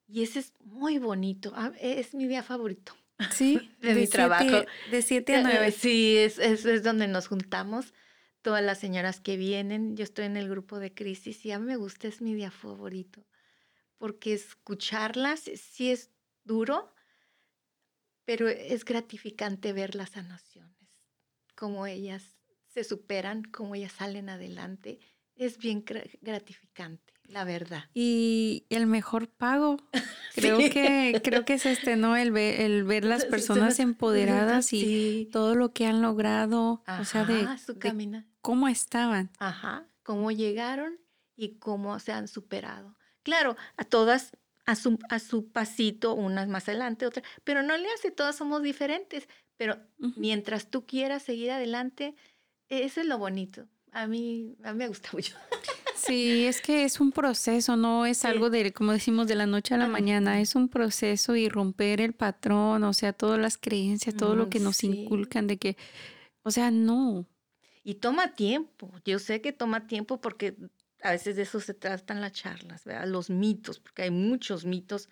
Y 0.07 0.23
ese 0.23 0.39
es 0.39 0.53
muy 0.59 0.97
bonito. 0.99 1.53
Ah, 1.55 1.71
es 1.79 2.13
mi 2.13 2.27
día 2.27 2.43
favorito. 2.43 2.93
Sí, 3.31 3.71
de, 3.81 3.95
mi 3.95 4.07
trabajo. 4.07 4.65
De 4.89 5.01
7 5.01 5.35
a 5.35 5.43
9. 5.43 5.71
Sí, 5.71 6.17
es, 6.17 6.39
es, 6.39 6.65
es, 6.65 6.83
donde 6.83 7.07
nos 7.07 7.27
juntamos 7.27 7.93
todas 8.41 8.63
las 8.63 8.79
señoras 8.79 9.19
que 9.19 9.37
vienen. 9.37 9.95
Yo 9.95 10.03
estoy 10.03 10.25
en 10.25 10.37
el 10.37 10.49
grupo 10.49 10.79
de 10.79 10.93
crisis 10.93 11.45
y 11.45 11.51
a 11.51 11.59
mí 11.59 11.65
me 11.65 11.75
gusta, 11.75 12.07
es 12.07 12.21
mi 12.21 12.33
día 12.33 12.51
favorito, 12.51 13.25
porque 13.97 14.33
escucharlas 14.33 15.41
sí 15.41 15.91
es 15.91 16.11
duro, 16.43 16.93
pero 18.25 18.47
es 18.47 18.85
gratificante 18.85 19.73
ver 19.73 19.95
las 19.95 20.11
sanaciones, 20.11 20.89
cómo 21.55 21.85
ellas 21.85 22.37
se 22.67 22.83
superan, 22.83 23.43
cómo 23.43 23.75
ellas 23.75 23.91
salen 23.93 24.29
adelante. 24.29 24.99
Es 25.35 25.57
bien 25.57 25.83
gratificante. 26.21 27.13
La 27.31 27.45
verdad. 27.45 27.85
Y 27.93 28.65
el 28.69 28.87
mejor 28.87 29.29
pago, 29.29 29.77
creo 30.35 30.57
que 30.57 31.21
creo 31.23 31.45
que 31.45 31.53
es 31.53 31.65
este, 31.65 31.95
¿no? 31.95 32.17
El 32.17 32.31
ver, 32.31 32.61
el 32.61 32.83
ver 32.83 33.05
las 33.05 33.25
personas 33.25 33.79
empoderadas 33.79 34.73
y 34.73 35.29
todo 35.31 35.55
lo 35.55 35.71
que 35.71 35.85
han 35.85 36.01
logrado, 36.01 36.83
o 36.99 37.05
sea, 37.05 37.23
de, 37.23 37.57
su 37.57 37.73
de 37.73 38.23
cómo 38.41 38.67
estaban. 38.67 39.29
Ajá, 39.39 39.87
cómo 40.03 40.31
llegaron 40.31 40.99
y 41.35 41.57
cómo 41.59 41.99
se 41.99 42.11
han 42.11 42.27
superado. 42.27 42.97
Claro, 43.23 43.55
a 43.77 43.85
todas 43.85 44.31
a 44.65 44.75
su, 44.75 44.99
a 45.09 45.19
su 45.19 45.49
pasito, 45.51 46.13
unas 46.13 46.47
más 46.47 46.67
adelante, 46.67 47.05
otras, 47.05 47.25
pero 47.43 47.63
no 47.63 47.77
le 47.77 47.89
hace, 47.91 48.11
todas 48.11 48.35
somos 48.35 48.61
diferentes, 48.61 49.27
pero 49.57 49.77
mientras 50.15 50.69
tú 50.69 50.85
quieras 50.85 51.23
seguir 51.23 51.51
adelante, 51.51 52.15
eso 52.69 53.01
es 53.01 53.07
lo 53.07 53.17
bonito. 53.17 53.67
A 53.91 54.07
mí, 54.07 54.55
a 54.63 54.71
mí 54.71 54.79
me 54.79 54.87
gusta 54.87 55.09
mucho. 55.13 55.35
Sí, 56.05 56.45
es 56.45 56.61
que 56.61 56.83
es 56.83 56.99
un 56.99 57.11
proceso, 57.11 57.75
no 57.75 58.07
es 58.07 58.25
algo 58.25 58.49
de, 58.49 58.73
como 58.73 58.91
decimos, 58.91 59.27
de 59.27 59.35
la 59.35 59.45
noche 59.45 59.75
a 59.75 59.77
la 59.77 59.87
mañana, 59.87 60.41
es 60.41 60.55
un 60.55 60.67
proceso 60.67 61.35
y 61.35 61.47
romper 61.47 62.01
el 62.01 62.13
patrón, 62.13 62.83
o 62.83 62.93
sea, 62.93 63.13
todas 63.13 63.39
las 63.39 63.57
creencias, 63.57 64.15
todo 64.15 64.35
lo 64.35 64.49
que 64.49 64.59
nos 64.59 64.83
inculcan 64.83 65.45
de 65.45 65.57
que, 65.57 65.77
o 66.43 66.49
sea, 66.49 66.71
no. 66.71 67.27
Y 67.83 67.95
toma 67.95 68.33
tiempo, 68.35 68.91
yo 69.05 69.19
sé 69.19 69.41
que 69.41 69.53
toma 69.53 69.85
tiempo 69.85 70.19
porque 70.21 70.55
a 71.03 71.11
veces 71.11 71.35
de 71.35 71.43
eso 71.43 71.59
se 71.59 71.75
tratan 71.75 72.19
las 72.19 72.31
charlas, 72.31 72.83
¿verdad? 72.83 73.07
Los 73.07 73.29
mitos, 73.29 73.79
porque 73.79 74.03
hay 74.03 74.11
muchos 74.11 74.65
mitos 74.65 75.07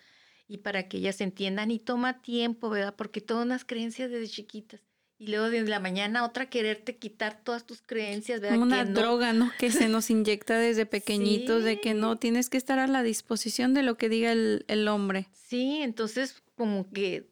y 0.48 0.58
para 0.58 0.88
que 0.88 0.98
ellas 0.98 1.22
entiendan 1.22 1.70
y 1.70 1.80
toma 1.80 2.22
tiempo, 2.22 2.70
¿verdad? 2.70 2.96
Porque 2.96 3.22
todas 3.22 3.48
las 3.48 3.64
creencias 3.64 4.10
desde 4.10 4.28
chiquitas 4.28 4.82
y 5.20 5.28
luego 5.28 5.50
de 5.50 5.62
la 5.64 5.82
mañana 5.82 6.24
otra 6.24 6.50
quererte 6.50 6.96
quitar 6.96 7.44
todas 7.44 7.66
tus 7.66 7.82
creencias, 7.82 8.40
¿verdad? 8.40 8.58
Una 8.58 8.86
droga, 8.86 9.34
¿no? 9.34 9.52
Que 9.60 9.70
se 9.70 9.90
nos 9.90 10.10
inyecta 10.10 10.58
desde 10.58 10.86
pequeñitos, 10.86 11.64
de 11.66 11.82
que 11.82 11.94
no, 11.94 12.16
tienes 12.16 12.50
que 12.50 12.58
estar 12.58 12.80
a 12.80 12.88
la 12.88 13.04
disposición 13.04 13.74
de 13.74 13.84
lo 13.84 13.98
que 13.98 14.08
diga 14.08 14.32
el, 14.32 14.64
el 14.70 14.88
hombre. 14.88 15.28
Sí, 15.34 15.82
entonces 15.82 16.42
como 16.56 16.90
que, 16.90 17.30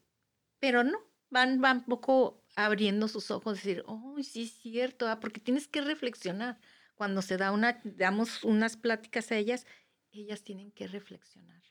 pero 0.60 0.84
no, 0.84 1.00
van, 1.30 1.62
van 1.62 1.86
poco 1.86 2.44
abriendo 2.58 3.08
sus 3.08 3.32
ojos, 3.32 3.56
decir, 3.56 3.84
oh, 3.88 4.18
sí 4.22 4.44
es 4.44 4.52
cierto, 4.52 5.08
ah, 5.08 5.22
porque 5.22 5.40
tienes 5.40 5.70
que 5.70 5.80
reflexionar. 5.80 6.60
Cuando 6.96 7.22
se 7.22 7.38
da 7.38 7.54
una, 7.54 7.80
damos 7.86 8.44
unas 8.44 8.76
pláticas 8.76 9.32
a 9.32 9.38
ellas, 9.38 9.66
ellas 10.12 10.44
tienen 10.44 10.72
que 10.72 10.88
reflexionar. 10.88 11.62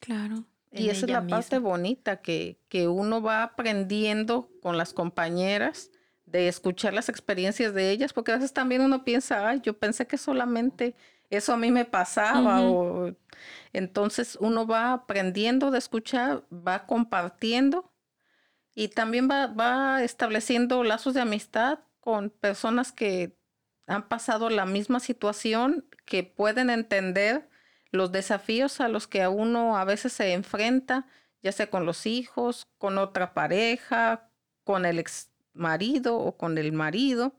Claro. 0.00 0.46
Y 0.70 0.90
esa 0.90 1.06
es 1.06 1.12
la 1.12 1.26
parte 1.26 1.58
bonita, 1.58 2.20
que, 2.20 2.58
que 2.68 2.88
uno 2.88 3.22
va 3.22 3.42
aprendiendo 3.42 4.50
con 4.60 4.76
las 4.76 4.92
compañeras 4.92 5.90
de 6.26 6.48
escuchar 6.48 6.92
las 6.92 7.08
experiencias 7.08 7.72
de 7.72 7.90
ellas, 7.90 8.12
porque 8.12 8.32
a 8.32 8.36
veces 8.36 8.52
también 8.52 8.82
uno 8.82 9.04
piensa, 9.04 9.48
ay, 9.48 9.60
yo 9.62 9.78
pensé 9.78 10.06
que 10.06 10.18
solamente 10.18 10.94
eso 11.30 11.52
a 11.52 11.56
mí 11.56 11.70
me 11.70 11.84
pasaba, 11.84 12.62
o 12.62 13.14
entonces 13.72 14.36
uno 14.40 14.66
va 14.66 14.92
aprendiendo 14.92 15.70
de 15.70 15.78
escuchar, 15.78 16.44
va 16.52 16.86
compartiendo 16.86 17.92
y 18.74 18.88
también 18.88 19.28
va, 19.30 19.46
va 19.46 20.02
estableciendo 20.02 20.84
lazos 20.84 21.14
de 21.14 21.20
amistad 21.20 21.80
con 22.00 22.30
personas 22.30 22.92
que 22.92 23.36
han 23.86 24.08
pasado 24.08 24.50
la 24.50 24.66
misma 24.66 25.00
situación, 25.00 25.86
que 26.04 26.24
pueden 26.24 26.70
entender 26.70 27.48
los 27.90 28.12
desafíos 28.12 28.80
a 28.80 28.88
los 28.88 29.06
que 29.06 29.22
a 29.22 29.30
uno 29.30 29.76
a 29.76 29.84
veces 29.84 30.12
se 30.12 30.32
enfrenta, 30.32 31.06
ya 31.42 31.52
sea 31.52 31.70
con 31.70 31.86
los 31.86 32.06
hijos, 32.06 32.66
con 32.78 32.98
otra 32.98 33.34
pareja, 33.34 34.30
con 34.64 34.84
el 34.84 34.98
ex 34.98 35.30
marido 35.54 36.16
o 36.18 36.36
con 36.36 36.58
el 36.58 36.72
marido, 36.72 37.34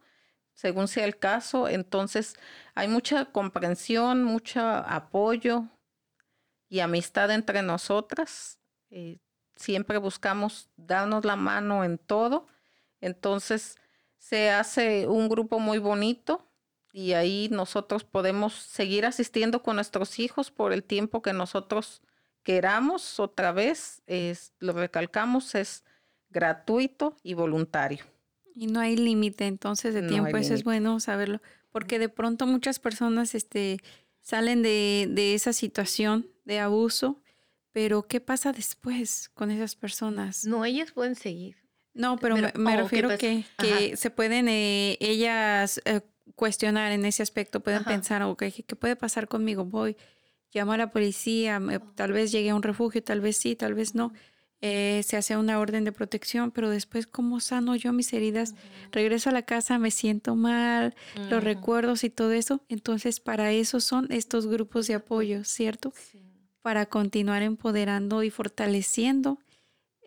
según 0.54 0.88
sea 0.88 1.06
el 1.06 1.18
caso. 1.20 1.68
Entonces 1.68 2.36
hay 2.76 2.88
mucha 2.88 3.26
comprensión, 3.26 4.24
mucho 4.24 4.62
apoyo 4.62 5.66
y 6.68 6.80
amistad 6.80 7.32
entre 7.32 7.62
nosotras. 7.62 8.60
Eh, 8.90 9.20
siempre 9.56 9.98
buscamos 9.98 10.70
darnos 10.78 11.26
la 11.26 11.36
mano 11.36 11.84
en 11.84 11.98
todo. 11.98 12.48
Entonces 13.02 13.78
se 14.18 14.50
hace 14.52 15.08
un 15.08 15.30
grupo 15.30 15.60
muy 15.60 15.78
bonito 15.78 16.49
y 16.92 17.14
ahí 17.14 17.50
nosotros 17.52 18.04
podemos 18.04 18.54
seguir 18.54 19.06
asistiendo 19.06 19.62
con 19.62 19.76
nuestros 19.76 20.20
hijos 20.20 20.52
por 20.52 20.74
el 20.74 20.84
tiempo 20.84 21.22
que 21.22 21.34
nosotros 21.34 22.02
queramos. 22.44 23.20
Otra 23.20 23.52
vez, 23.52 24.02
es, 24.08 24.54
lo 24.60 24.74
recalcamos, 24.74 25.56
es 25.56 25.84
gratuito 26.30 27.16
y 27.24 27.34
voluntario. 27.36 28.06
Y 28.56 28.68
no 28.68 28.80
hay 28.80 28.98
límite 28.98 29.46
entonces 29.46 29.94
de 29.94 30.02
tiempo, 30.04 30.36
eso 30.36 30.54
es 30.54 30.64
bueno 30.64 31.00
saberlo, 31.00 31.42
porque 31.72 32.00
de 32.00 32.10
pronto 32.10 32.46
muchas 32.46 32.80
personas 32.80 33.36
este, 33.36 33.80
salen 34.22 34.64
de, 34.64 35.08
de 35.10 35.34
esa 35.34 35.54
situación 35.54 36.28
de 36.44 36.60
abuso, 36.60 37.22
pero 37.72 38.08
¿qué 38.08 38.20
pasa 38.20 38.52
después 38.52 39.30
con 39.34 39.52
esas 39.52 39.76
personas? 39.76 40.46
No, 40.46 40.66
ellas 40.66 40.92
pueden 40.92 41.16
seguir. 41.16 41.56
No, 41.94 42.18
pero, 42.18 42.36
me, 42.56 42.78
refiero 42.78 43.18
que, 43.18 43.46
que 43.58 43.98
se 43.98 44.10
pueden 44.10 44.48
eh, 44.48 44.98
ellas 45.00 45.82
eh, 45.86 46.02
cuestionar 46.36 46.92
en 46.92 47.06
ese 47.06 47.24
aspecto, 47.24 47.60
pueden 47.62 47.84
pensar, 47.84 48.24
ok, 48.24 48.44
¿qué 48.66 48.76
puede 48.76 48.96
pasar 48.96 49.28
conmigo? 49.28 49.66
Voy, 49.66 49.98
llamo 50.54 50.74
a 50.74 50.78
la 50.78 50.90
policía, 50.90 51.62
tal 51.96 52.12
vez 52.12 52.32
llegue 52.32 52.50
a 52.50 52.56
un 52.56 52.64
refugio, 52.64 53.04
tal 53.04 53.22
vez 53.22 53.38
sí, 53.38 53.56
tal 53.56 53.74
vez 53.74 53.96
no. 53.96 54.14
Eh, 54.62 55.04
se 55.06 55.16
hace 55.16 55.38
una 55.38 55.58
orden 55.60 55.86
de 55.86 55.94
protección, 55.94 56.52
pero 56.52 56.70
después, 56.70 57.08
¿cómo 57.08 57.40
sano 57.40 57.78
yo 57.78 57.94
mis 57.94 58.12
heridas? 58.12 58.56
Regreso 58.92 59.30
a 59.30 59.34
la 59.34 59.44
casa, 59.44 59.80
me 59.80 59.90
siento 59.90 60.36
mal, 60.36 60.96
los 61.30 61.44
recuerdos 61.44 62.04
y 62.04 62.10
todo 62.10 62.34
eso. 62.34 62.62
Entonces, 62.68 63.22
para 63.22 63.54
eso 63.54 63.80
son 63.80 64.08
estos 64.12 64.48
grupos 64.48 64.88
de 64.88 64.96
apoyo, 64.96 65.46
¿cierto? 65.46 65.94
Para 66.62 66.88
continuar 66.88 67.42
empoderando 67.42 68.22
y 68.24 68.32
fortaleciendo 68.32 69.40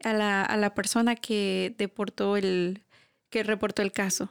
a 0.04 0.12
la, 0.12 0.42
a 0.42 0.56
la 0.58 0.74
persona 0.74 1.16
que 1.16 1.74
deportó 1.78 2.36
el, 2.36 2.82
que 3.32 3.42
reportó 3.42 3.80
el 3.80 3.92
caso. 3.92 4.28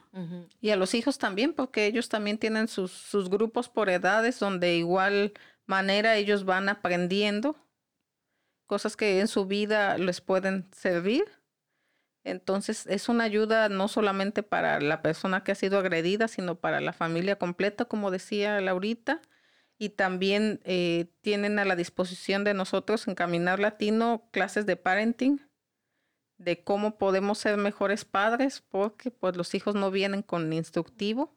Y 0.61 0.69
a 0.69 0.75
los 0.75 0.93
hijos 0.93 1.17
también, 1.17 1.53
porque 1.53 1.87
ellos 1.87 2.07
también 2.07 2.37
tienen 2.37 2.67
sus, 2.67 2.91
sus 2.91 3.29
grupos 3.29 3.67
por 3.67 3.89
edades 3.89 4.39
donde 4.39 4.75
igual 4.75 5.33
manera 5.65 6.15
ellos 6.17 6.45
van 6.45 6.69
aprendiendo 6.69 7.57
cosas 8.67 8.95
que 8.95 9.19
en 9.19 9.27
su 9.27 9.47
vida 9.47 9.97
les 9.97 10.21
pueden 10.21 10.69
servir. 10.71 11.25
Entonces 12.23 12.85
es 12.85 13.09
una 13.09 13.23
ayuda 13.23 13.69
no 13.69 13.87
solamente 13.87 14.43
para 14.43 14.79
la 14.79 15.01
persona 15.01 15.43
que 15.43 15.51
ha 15.51 15.55
sido 15.55 15.79
agredida, 15.79 16.27
sino 16.27 16.59
para 16.59 16.79
la 16.79 16.93
familia 16.93 17.37
completa, 17.37 17.85
como 17.85 18.11
decía 18.11 18.61
Laurita. 18.61 19.19
Y 19.79 19.89
también 19.89 20.59
eh, 20.63 21.07
tienen 21.21 21.57
a 21.57 21.65
la 21.65 21.75
disposición 21.75 22.43
de 22.43 22.53
nosotros 22.53 23.07
en 23.07 23.15
Caminar 23.15 23.59
Latino 23.59 24.29
clases 24.31 24.67
de 24.67 24.75
parenting 24.75 25.41
de 26.43 26.63
cómo 26.63 26.97
podemos 26.97 27.37
ser 27.37 27.57
mejores 27.57 28.05
padres, 28.05 28.63
porque 28.69 29.11
pues 29.11 29.35
los 29.37 29.53
hijos 29.53 29.75
no 29.75 29.91
vienen 29.91 30.21
con 30.21 30.51
instructivo 30.53 31.35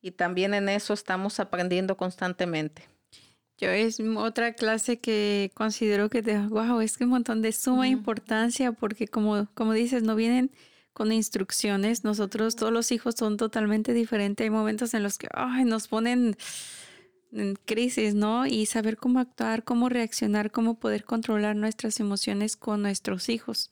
y 0.00 0.12
también 0.12 0.54
en 0.54 0.68
eso 0.68 0.94
estamos 0.94 1.40
aprendiendo 1.40 1.96
constantemente. 1.96 2.88
Yo 3.58 3.68
es 3.68 3.98
otra 4.16 4.54
clase 4.54 5.00
que 5.00 5.50
considero 5.54 6.08
que 6.08 6.22
de 6.22 6.38
wow, 6.46 6.80
es 6.80 6.96
que 6.96 7.04
un 7.04 7.10
montón 7.10 7.42
de 7.42 7.52
suma 7.52 7.88
importancia 7.88 8.72
porque 8.72 9.08
como, 9.08 9.48
como 9.54 9.72
dices, 9.72 10.02
no 10.04 10.14
vienen 10.14 10.52
con 10.92 11.12
instrucciones. 11.12 12.04
Nosotros, 12.04 12.56
todos 12.56 12.72
los 12.72 12.92
hijos 12.92 13.16
son 13.18 13.36
totalmente 13.36 13.92
diferentes. 13.92 14.44
Hay 14.44 14.50
momentos 14.50 14.94
en 14.94 15.02
los 15.02 15.18
que 15.18 15.28
ay, 15.34 15.64
nos 15.64 15.88
ponen 15.88 16.36
en 17.32 17.56
crisis, 17.64 18.14
¿no? 18.14 18.46
Y 18.46 18.66
saber 18.66 18.96
cómo 18.96 19.18
actuar, 19.18 19.64
cómo 19.64 19.88
reaccionar, 19.88 20.50
cómo 20.50 20.78
poder 20.78 21.04
controlar 21.04 21.56
nuestras 21.56 22.00
emociones 22.00 22.56
con 22.56 22.82
nuestros 22.82 23.28
hijos. 23.28 23.70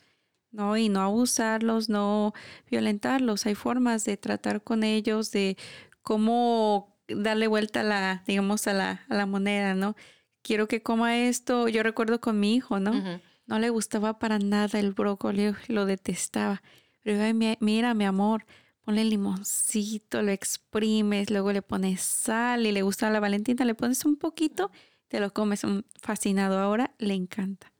¿No? 0.50 0.76
Y 0.76 0.88
no 0.88 1.00
abusarlos, 1.00 1.88
no 1.88 2.32
violentarlos. 2.70 3.46
Hay 3.46 3.54
formas 3.54 4.04
de 4.04 4.16
tratar 4.16 4.62
con 4.62 4.84
ellos, 4.84 5.30
de 5.30 5.56
cómo 6.02 6.96
darle 7.08 7.46
vuelta 7.46 7.80
a 7.80 7.84
la, 7.84 8.22
digamos, 8.26 8.66
a 8.66 8.72
la, 8.72 9.02
a 9.08 9.14
la 9.14 9.26
moneda, 9.26 9.74
¿no? 9.74 9.96
Quiero 10.42 10.68
que 10.68 10.82
coma 10.82 11.18
esto. 11.18 11.68
Yo 11.68 11.82
recuerdo 11.82 12.20
con 12.20 12.38
mi 12.40 12.54
hijo, 12.54 12.80
¿no? 12.80 13.20
No 13.46 13.58
le 13.58 13.70
gustaba 13.70 14.18
para 14.18 14.38
nada 14.38 14.78
el 14.78 14.92
brócoli, 14.92 15.54
lo 15.68 15.86
detestaba. 15.86 16.62
Pero 17.02 17.34
mira, 17.60 17.94
mi 17.94 18.04
amor, 18.04 18.44
ponle 18.82 19.04
limoncito, 19.04 20.22
lo 20.22 20.30
exprimes, 20.30 21.30
luego 21.30 21.52
le 21.52 21.62
pones 21.62 22.02
sal 22.02 22.66
y 22.66 22.72
le 22.72 22.82
gusta 22.82 23.10
la 23.10 23.20
Valentina, 23.20 23.64
le 23.64 23.74
pones 23.74 24.04
un 24.04 24.16
poquito, 24.16 24.70
te 25.08 25.20
lo 25.20 25.32
comes. 25.32 25.62
Fascinado 26.00 26.58
ahora, 26.58 26.94
le 26.98 27.14
encanta. 27.14 27.72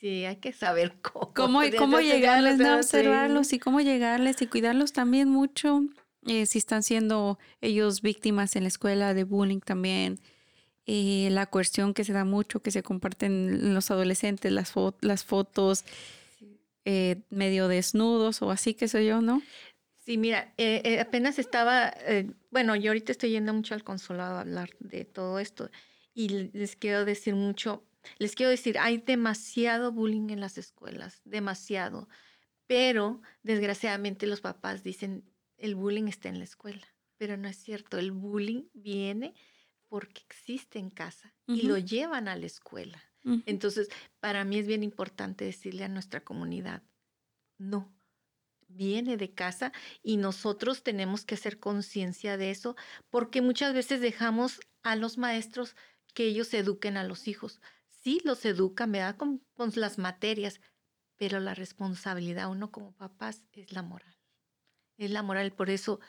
Sí, 0.00 0.24
hay 0.24 0.36
que 0.36 0.52
saber 0.52 0.94
cómo. 1.02 1.32
Cómo, 1.34 1.60
cómo 1.78 2.00
llegarles, 2.00 2.58
no, 2.58 2.76
observarlos 2.76 3.52
y 3.52 3.58
cómo 3.58 3.80
llegarles 3.80 4.40
y 4.42 4.46
cuidarlos 4.46 4.92
también 4.92 5.28
mucho. 5.28 5.82
Eh, 6.26 6.46
si 6.46 6.58
están 6.58 6.82
siendo 6.82 7.38
ellos 7.60 8.02
víctimas 8.02 8.56
en 8.56 8.64
la 8.64 8.68
escuela 8.68 9.14
de 9.14 9.24
bullying 9.24 9.60
también. 9.60 10.18
Eh, 10.86 11.28
la 11.30 11.46
cuestión 11.46 11.94
que 11.94 12.04
se 12.04 12.12
da 12.12 12.24
mucho, 12.24 12.60
que 12.60 12.70
se 12.70 12.82
comparten 12.82 13.74
los 13.74 13.90
adolescentes, 13.90 14.50
las, 14.50 14.72
las 15.00 15.24
fotos 15.24 15.84
eh, 16.84 17.22
medio 17.30 17.68
desnudos 17.68 18.42
o 18.42 18.50
así, 18.50 18.74
que 18.74 18.88
soy 18.88 19.06
yo, 19.06 19.20
¿no? 19.20 19.42
Sí, 20.04 20.18
mira, 20.18 20.52
apenas 20.98 21.38
estaba, 21.38 21.94
bueno, 22.50 22.74
yo 22.74 22.90
ahorita 22.90 23.12
estoy 23.12 23.30
yendo 23.30 23.54
mucho 23.54 23.74
al 23.74 23.84
consulado 23.84 24.36
a 24.36 24.40
hablar 24.40 24.70
de 24.80 25.04
todo 25.04 25.38
esto 25.38 25.70
Y 26.14 26.50
les 26.52 26.74
quiero 26.74 27.04
decir 27.04 27.36
mucho, 27.36 27.84
les 28.18 28.34
quiero 28.34 28.50
decir, 28.50 28.78
hay 28.78 28.98
demasiado 28.98 29.92
bullying 29.92 30.30
en 30.30 30.40
las 30.40 30.58
escuelas, 30.58 31.20
demasiado. 31.24 32.08
Pero 32.66 33.20
desgraciadamente 33.42 34.26
los 34.26 34.40
papás 34.40 34.82
dicen, 34.82 35.24
el 35.56 35.74
bullying 35.74 36.08
está 36.08 36.28
en 36.28 36.38
la 36.38 36.44
escuela. 36.44 36.86
Pero 37.16 37.36
no 37.36 37.48
es 37.48 37.56
cierto, 37.56 37.98
el 37.98 38.12
bullying 38.12 38.64
viene 38.72 39.34
porque 39.88 40.22
existe 40.22 40.78
en 40.78 40.88
casa 40.88 41.34
y 41.46 41.62
lo 41.62 41.76
llevan 41.76 42.28
a 42.28 42.36
la 42.36 42.46
escuela. 42.46 43.02
Entonces, 43.44 43.88
para 44.20 44.44
mí 44.44 44.58
es 44.58 44.66
bien 44.66 44.82
importante 44.82 45.44
decirle 45.44 45.84
a 45.84 45.88
nuestra 45.88 46.24
comunidad, 46.24 46.82
no, 47.58 47.92
viene 48.68 49.16
de 49.16 49.34
casa 49.34 49.72
y 50.02 50.16
nosotros 50.16 50.82
tenemos 50.82 51.24
que 51.24 51.34
hacer 51.34 51.58
conciencia 51.58 52.36
de 52.36 52.50
eso 52.50 52.76
porque 53.10 53.42
muchas 53.42 53.74
veces 53.74 54.00
dejamos 54.00 54.60
a 54.82 54.96
los 54.96 55.18
maestros 55.18 55.76
que 56.14 56.24
ellos 56.24 56.54
eduquen 56.54 56.96
a 56.96 57.04
los 57.04 57.28
hijos. 57.28 57.60
Sí, 58.02 58.20
los 58.24 58.44
educan, 58.46 58.92
¿verdad? 58.92 59.16
Con, 59.16 59.44
con 59.54 59.72
las 59.74 59.98
materias, 59.98 60.60
pero 61.16 61.38
la 61.38 61.54
responsabilidad 61.54 62.50
uno 62.50 62.72
como 62.72 62.92
papás 62.92 63.44
es 63.52 63.72
la 63.72 63.82
moral. 63.82 64.16
Es 64.96 65.10
la 65.10 65.22
moral, 65.22 65.52
por 65.52 65.68
eso, 65.68 66.00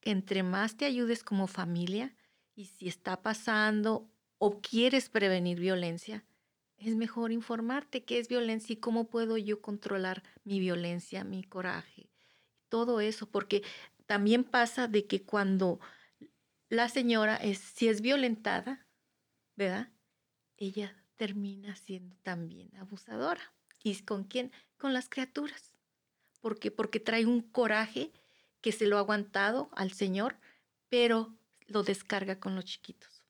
entre 0.00 0.42
más 0.42 0.76
te 0.78 0.86
ayudes 0.86 1.22
como 1.22 1.46
familia 1.46 2.16
y 2.54 2.64
si 2.64 2.88
está 2.88 3.22
pasando 3.22 4.10
o 4.38 4.60
quieres 4.62 5.10
prevenir 5.10 5.60
violencia, 5.60 6.24
es 6.78 6.94
mejor 6.94 7.30
informarte 7.30 8.04
qué 8.04 8.18
es 8.18 8.28
violencia 8.28 8.72
y 8.72 8.76
cómo 8.76 9.08
puedo 9.08 9.36
yo 9.36 9.60
controlar 9.60 10.22
mi 10.44 10.60
violencia, 10.60 11.24
mi 11.24 11.42
coraje, 11.42 12.10
todo 12.70 13.00
eso, 13.00 13.30
porque 13.30 13.62
también 14.06 14.44
pasa 14.44 14.88
de 14.88 15.06
que 15.06 15.24
cuando 15.24 15.78
la 16.70 16.88
señora 16.88 17.36
es, 17.36 17.58
si 17.58 17.88
es 17.88 18.00
violentada, 18.00 18.86
¿verdad? 19.56 19.92
Ella 20.56 20.94
termina 21.18 21.76
siendo 21.76 22.16
también 22.22 22.74
abusadora. 22.76 23.42
¿Y 23.82 23.94
con 24.02 24.24
quién? 24.24 24.50
Con 24.78 24.94
las 24.94 25.10
criaturas. 25.10 25.74
¿Por 26.40 26.58
qué? 26.58 26.70
Porque 26.70 27.00
trae 27.00 27.26
un 27.26 27.42
coraje 27.42 28.10
que 28.62 28.72
se 28.72 28.86
lo 28.86 28.96
ha 28.96 29.00
aguantado 29.00 29.68
al 29.72 29.92
Señor, 29.92 30.38
pero 30.88 31.36
lo 31.66 31.82
descarga 31.82 32.40
con 32.40 32.54
los 32.54 32.64
chiquitos. 32.64 33.24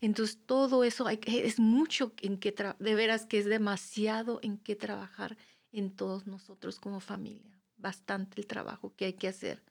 Entonces, 0.00 0.38
todo 0.46 0.84
eso 0.84 1.06
hay, 1.06 1.20
es 1.26 1.58
mucho 1.58 2.12
en 2.22 2.38
que, 2.38 2.54
de 2.78 2.94
veras 2.94 3.26
que 3.26 3.38
es 3.38 3.44
demasiado 3.44 4.40
en 4.42 4.58
qué 4.58 4.76
trabajar 4.76 5.36
en 5.72 5.94
todos 5.94 6.26
nosotros 6.26 6.80
como 6.80 7.00
familia. 7.00 7.60
Bastante 7.76 8.40
el 8.40 8.46
trabajo 8.46 8.94
que 8.96 9.06
hay 9.06 9.12
que 9.14 9.28
hacer 9.28 9.62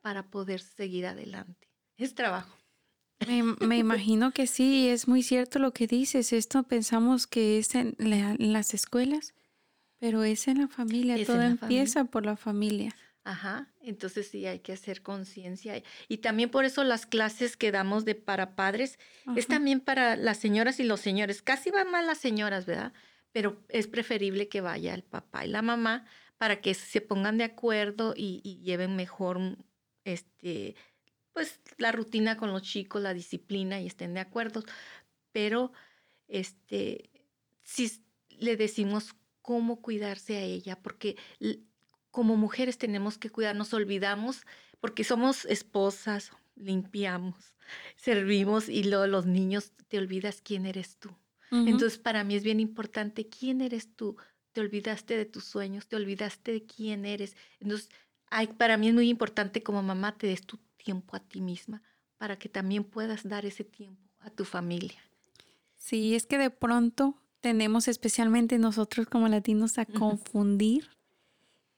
para 0.00 0.30
poder 0.30 0.60
seguir 0.60 1.06
adelante. 1.06 1.68
Es 1.96 2.14
trabajo. 2.14 2.56
Me, 3.26 3.78
imagino 3.78 4.32
que 4.32 4.46
sí, 4.46 4.88
es 4.88 5.08
muy 5.08 5.22
cierto 5.22 5.58
lo 5.58 5.72
que 5.72 5.86
dices. 5.86 6.32
Esto 6.32 6.62
pensamos 6.62 7.26
que 7.26 7.58
es 7.58 7.74
en, 7.74 7.96
las 7.98 8.74
escuelas, 8.74 9.34
pero 9.98 10.22
es 10.22 10.46
en 10.46 10.58
la 10.58 10.68
familia. 10.68 11.24
Todo 11.26 11.42
empieza 11.42 12.04
por 12.04 12.24
la 12.24 12.36
familia. 12.36 12.94
Ajá, 13.24 13.68
entonces 13.82 14.28
sí 14.28 14.46
hay 14.46 14.60
que 14.60 14.72
hacer 14.72 15.02
conciencia. 15.02 15.82
Y 16.06 16.18
también 16.18 16.48
por 16.48 16.64
eso 16.64 16.84
las 16.84 17.06
clases 17.06 17.56
que 17.56 17.72
damos 17.72 18.04
de 18.04 18.14
para 18.14 18.54
padres 18.54 18.98
es 19.36 19.48
también 19.48 19.80
para 19.80 20.16
las 20.16 20.38
señoras 20.38 20.80
y 20.80 20.84
los 20.84 21.00
señores. 21.00 21.42
Casi 21.42 21.70
van 21.70 21.90
más 21.90 22.06
las 22.06 22.18
señoras, 22.18 22.64
¿verdad? 22.66 22.92
Pero 23.32 23.62
es 23.68 23.86
preferible 23.88 24.48
que 24.48 24.60
vaya 24.60 24.94
el 24.94 25.02
papá 25.02 25.44
y 25.44 25.48
la 25.48 25.60
mamá 25.60 26.06
para 26.38 26.60
que 26.60 26.72
se 26.72 27.00
pongan 27.00 27.36
de 27.36 27.44
acuerdo 27.44 28.14
y, 28.16 28.40
y 28.44 28.60
lleven 28.60 28.96
mejor 28.96 29.58
este 30.04 30.76
pues 31.38 31.60
la 31.76 31.92
rutina 31.92 32.36
con 32.36 32.50
los 32.50 32.62
chicos, 32.62 33.00
la 33.00 33.14
disciplina 33.14 33.80
y 33.80 33.86
estén 33.86 34.12
de 34.12 34.18
acuerdo. 34.18 34.64
Pero 35.30 35.70
este 36.26 37.10
si 37.62 38.02
le 38.30 38.56
decimos 38.56 39.14
cómo 39.40 39.80
cuidarse 39.80 40.36
a 40.36 40.42
ella, 40.42 40.82
porque 40.82 41.16
como 42.10 42.36
mujeres 42.36 42.76
tenemos 42.76 43.18
que 43.18 43.30
cuidar, 43.30 43.54
nos 43.54 43.72
olvidamos 43.72 44.46
porque 44.80 45.04
somos 45.04 45.44
esposas, 45.44 46.32
limpiamos, 46.56 47.54
servimos 47.94 48.68
y 48.68 48.82
luego 48.82 49.06
los 49.06 49.26
niños 49.26 49.70
te 49.86 49.98
olvidas 49.98 50.40
quién 50.42 50.66
eres 50.66 50.96
tú. 50.96 51.16
Entonces 51.52 52.00
para 52.00 52.24
mí 52.24 52.34
es 52.34 52.42
bien 52.42 52.58
importante 52.58 53.28
quién 53.28 53.60
eres 53.60 53.94
tú. 53.94 54.16
Te 54.50 54.60
olvidaste 54.60 55.16
de 55.16 55.24
tus 55.24 55.44
sueños, 55.44 55.86
te 55.86 55.94
olvidaste 55.94 56.50
de 56.50 56.66
quién 56.66 57.04
eres. 57.04 57.36
Entonces 57.60 57.90
hay, 58.28 58.48
para 58.48 58.76
mí 58.76 58.88
es 58.88 58.94
muy 58.94 59.08
importante 59.08 59.62
como 59.62 59.84
mamá 59.84 60.18
te 60.18 60.26
des 60.26 60.44
tu 60.44 60.58
tiempo 60.82 61.16
a 61.16 61.20
ti 61.20 61.40
misma 61.40 61.82
para 62.16 62.38
que 62.38 62.48
también 62.48 62.84
puedas 62.84 63.28
dar 63.28 63.44
ese 63.44 63.64
tiempo 63.64 64.02
a 64.20 64.30
tu 64.30 64.44
familia. 64.44 64.98
Sí, 65.76 66.14
es 66.14 66.26
que 66.26 66.38
de 66.38 66.50
pronto 66.50 67.14
tenemos 67.40 67.88
especialmente 67.88 68.58
nosotros 68.58 69.06
como 69.06 69.28
latinos 69.28 69.78
a 69.78 69.86
confundir 69.86 70.90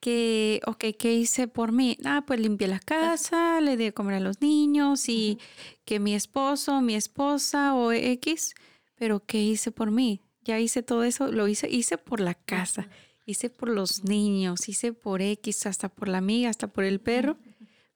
que, 0.00 0.62
ok, 0.66 0.84
¿qué 0.98 1.14
hice 1.14 1.46
por 1.46 1.72
mí? 1.72 1.98
Ah, 2.04 2.24
pues 2.26 2.40
limpié 2.40 2.68
la 2.68 2.80
casa, 2.80 3.60
le 3.60 3.76
di 3.76 3.84
de 3.84 3.94
comer 3.94 4.14
a 4.14 4.20
los 4.20 4.40
niños 4.40 5.08
y 5.08 5.38
que 5.84 6.00
mi 6.00 6.14
esposo, 6.14 6.80
mi 6.80 6.94
esposa 6.94 7.74
o 7.74 7.92
X, 7.92 8.54
pero 8.96 9.24
¿qué 9.24 9.42
hice 9.42 9.70
por 9.70 9.90
mí? 9.90 10.22
Ya 10.42 10.58
hice 10.58 10.82
todo 10.82 11.04
eso, 11.04 11.30
lo 11.30 11.46
hice, 11.48 11.68
hice 11.68 11.98
por 11.98 12.20
la 12.20 12.34
casa, 12.34 12.88
hice 13.26 13.50
por 13.50 13.68
los 13.68 14.04
niños, 14.04 14.68
hice 14.70 14.94
por 14.94 15.20
X, 15.20 15.66
hasta 15.66 15.90
por 15.90 16.08
la 16.08 16.18
amiga, 16.18 16.48
hasta 16.48 16.66
por 16.68 16.84
el 16.84 16.98
perro, 17.00 17.36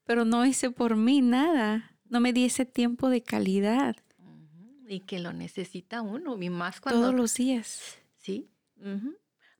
pero 0.05 0.23
no 0.25 0.45
hice 0.45 0.71
por 0.71 0.95
mí 0.95 1.21
nada, 1.21 1.97
no 2.05 2.19
me 2.19 2.33
di 2.33 2.45
ese 2.45 2.65
tiempo 2.65 3.09
de 3.09 3.21
calidad. 3.21 3.95
Y 4.87 5.01
que 5.01 5.19
lo 5.19 5.33
necesita 5.33 6.01
uno, 6.01 6.41
y 6.41 6.49
más 6.49 6.79
cuando... 6.79 7.01
Todos 7.01 7.15
los 7.15 7.33
días. 7.33 7.97
Sí. 8.17 8.49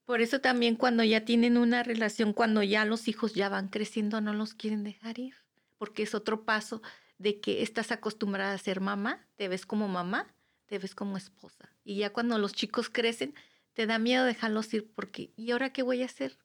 Por 0.05 0.21
eso 0.21 0.39
también 0.39 0.75
cuando 0.75 1.03
ya 1.03 1.25
tienen 1.25 1.57
una 1.57 1.81
relación, 1.81 2.31
cuando 2.31 2.61
ya 2.61 2.85
los 2.85 3.07
hijos 3.07 3.33
ya 3.33 3.49
van 3.49 3.69
creciendo, 3.69 4.21
no 4.21 4.33
los 4.33 4.53
quieren 4.53 4.83
dejar 4.83 5.17
ir, 5.17 5.33
porque 5.77 6.03
es 6.03 6.13
otro 6.13 6.45
paso 6.45 6.83
de 7.17 7.39
que 7.39 7.63
estás 7.63 7.91
acostumbrada 7.91 8.53
a 8.53 8.57
ser 8.59 8.81
mamá, 8.81 9.25
te 9.35 9.47
ves 9.47 9.65
como 9.65 9.87
mamá, 9.87 10.27
te 10.67 10.77
ves 10.77 10.93
como 10.93 11.17
esposa. 11.17 11.71
Y 11.83 11.95
ya 11.97 12.11
cuando 12.11 12.37
los 12.37 12.53
chicos 12.53 12.89
crecen, 12.89 13.33
te 13.73 13.87
da 13.87 13.97
miedo 13.97 14.25
dejarlos 14.25 14.73
ir 14.73 14.91
porque, 14.93 15.31
¿y 15.35 15.51
ahora 15.51 15.71
qué 15.73 15.81
voy 15.81 16.03
a 16.03 16.05
hacer? 16.05 16.37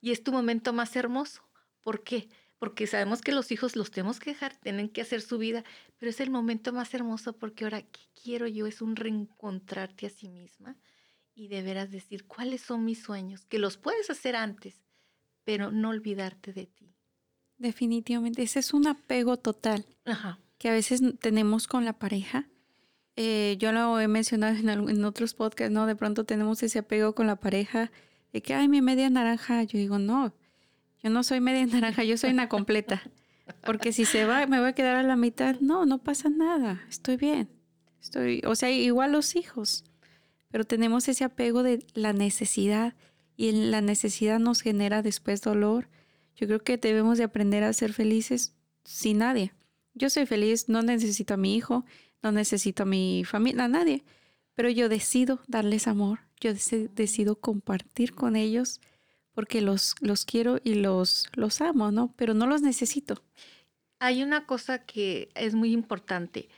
Y 0.00 0.12
es 0.12 0.22
tu 0.22 0.32
momento 0.32 0.72
más 0.72 0.94
hermoso. 0.94 1.42
¿Por 1.80 2.02
qué? 2.04 2.28
Porque 2.58 2.86
sabemos 2.86 3.20
que 3.20 3.32
los 3.32 3.52
hijos 3.52 3.76
los 3.76 3.90
tenemos 3.90 4.18
que 4.18 4.30
dejar, 4.30 4.56
tienen 4.56 4.88
que 4.88 5.02
hacer 5.02 5.20
su 5.20 5.38
vida, 5.38 5.64
pero 5.98 6.10
es 6.10 6.20
el 6.20 6.30
momento 6.30 6.72
más 6.72 6.94
hermoso 6.94 7.34
porque 7.34 7.64
ahora, 7.64 7.82
¿qué 7.82 8.00
quiero 8.22 8.46
yo? 8.46 8.66
Es 8.66 8.80
un 8.80 8.96
reencontrarte 8.96 10.06
a 10.06 10.10
sí 10.10 10.28
misma 10.28 10.76
y 11.34 11.48
deberás 11.48 11.90
decir 11.90 12.26
cuáles 12.26 12.62
son 12.62 12.84
mis 12.84 13.02
sueños, 13.02 13.44
que 13.44 13.58
los 13.58 13.76
puedes 13.76 14.08
hacer 14.08 14.36
antes, 14.36 14.80
pero 15.44 15.70
no 15.70 15.90
olvidarte 15.90 16.52
de 16.52 16.66
ti. 16.66 16.94
Definitivamente, 17.58 18.42
ese 18.42 18.58
es 18.58 18.72
un 18.72 18.86
apego 18.86 19.36
total 19.36 19.86
que 20.58 20.68
a 20.70 20.72
veces 20.72 21.02
tenemos 21.20 21.66
con 21.66 21.84
la 21.84 21.92
pareja. 21.92 22.48
Eh, 23.16 23.56
yo 23.58 23.72
lo 23.72 24.00
he 24.00 24.08
mencionado 24.08 24.56
en, 24.56 24.68
en, 24.68 25.04
otros 25.04 25.34
podcasts, 25.34 25.72
¿no? 25.72 25.86
De 25.86 25.96
pronto 25.96 26.24
tenemos 26.24 26.62
ese 26.62 26.80
apego 26.80 27.14
con 27.14 27.26
la 27.26 27.36
pareja 27.36 27.90
de 28.32 28.42
que, 28.42 28.54
ay, 28.54 28.68
mi 28.68 28.82
media 28.82 29.08
naranja. 29.08 29.62
Yo 29.62 29.78
digo, 29.78 29.98
no, 29.98 30.34
yo 31.02 31.10
no 31.10 31.22
soy 31.22 31.40
media 31.40 31.66
naranja, 31.72 32.04
yo 32.04 32.16
soy 32.16 32.30
una 32.30 32.48
completa. 32.48 33.02
Porque 33.64 33.92
si 33.92 34.04
se 34.04 34.24
va, 34.24 34.46
me 34.46 34.58
voy 34.58 34.70
a 34.70 34.72
quedar 34.72 34.96
a 34.96 35.02
la 35.02 35.16
mitad. 35.16 35.60
No, 35.60 35.86
no 35.86 35.98
pasa 35.98 36.28
nada, 36.28 36.82
estoy 36.88 37.16
bien. 37.16 37.48
Estoy, 38.00 38.42
o 38.44 38.54
sea, 38.54 38.70
igual 38.70 39.12
los 39.12 39.36
hijos 39.36 39.84
pero 40.50 40.64
tenemos 40.64 41.06
ese 41.08 41.24
apego 41.24 41.62
de 41.62 41.84
la 41.92 42.14
necesidad 42.14 42.94
y 43.36 43.52
la 43.52 43.82
necesidad 43.82 44.38
nos 44.38 44.62
genera 44.62 45.02
después 45.02 45.42
dolor. 45.42 45.90
Yo 46.34 46.46
creo 46.46 46.62
que 46.62 46.78
debemos 46.78 47.18
de 47.18 47.24
aprender 47.24 47.62
a 47.62 47.74
ser 47.74 47.92
felices 47.92 48.54
sin 48.84 49.18
nadie. 49.18 49.52
Yo 49.92 50.08
soy 50.08 50.24
feliz, 50.24 50.68
no 50.68 50.80
necesito 50.82 51.34
a 51.34 51.36
mi 51.36 51.56
hijo, 51.56 51.84
no 52.22 52.32
necesito 52.32 52.84
a 52.84 52.86
mi 52.86 53.24
familia, 53.26 53.64
a 53.64 53.68
nadie, 53.68 54.04
pero 54.54 54.70
yo 54.70 54.88
decido 54.88 55.40
darles 55.46 55.86
amor, 55.86 56.20
yo 56.40 56.52
decido 56.54 57.36
compartir 57.36 58.14
con 58.14 58.36
ellos 58.36 58.80
porque 59.36 59.60
los, 59.60 59.94
los 60.00 60.24
quiero 60.24 60.60
y 60.64 60.76
los, 60.76 61.28
los 61.34 61.60
amo, 61.60 61.92
¿no? 61.92 62.14
Pero 62.16 62.32
no 62.32 62.46
los 62.46 62.62
necesito. 62.62 63.22
Hay 63.98 64.22
una 64.22 64.46
cosa 64.46 64.86
que 64.86 65.28
es 65.34 65.54
muy 65.54 65.74
importante 65.74 66.48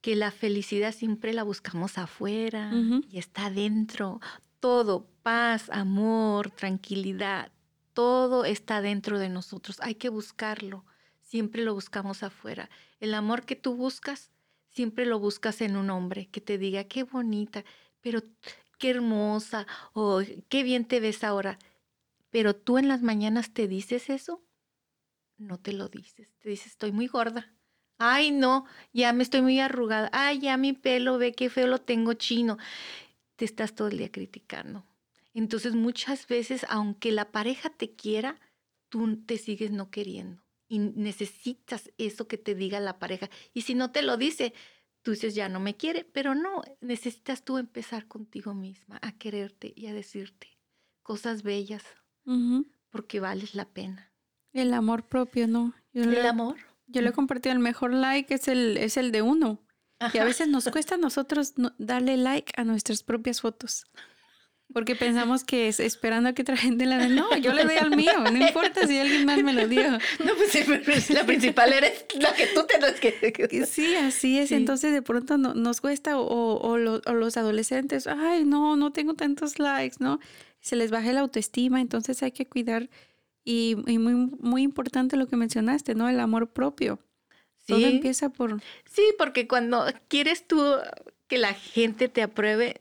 que 0.00 0.16
la 0.16 0.32
felicidad 0.32 0.92
siempre 0.92 1.32
la 1.32 1.44
buscamos 1.44 1.96
afuera 1.96 2.72
y 3.08 3.18
está 3.18 3.48
dentro. 3.48 4.20
Todo, 4.58 5.06
paz, 5.22 5.70
amor, 5.70 6.50
tranquilidad, 6.50 7.52
todo 7.92 8.44
está 8.44 8.82
dentro 8.82 9.20
de 9.20 9.28
nosotros. 9.28 9.78
Hay 9.80 9.94
que 9.94 10.08
buscarlo. 10.08 10.84
Siempre 11.22 11.62
lo 11.62 11.74
buscamos 11.74 12.24
afuera. 12.24 12.70
El 12.98 13.14
amor 13.14 13.44
que 13.44 13.54
tú 13.54 13.76
buscas, 13.76 14.32
siempre 14.68 15.06
lo 15.06 15.20
buscas 15.20 15.60
en 15.60 15.76
un 15.76 15.90
hombre 15.90 16.26
que 16.26 16.40
te 16.40 16.58
diga, 16.58 16.82
qué 16.82 17.04
bonita, 17.04 17.64
pero 18.00 18.20
qué 18.78 18.90
hermosa, 18.90 19.68
o 19.92 20.22
qué 20.48 20.64
bien 20.64 20.86
te 20.86 20.98
ves 20.98 21.22
ahora. 21.22 21.56
Pero 22.34 22.56
tú 22.56 22.78
en 22.78 22.88
las 22.88 23.00
mañanas 23.00 23.54
te 23.54 23.68
dices 23.68 24.10
eso, 24.10 24.42
no 25.36 25.60
te 25.60 25.72
lo 25.72 25.88
dices. 25.88 26.34
Te 26.40 26.48
dices, 26.48 26.72
estoy 26.72 26.90
muy 26.90 27.06
gorda 27.06 27.54
Ay, 27.98 28.32
no, 28.32 28.66
ya 28.92 29.12
me 29.12 29.22
estoy 29.22 29.40
muy 29.40 29.60
arrugada. 29.60 30.10
Ay, 30.12 30.40
ya 30.40 30.56
mi 30.56 30.72
pelo, 30.72 31.16
ve 31.16 31.32
qué 31.32 31.48
feo 31.48 31.68
lo 31.68 31.80
tengo 31.80 32.14
chino. 32.14 32.58
Te 33.36 33.44
estás 33.44 33.76
todo 33.76 33.86
el 33.86 33.98
día 33.98 34.10
criticando. 34.10 34.84
Entonces, 35.32 35.76
muchas 35.76 36.26
veces, 36.26 36.66
aunque 36.68 37.12
la 37.12 37.30
pareja 37.30 37.70
te 37.70 37.94
quiera, 37.94 38.40
tú 38.88 39.16
te 39.24 39.38
sigues 39.38 39.70
no 39.70 39.92
queriendo. 39.92 40.42
Y 40.66 40.80
necesitas 40.80 41.92
eso 41.98 42.26
que 42.26 42.36
te 42.36 42.56
diga 42.56 42.80
la 42.80 42.98
pareja. 42.98 43.30
Y 43.52 43.62
si 43.62 43.76
no 43.76 43.92
te 43.92 44.02
lo 44.02 44.16
dice, 44.16 44.54
tú 45.02 45.12
dices, 45.12 45.36
ya 45.36 45.48
no 45.48 45.60
me 45.60 45.76
quiere, 45.76 46.02
pero 46.02 46.34
no, 46.34 46.62
necesitas 46.80 47.44
tú 47.44 47.58
empezar 47.58 48.08
contigo 48.08 48.54
misma 48.54 48.98
a 49.02 49.12
quererte 49.12 49.72
y 49.76 49.86
a 49.86 49.94
decirte 49.94 50.48
cosas 51.04 51.42
bellas, 51.42 51.84
porque 52.90 53.20
vales 53.20 53.54
la 53.54 53.66
pena. 53.66 54.12
El 54.52 54.72
amor 54.72 55.06
propio, 55.06 55.48
¿no? 55.48 55.74
el 55.92 56.26
amor. 56.26 56.56
Yo 56.86 57.02
le 57.02 57.10
he 57.10 57.12
compartido 57.12 57.52
el 57.52 57.58
mejor 57.58 57.92
like 57.92 58.32
es 58.34 58.48
el, 58.48 58.76
es 58.76 58.96
el 58.96 59.10
de 59.10 59.22
uno. 59.22 59.60
Y 60.12 60.18
a 60.18 60.24
veces 60.24 60.48
nos 60.48 60.68
cuesta 60.68 60.96
a 60.96 60.98
nosotros 60.98 61.54
darle 61.78 62.16
like 62.16 62.52
a 62.56 62.64
nuestras 62.64 63.02
propias 63.02 63.40
fotos. 63.40 63.86
Porque 64.72 64.96
pensamos 64.96 65.44
que 65.44 65.68
es 65.68 65.78
esperando 65.78 66.30
a 66.30 66.32
que 66.32 66.42
otra 66.42 66.56
gente 66.56 66.84
la 66.86 66.98
dé. 66.98 67.08
No, 67.08 67.36
yo 67.36 67.52
le 67.52 67.64
doy 67.64 67.76
al 67.76 67.96
mío. 67.96 68.12
No 68.18 68.36
importa 68.46 68.86
si 68.86 68.98
alguien 68.98 69.24
más 69.24 69.42
me 69.42 69.52
lo 69.52 69.68
dio. 69.68 69.92
No, 69.92 70.34
pues 70.36 71.10
la 71.10 71.24
principal 71.24 71.72
eres 71.72 72.06
la 72.18 72.34
que 72.34 72.48
tú 72.48 72.66
te 72.66 72.80
lo 72.80 72.94
que. 72.94 73.66
Sí, 73.66 73.94
así 73.94 74.38
es. 74.38 74.52
Entonces 74.52 74.92
de 74.92 75.02
pronto 75.02 75.38
nos 75.38 75.80
cuesta 75.80 76.18
o, 76.18 76.56
o, 76.56 76.76
los 76.76 77.36
adolescentes, 77.36 78.06
ay, 78.06 78.44
no, 78.44 78.76
no 78.76 78.92
tengo 78.92 79.14
tantos 79.14 79.58
likes, 79.58 79.96
¿no? 80.00 80.18
Se 80.64 80.76
les 80.76 80.90
baja 80.90 81.12
la 81.12 81.20
autoestima. 81.20 81.80
Entonces 81.80 82.22
hay 82.22 82.32
que 82.32 82.46
cuidar. 82.46 82.88
Y, 83.44 83.76
y 83.86 83.98
muy, 83.98 84.14
muy 84.14 84.62
importante 84.62 85.16
lo 85.16 85.26
que 85.28 85.36
mencionaste, 85.36 85.94
¿no? 85.94 86.08
El 86.08 86.18
amor 86.18 86.50
propio. 86.52 86.98
Sí. 87.58 87.74
Todo 87.74 87.86
empieza 87.86 88.30
por... 88.30 88.60
Sí, 88.90 89.02
porque 89.18 89.46
cuando 89.46 89.84
quieres 90.08 90.46
tú 90.46 90.62
que 91.26 91.38
la 91.38 91.52
gente 91.52 92.08
te 92.08 92.22
apruebe, 92.22 92.80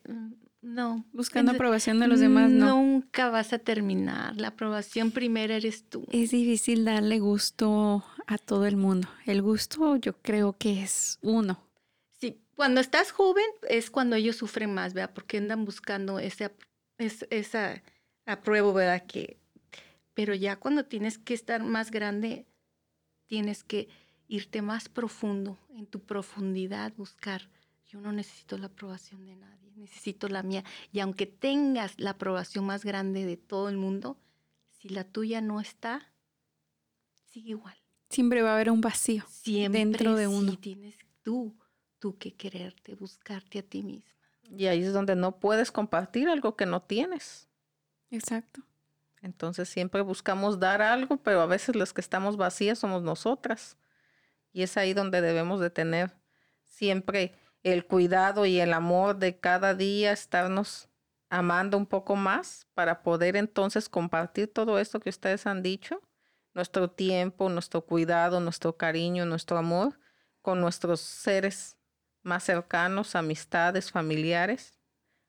no. 0.63 1.05
Buscando 1.11 1.51
aprobación 1.51 1.99
de 1.99 2.07
los 2.07 2.21
demás, 2.21 2.49
no. 2.49 2.77
Nunca 2.77 3.29
vas 3.29 3.51
a 3.51 3.59
terminar. 3.59 4.37
La 4.37 4.49
aprobación 4.49 5.11
primera 5.11 5.55
eres 5.55 5.83
tú. 5.89 6.05
Es 6.09 6.31
difícil 6.31 6.85
darle 6.85 7.19
gusto 7.19 8.05
a 8.27 8.37
todo 8.37 8.65
el 8.65 8.77
mundo. 8.77 9.09
El 9.25 9.41
gusto 9.41 9.97
yo 9.97 10.13
creo 10.21 10.53
que 10.57 10.81
es 10.81 11.19
uno. 11.21 11.61
Sí, 12.17 12.39
cuando 12.55 12.79
estás 12.79 13.11
joven 13.11 13.43
es 13.67 13.91
cuando 13.91 14.15
ellos 14.15 14.37
sufren 14.37 14.73
más, 14.73 14.93
¿verdad? 14.93 15.11
Porque 15.13 15.37
andan 15.37 15.65
buscando 15.65 16.17
ese, 16.19 16.49
esa 17.29 17.83
apruebo, 18.25 18.73
¿verdad? 18.73 19.05
Que, 19.05 19.37
pero 20.13 20.33
ya 20.33 20.55
cuando 20.57 20.85
tienes 20.85 21.17
que 21.17 21.33
estar 21.33 21.63
más 21.63 21.91
grande, 21.91 22.45
tienes 23.25 23.63
que 23.63 23.89
irte 24.27 24.61
más 24.61 24.89
profundo, 24.89 25.59
en 25.75 25.85
tu 25.85 25.99
profundidad, 25.99 26.93
buscar. 26.95 27.49
Yo 27.87 27.99
no 27.99 28.11
necesito 28.11 28.57
la 28.57 28.67
aprobación 28.67 29.25
de 29.25 29.35
nadie 29.35 29.63
necesito 29.75 30.27
la 30.29 30.43
mía. 30.43 30.63
Y 30.91 30.99
aunque 30.99 31.25
tengas 31.25 31.99
la 31.99 32.11
aprobación 32.11 32.65
más 32.65 32.83
grande 32.83 33.25
de 33.25 33.37
todo 33.37 33.69
el 33.69 33.77
mundo, 33.77 34.17
si 34.71 34.89
la 34.89 35.03
tuya 35.03 35.41
no 35.41 35.61
está, 35.61 36.11
sigue 37.25 37.51
igual. 37.51 37.77
Siempre 38.09 38.41
va 38.41 38.51
a 38.51 38.55
haber 38.55 38.69
un 38.69 38.81
vacío 38.81 39.23
dentro 39.45 40.15
de 40.15 40.27
uno. 40.27 40.57
tienes 40.57 40.95
tú, 41.23 41.55
tú 41.99 42.17
que 42.17 42.33
quererte, 42.33 42.95
buscarte 42.95 43.59
a 43.59 43.63
ti 43.63 43.81
misma. 43.81 44.11
Y 44.43 44.67
ahí 44.67 44.83
es 44.83 44.93
donde 44.93 45.15
no 45.15 45.39
puedes 45.39 45.71
compartir 45.71 46.29
algo 46.29 46.55
que 46.55 46.65
no 46.65 46.81
tienes. 46.81 47.49
Exacto. 48.11 48.61
Entonces 49.21 49.69
siempre 49.69 50.01
buscamos 50.01 50.59
dar 50.59 50.81
algo, 50.81 51.17
pero 51.17 51.41
a 51.41 51.45
veces 51.45 51.75
los 51.75 51.93
que 51.93 52.01
estamos 52.01 52.37
vacías 52.37 52.79
somos 52.79 53.03
nosotras. 53.03 53.77
Y 54.51 54.63
es 54.63 54.77
ahí 54.77 54.93
donde 54.93 55.21
debemos 55.21 55.59
de 55.59 55.69
tener 55.69 56.15
siempre 56.63 57.33
el 57.63 57.85
cuidado 57.85 58.45
y 58.45 58.59
el 58.59 58.73
amor 58.73 59.17
de 59.17 59.39
cada 59.39 59.73
día, 59.73 60.11
estarnos 60.11 60.89
amando 61.29 61.77
un 61.77 61.85
poco 61.85 62.15
más 62.15 62.67
para 62.73 63.01
poder 63.01 63.35
entonces 63.35 63.89
compartir 63.89 64.53
todo 64.53 64.77
esto 64.77 64.99
que 64.99 65.09
ustedes 65.09 65.47
han 65.47 65.63
dicho, 65.63 66.01
nuestro 66.53 66.91
tiempo, 66.91 67.49
nuestro 67.49 67.85
cuidado, 67.85 68.39
nuestro 68.39 68.77
cariño, 68.77 69.25
nuestro 69.25 69.57
amor 69.57 69.99
con 70.41 70.61
nuestros 70.61 70.99
seres 70.99 71.77
más 72.23 72.43
cercanos, 72.43 73.15
amistades, 73.15 73.91
familiares, 73.91 74.79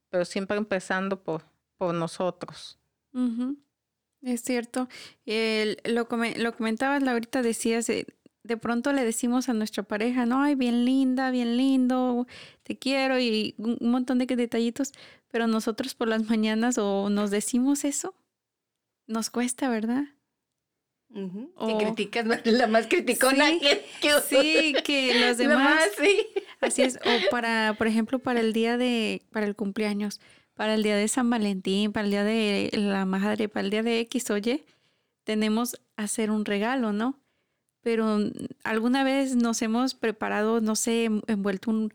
pero 0.08 0.24
siempre 0.24 0.56
empezando 0.56 1.22
por, 1.22 1.42
por 1.76 1.94
nosotros. 1.94 2.78
Es 4.22 4.42
cierto. 4.42 4.88
lo, 5.26 6.08
lo 6.36 6.56
comentabas, 6.56 7.02
ahorita 7.02 7.42
decías, 7.42 7.88
eh, 7.90 8.06
de 8.44 8.56
pronto 8.56 8.92
le 8.92 9.04
decimos 9.04 9.48
a 9.48 9.54
nuestra 9.54 9.82
pareja, 9.82 10.26
no, 10.26 10.42
ay, 10.42 10.54
bien 10.54 10.84
linda, 10.84 11.30
bien 11.30 11.56
lindo, 11.56 12.26
te 12.62 12.78
quiero 12.78 13.18
y 13.18 13.54
un 13.58 13.78
montón 13.90 14.18
de 14.18 14.26
detallitos, 14.26 14.92
pero 15.28 15.46
nosotros 15.46 15.94
por 15.94 16.08
las 16.08 16.28
mañanas 16.28 16.78
o 16.78 17.08
nos 17.10 17.30
decimos 17.30 17.84
eso, 17.84 18.14
nos 19.06 19.30
cuesta, 19.30 19.68
¿verdad? 19.68 20.04
Te 21.08 21.76
criticas, 21.78 22.26
la 22.44 22.66
más 22.66 22.86
criticona 22.86 23.50
sí, 23.50 23.60
que, 23.60 24.10
sí, 24.28 24.74
que 24.84 25.20
los 25.20 25.38
demás. 25.38 25.84
sí. 25.98 26.26
Así 26.60 26.82
es. 26.82 26.98
O 27.04 27.30
para, 27.30 27.74
por 27.76 27.86
ejemplo, 27.86 28.18
para 28.18 28.40
el 28.40 28.52
día 28.52 28.76
de, 28.76 29.22
para 29.30 29.46
el 29.46 29.56
cumpleaños, 29.56 30.20
para 30.54 30.74
el 30.74 30.82
día 30.82 30.96
de 30.96 31.08
San 31.08 31.28
Valentín, 31.30 31.92
para 31.92 32.04
el 32.04 32.10
día 32.10 32.24
de 32.24 32.70
la 32.74 33.04
madre, 33.04 33.48
para 33.48 33.64
el 33.64 33.70
día 33.70 33.82
de 33.82 34.00
X, 34.00 34.30
oye, 34.30 34.64
tenemos 35.24 35.80
hacer 35.96 36.30
un 36.30 36.44
regalo, 36.44 36.92
¿no? 36.92 37.18
pero 37.84 38.18
alguna 38.64 39.04
vez 39.04 39.36
nos 39.36 39.60
hemos 39.60 39.94
preparado, 39.94 40.62
no 40.62 40.74
sé, 40.74 41.10
envuelto 41.26 41.70
un, 41.70 41.92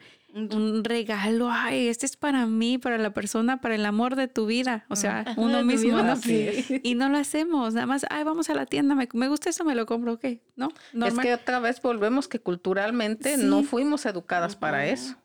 regalo, 0.84 1.49
ay, 1.51 1.88
este 1.88 2.05
es 2.05 2.15
para 2.15 2.45
mí, 2.45 2.77
para 2.77 2.97
la 2.97 3.13
persona, 3.13 3.61
para 3.61 3.75
el 3.75 3.86
amor 3.86 4.15
de 4.15 4.27
tu 4.27 4.45
vida, 4.45 4.86
o 4.89 4.95
sea, 4.95 5.34
uno 5.38 5.63
mismo, 5.63 6.01
¿no? 6.01 6.15
Y 6.84 6.95
no 6.95 7.09
lo 7.09 7.17
hacemos, 7.17 7.73
nada 7.73 7.88
más, 7.88 8.05
ay, 8.09 8.23
vamos 8.23 8.49
a 8.49 8.53
la 8.53 8.65
tienda, 8.65 8.95
me, 8.95 9.27
gusta 9.27 9.49
eso, 9.49 9.65
me 9.65 9.75
lo 9.75 9.86
compro, 9.86 10.13
¿ok? 10.13 10.25
¿No? 10.55 10.69
Es 11.05 11.17
que 11.17 11.34
otra 11.34 11.59
vez 11.59 11.82
volvemos 11.82 12.27
que 12.27 12.39
culturalmente 12.39 13.38
no 13.38 13.63
fuimos 13.63 14.05
educadas 14.05 14.55
para 14.55 14.88
eso. 14.88 15.15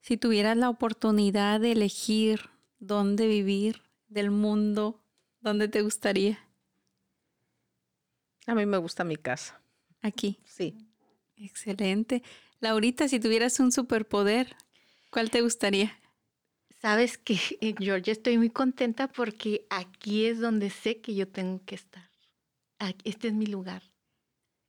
Si 0.00 0.16
tuvieras 0.18 0.56
la 0.56 0.70
oportunidad 0.70 1.60
de 1.60 1.72
elegir 1.72 2.50
dónde 2.78 3.26
vivir 3.28 3.82
del 4.08 4.30
mundo, 4.30 5.02
¿dónde 5.40 5.68
te 5.68 5.82
gustaría? 5.82 6.38
A 8.46 8.54
mí 8.54 8.66
me 8.66 8.78
gusta 8.78 9.04
mi 9.04 9.16
casa. 9.16 9.60
Aquí. 10.02 10.38
Sí. 10.44 10.76
Excelente. 11.36 12.22
Laurita, 12.60 13.08
si 13.08 13.20
tuvieras 13.20 13.60
un 13.60 13.72
superpoder, 13.72 14.56
¿cuál 15.10 15.30
te 15.30 15.40
gustaría? 15.42 15.98
Sabes 16.80 17.18
que, 17.18 17.36
Georgia, 17.78 18.12
estoy 18.12 18.38
muy 18.38 18.50
contenta 18.50 19.08
porque 19.08 19.66
aquí 19.70 20.26
es 20.26 20.40
donde 20.40 20.70
sé 20.70 21.00
que 21.00 21.14
yo 21.14 21.28
tengo 21.28 21.64
que 21.64 21.74
estar. 21.76 22.10
Este 23.04 23.28
es 23.28 23.34
mi 23.34 23.46
lugar. 23.46 23.82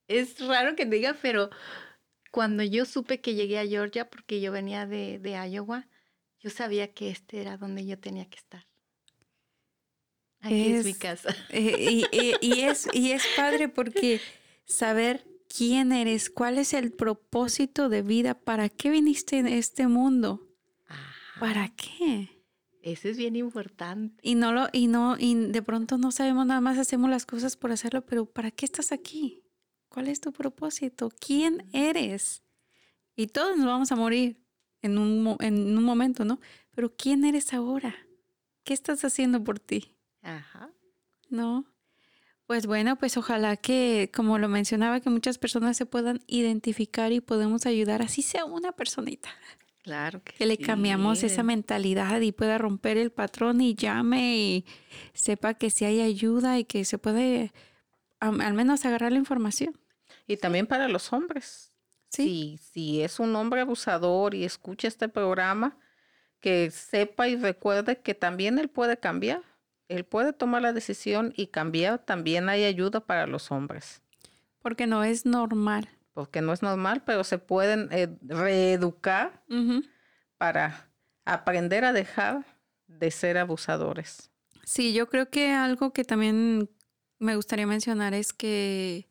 Es 0.08 0.38
raro 0.40 0.76
que 0.76 0.84
diga, 0.84 1.16
pero 1.20 1.50
cuando 2.30 2.62
yo 2.62 2.84
supe 2.84 3.20
que 3.20 3.34
llegué 3.34 3.58
a 3.58 3.66
Georgia, 3.66 4.08
porque 4.08 4.40
yo 4.40 4.52
venía 4.52 4.86
de, 4.86 5.18
de 5.18 5.32
Iowa, 5.50 5.88
yo 6.40 6.50
sabía 6.50 6.92
que 6.92 7.10
este 7.10 7.40
era 7.40 7.56
donde 7.56 7.86
yo 7.86 7.98
tenía 7.98 8.28
que 8.28 8.36
estar. 8.36 8.66
Aquí 10.40 10.72
es, 10.72 10.84
mi 10.84 10.94
casa. 10.94 11.34
Eh, 11.50 12.04
y, 12.40 12.60
es, 12.60 12.88
y 12.92 13.12
es 13.12 13.24
padre 13.36 13.68
porque 13.68 14.20
saber 14.64 15.26
quién 15.48 15.92
eres, 15.92 16.30
cuál 16.30 16.58
es 16.58 16.74
el 16.74 16.92
propósito 16.92 17.88
de 17.88 18.02
vida, 18.02 18.34
para 18.34 18.68
qué 18.68 18.90
viniste 18.90 19.38
en 19.38 19.46
este 19.48 19.86
mundo, 19.86 20.46
para 21.40 21.68
qué. 21.70 22.44
Eso 22.82 23.08
es 23.08 23.16
bien 23.16 23.34
importante. 23.34 24.20
Y 24.22 24.36
no 24.36 24.52
lo, 24.52 24.68
y 24.72 24.86
no, 24.86 25.16
y 25.18 25.34
de 25.34 25.62
pronto 25.62 25.98
no 25.98 26.12
sabemos 26.12 26.46
nada 26.46 26.60
más, 26.60 26.78
hacemos 26.78 27.10
las 27.10 27.26
cosas 27.26 27.56
por 27.56 27.72
hacerlo, 27.72 28.04
pero 28.04 28.26
¿para 28.26 28.50
qué 28.50 28.64
estás 28.64 28.92
aquí? 28.92 29.42
¿Cuál 29.96 30.08
es 30.08 30.20
tu 30.20 30.30
propósito? 30.30 31.10
¿Quién 31.18 31.70
eres? 31.72 32.42
Y 33.16 33.28
todos 33.28 33.56
nos 33.56 33.64
vamos 33.64 33.92
a 33.92 33.96
morir 33.96 34.44
en 34.82 34.98
un, 34.98 35.38
en 35.40 35.74
un 35.74 35.82
momento, 35.82 36.26
¿no? 36.26 36.38
Pero 36.72 36.94
¿quién 36.94 37.24
eres 37.24 37.54
ahora? 37.54 37.96
¿Qué 38.62 38.74
estás 38.74 39.06
haciendo 39.06 39.42
por 39.42 39.58
ti? 39.58 39.96
Ajá. 40.20 40.68
¿No? 41.30 41.64
Pues 42.44 42.66
bueno, 42.66 42.96
pues 42.96 43.16
ojalá 43.16 43.56
que, 43.56 44.10
como 44.14 44.36
lo 44.36 44.50
mencionaba, 44.50 45.00
que 45.00 45.08
muchas 45.08 45.38
personas 45.38 45.78
se 45.78 45.86
puedan 45.86 46.20
identificar 46.26 47.10
y 47.12 47.22
podemos 47.22 47.64
ayudar, 47.64 48.02
así 48.02 48.20
sea 48.20 48.44
una 48.44 48.72
personita. 48.72 49.30
Claro 49.82 50.22
que, 50.22 50.34
que 50.34 50.44
le 50.44 50.58
cambiamos 50.58 51.22
esa 51.22 51.42
mentalidad 51.42 52.20
y 52.20 52.32
pueda 52.32 52.58
romper 52.58 52.98
el 52.98 53.12
patrón 53.12 53.62
y 53.62 53.74
llame 53.74 54.36
y 54.36 54.66
sepa 55.14 55.54
que 55.54 55.70
si 55.70 55.86
hay 55.86 56.02
ayuda 56.02 56.58
y 56.58 56.64
que 56.64 56.84
se 56.84 56.98
puede 56.98 57.54
al 58.20 58.52
menos 58.52 58.84
agarrar 58.84 59.12
la 59.12 59.18
información. 59.18 59.78
Y 60.26 60.36
también 60.36 60.66
para 60.66 60.88
los 60.88 61.12
hombres. 61.12 61.72
Sí. 62.08 62.58
Si, 62.58 62.72
si 62.72 63.02
es 63.02 63.20
un 63.20 63.34
hombre 63.36 63.60
abusador 63.60 64.34
y 64.34 64.44
escucha 64.44 64.88
este 64.88 65.08
programa, 65.08 65.78
que 66.40 66.70
sepa 66.70 67.28
y 67.28 67.36
recuerde 67.36 68.00
que 68.00 68.14
también 68.14 68.58
él 68.58 68.68
puede 68.68 68.98
cambiar 68.98 69.42
él 69.88 70.04
puede 70.04 70.32
tomar 70.32 70.62
la 70.62 70.72
decisión 70.72 71.32
y 71.36 71.48
cambiar, 71.48 72.04
también 72.04 72.48
hay 72.48 72.64
ayuda 72.64 73.00
para 73.00 73.26
los 73.26 73.50
hombres. 73.52 74.02
Porque 74.60 74.86
no 74.86 75.04
es 75.04 75.26
normal. 75.26 75.88
Porque 76.12 76.40
no 76.40 76.52
es 76.52 76.62
normal, 76.62 77.02
pero 77.04 77.24
se 77.24 77.38
pueden 77.38 77.88
eh, 77.92 78.08
reeducar 78.22 79.44
para 80.38 80.90
aprender 81.24 81.84
a 81.84 81.92
dejar 81.92 82.44
de 82.86 83.10
ser 83.10 83.38
abusadores. 83.38 84.30
Sí, 84.64 84.92
yo 84.92 85.08
creo 85.08 85.30
que 85.30 85.52
algo 85.52 85.92
que 85.92 86.04
también 86.04 86.70
me 87.18 87.36
gustaría 87.36 87.66
mencionar 87.66 88.14
es 88.14 88.32
que 88.32 89.08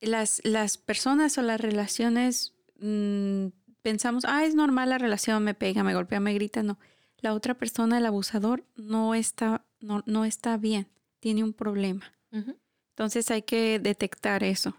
las, 0.00 0.40
las 0.44 0.78
personas 0.78 1.38
o 1.38 1.42
las 1.42 1.60
relaciones 1.60 2.54
mm, 2.80 3.48
pensamos, 3.82 4.24
ah, 4.26 4.44
es 4.44 4.54
normal 4.54 4.90
la 4.90 4.98
relación, 4.98 5.44
me 5.44 5.54
pega, 5.54 5.82
me 5.82 5.94
golpea, 5.94 6.20
me 6.20 6.34
grita, 6.34 6.62
no. 6.62 6.78
La 7.20 7.34
otra 7.34 7.54
persona, 7.54 7.98
el 7.98 8.06
abusador, 8.06 8.64
no 8.76 9.14
está 9.14 9.64
no, 9.80 10.02
no 10.06 10.24
está 10.24 10.56
bien, 10.56 10.88
tiene 11.20 11.44
un 11.44 11.52
problema. 11.52 12.12
Entonces 12.30 13.30
hay 13.30 13.42
que 13.42 13.78
detectar 13.78 14.42
eso. 14.44 14.76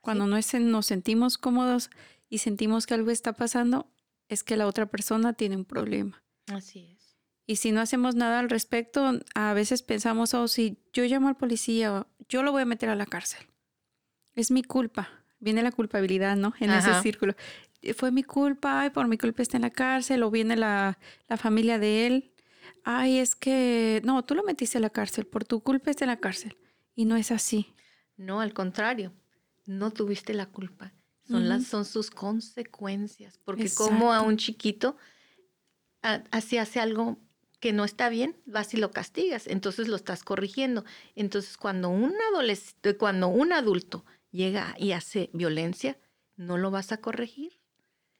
Cuando 0.00 0.26
no 0.26 0.38
nos 0.38 0.86
sentimos 0.86 1.38
cómodos 1.38 1.90
y 2.28 2.38
sentimos 2.38 2.86
que 2.86 2.94
algo 2.94 3.10
está 3.10 3.32
pasando, 3.32 3.90
es 4.28 4.42
que 4.42 4.56
la 4.56 4.66
otra 4.66 4.86
persona 4.86 5.32
tiene 5.32 5.56
un 5.56 5.64
problema. 5.64 6.22
Así 6.46 6.90
es. 6.92 7.16
Y 7.46 7.56
si 7.56 7.72
no 7.72 7.80
hacemos 7.80 8.14
nada 8.14 8.38
al 8.38 8.50
respecto, 8.50 9.20
a 9.34 9.54
veces 9.54 9.82
pensamos, 9.82 10.34
oh, 10.34 10.48
si 10.48 10.78
yo 10.92 11.04
llamo 11.04 11.28
al 11.28 11.36
policía, 11.36 12.06
yo 12.28 12.42
lo 12.42 12.52
voy 12.52 12.62
a 12.62 12.66
meter 12.66 12.88
a 12.88 12.96
la 12.96 13.06
cárcel. 13.06 13.46
Es 14.34 14.50
mi 14.50 14.62
culpa. 14.62 15.08
Viene 15.38 15.62
la 15.62 15.72
culpabilidad, 15.72 16.36
¿no? 16.36 16.54
En 16.58 16.70
ese 16.70 17.00
círculo. 17.02 17.34
Fue 17.96 18.10
mi 18.10 18.22
culpa, 18.22 18.86
y 18.86 18.90
por 18.90 19.06
mi 19.08 19.18
culpa 19.18 19.42
está 19.42 19.58
en 19.58 19.62
la 19.62 19.70
cárcel, 19.70 20.22
o 20.22 20.30
viene 20.30 20.56
la, 20.56 20.98
la 21.28 21.36
familia 21.36 21.78
de 21.78 22.06
él 22.06 22.34
ay, 22.84 23.18
es 23.18 23.34
que, 23.34 24.00
no, 24.04 24.24
tú 24.24 24.34
lo 24.34 24.44
metiste 24.44 24.78
a 24.78 24.80
la 24.80 24.90
cárcel, 24.90 25.26
por 25.26 25.44
tu 25.44 25.60
culpa 25.60 25.90
está 25.90 26.04
en 26.04 26.10
la 26.10 26.20
cárcel. 26.20 26.56
Y 26.94 27.06
no 27.06 27.16
es 27.16 27.32
así. 27.32 27.74
No, 28.16 28.40
al 28.40 28.52
contrario, 28.52 29.12
no 29.66 29.90
tuviste 29.90 30.34
la 30.34 30.46
culpa. 30.46 30.92
Son, 31.26 31.48
las, 31.48 31.64
son 31.64 31.86
sus 31.86 32.10
consecuencias. 32.10 33.38
Porque 33.38 33.72
como 33.74 34.12
a 34.12 34.20
un 34.20 34.36
chiquito, 34.36 34.96
así 36.02 36.58
hace 36.58 36.80
algo 36.80 37.18
que 37.60 37.72
no 37.72 37.84
está 37.84 38.10
bien, 38.10 38.36
vas 38.44 38.74
y 38.74 38.76
lo 38.76 38.90
castigas, 38.90 39.46
entonces 39.46 39.88
lo 39.88 39.96
estás 39.96 40.22
corrigiendo. 40.22 40.84
Entonces, 41.14 41.56
cuando 41.56 41.88
un 41.88 42.14
adolescente, 42.30 42.98
cuando 42.98 43.28
un 43.28 43.54
adulto 43.54 44.04
llega 44.34 44.74
y 44.78 44.92
hace 44.92 45.30
violencia, 45.32 45.96
no 46.36 46.58
lo 46.58 46.70
vas 46.70 46.92
a 46.92 46.98
corregir. 46.98 47.52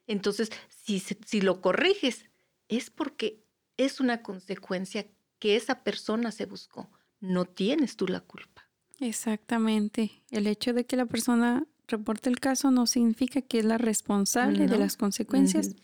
Entonces, 0.06 0.50
si, 0.68 1.00
si 1.00 1.40
lo 1.40 1.60
corriges, 1.60 2.26
es 2.68 2.90
porque 2.90 3.42
es 3.76 4.00
una 4.00 4.22
consecuencia 4.22 5.06
que 5.38 5.56
esa 5.56 5.82
persona 5.82 6.30
se 6.30 6.46
buscó. 6.46 6.88
No 7.20 7.44
tienes 7.44 7.96
tú 7.96 8.06
la 8.06 8.20
culpa. 8.20 8.70
Exactamente. 9.00 10.22
El 10.30 10.46
hecho 10.46 10.72
de 10.72 10.86
que 10.86 10.96
la 10.96 11.06
persona 11.06 11.66
reporte 11.88 12.30
el 12.30 12.38
caso 12.38 12.70
no 12.70 12.86
significa 12.86 13.42
que 13.42 13.58
es 13.58 13.64
la 13.64 13.78
responsable 13.78 14.68
de 14.68 14.78
las 14.78 14.96
consecuencias 14.96 15.74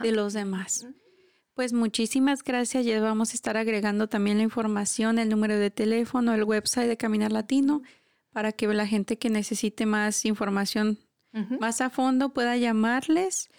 de 0.00 0.12
los 0.12 0.34
demás. 0.34 0.86
Pues 1.54 1.72
muchísimas 1.72 2.44
gracias. 2.44 2.84
Ya 2.84 3.00
vamos 3.00 3.30
a 3.30 3.34
estar 3.34 3.56
agregando 3.56 4.08
también 4.08 4.38
la 4.38 4.44
información, 4.44 5.18
el 5.18 5.28
número 5.28 5.58
de 5.58 5.70
teléfono, 5.70 6.34
el 6.34 6.44
website 6.44 6.88
de 6.88 6.96
Caminar 6.96 7.32
Latino, 7.32 7.82
para 8.32 8.52
que 8.52 8.66
la 8.68 8.86
gente 8.86 9.18
que 9.18 9.30
necesite 9.30 9.86
más 9.86 10.24
información 10.24 10.98
más 11.60 11.80
a 11.80 11.90
fondo 11.90 12.32
pueda 12.32 12.56
llamarles 12.56 13.50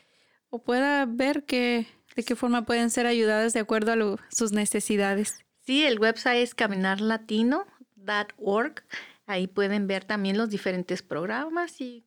o 0.49 0.61
pueda 0.61 1.05
ver 1.05 1.45
que 1.45 1.87
¿De 2.15 2.23
qué 2.23 2.35
forma 2.35 2.65
pueden 2.65 2.89
ser 2.89 3.05
ayudadas 3.05 3.53
de 3.53 3.59
acuerdo 3.61 3.93
a 3.93 4.17
sus 4.33 4.51
necesidades? 4.51 5.45
Sí, 5.61 5.85
el 5.85 5.97
website 5.99 6.43
es 6.43 6.53
caminarlatino.org. 6.55 8.83
Ahí 9.27 9.45
pueden 9.47 9.85
ver 9.87 10.03
también 10.03 10.37
los 10.37 10.49
diferentes 10.49 11.03
programas 11.03 11.79
y, 11.79 12.05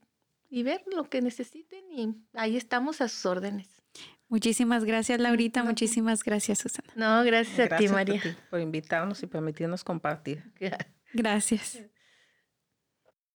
ver 0.51 0.83
lo 0.95 1.09
que 1.09 1.23
necesiten 1.23 1.91
y 1.91 2.15
ahí 2.35 2.57
estamos 2.57 3.01
a 3.01 3.09
sus 3.09 3.27
órdenes. 3.27 3.83
Muchísimas 4.29 4.85
gracias, 4.85 5.19
Laurita. 5.21 5.65
Muchísimas 5.65 6.23
gracias, 6.23 6.61
Susana. 6.61 6.93
No, 6.95 7.25
gracias, 7.25 7.73
a 7.73 7.77
ti, 7.77 7.89
María. 7.89 8.23
por 8.51 8.61
invitarnos 8.61 9.21
y 9.23 9.27
permitirnos 9.27 9.83
compartir. 9.85 10.53
Gracias. 11.13 11.79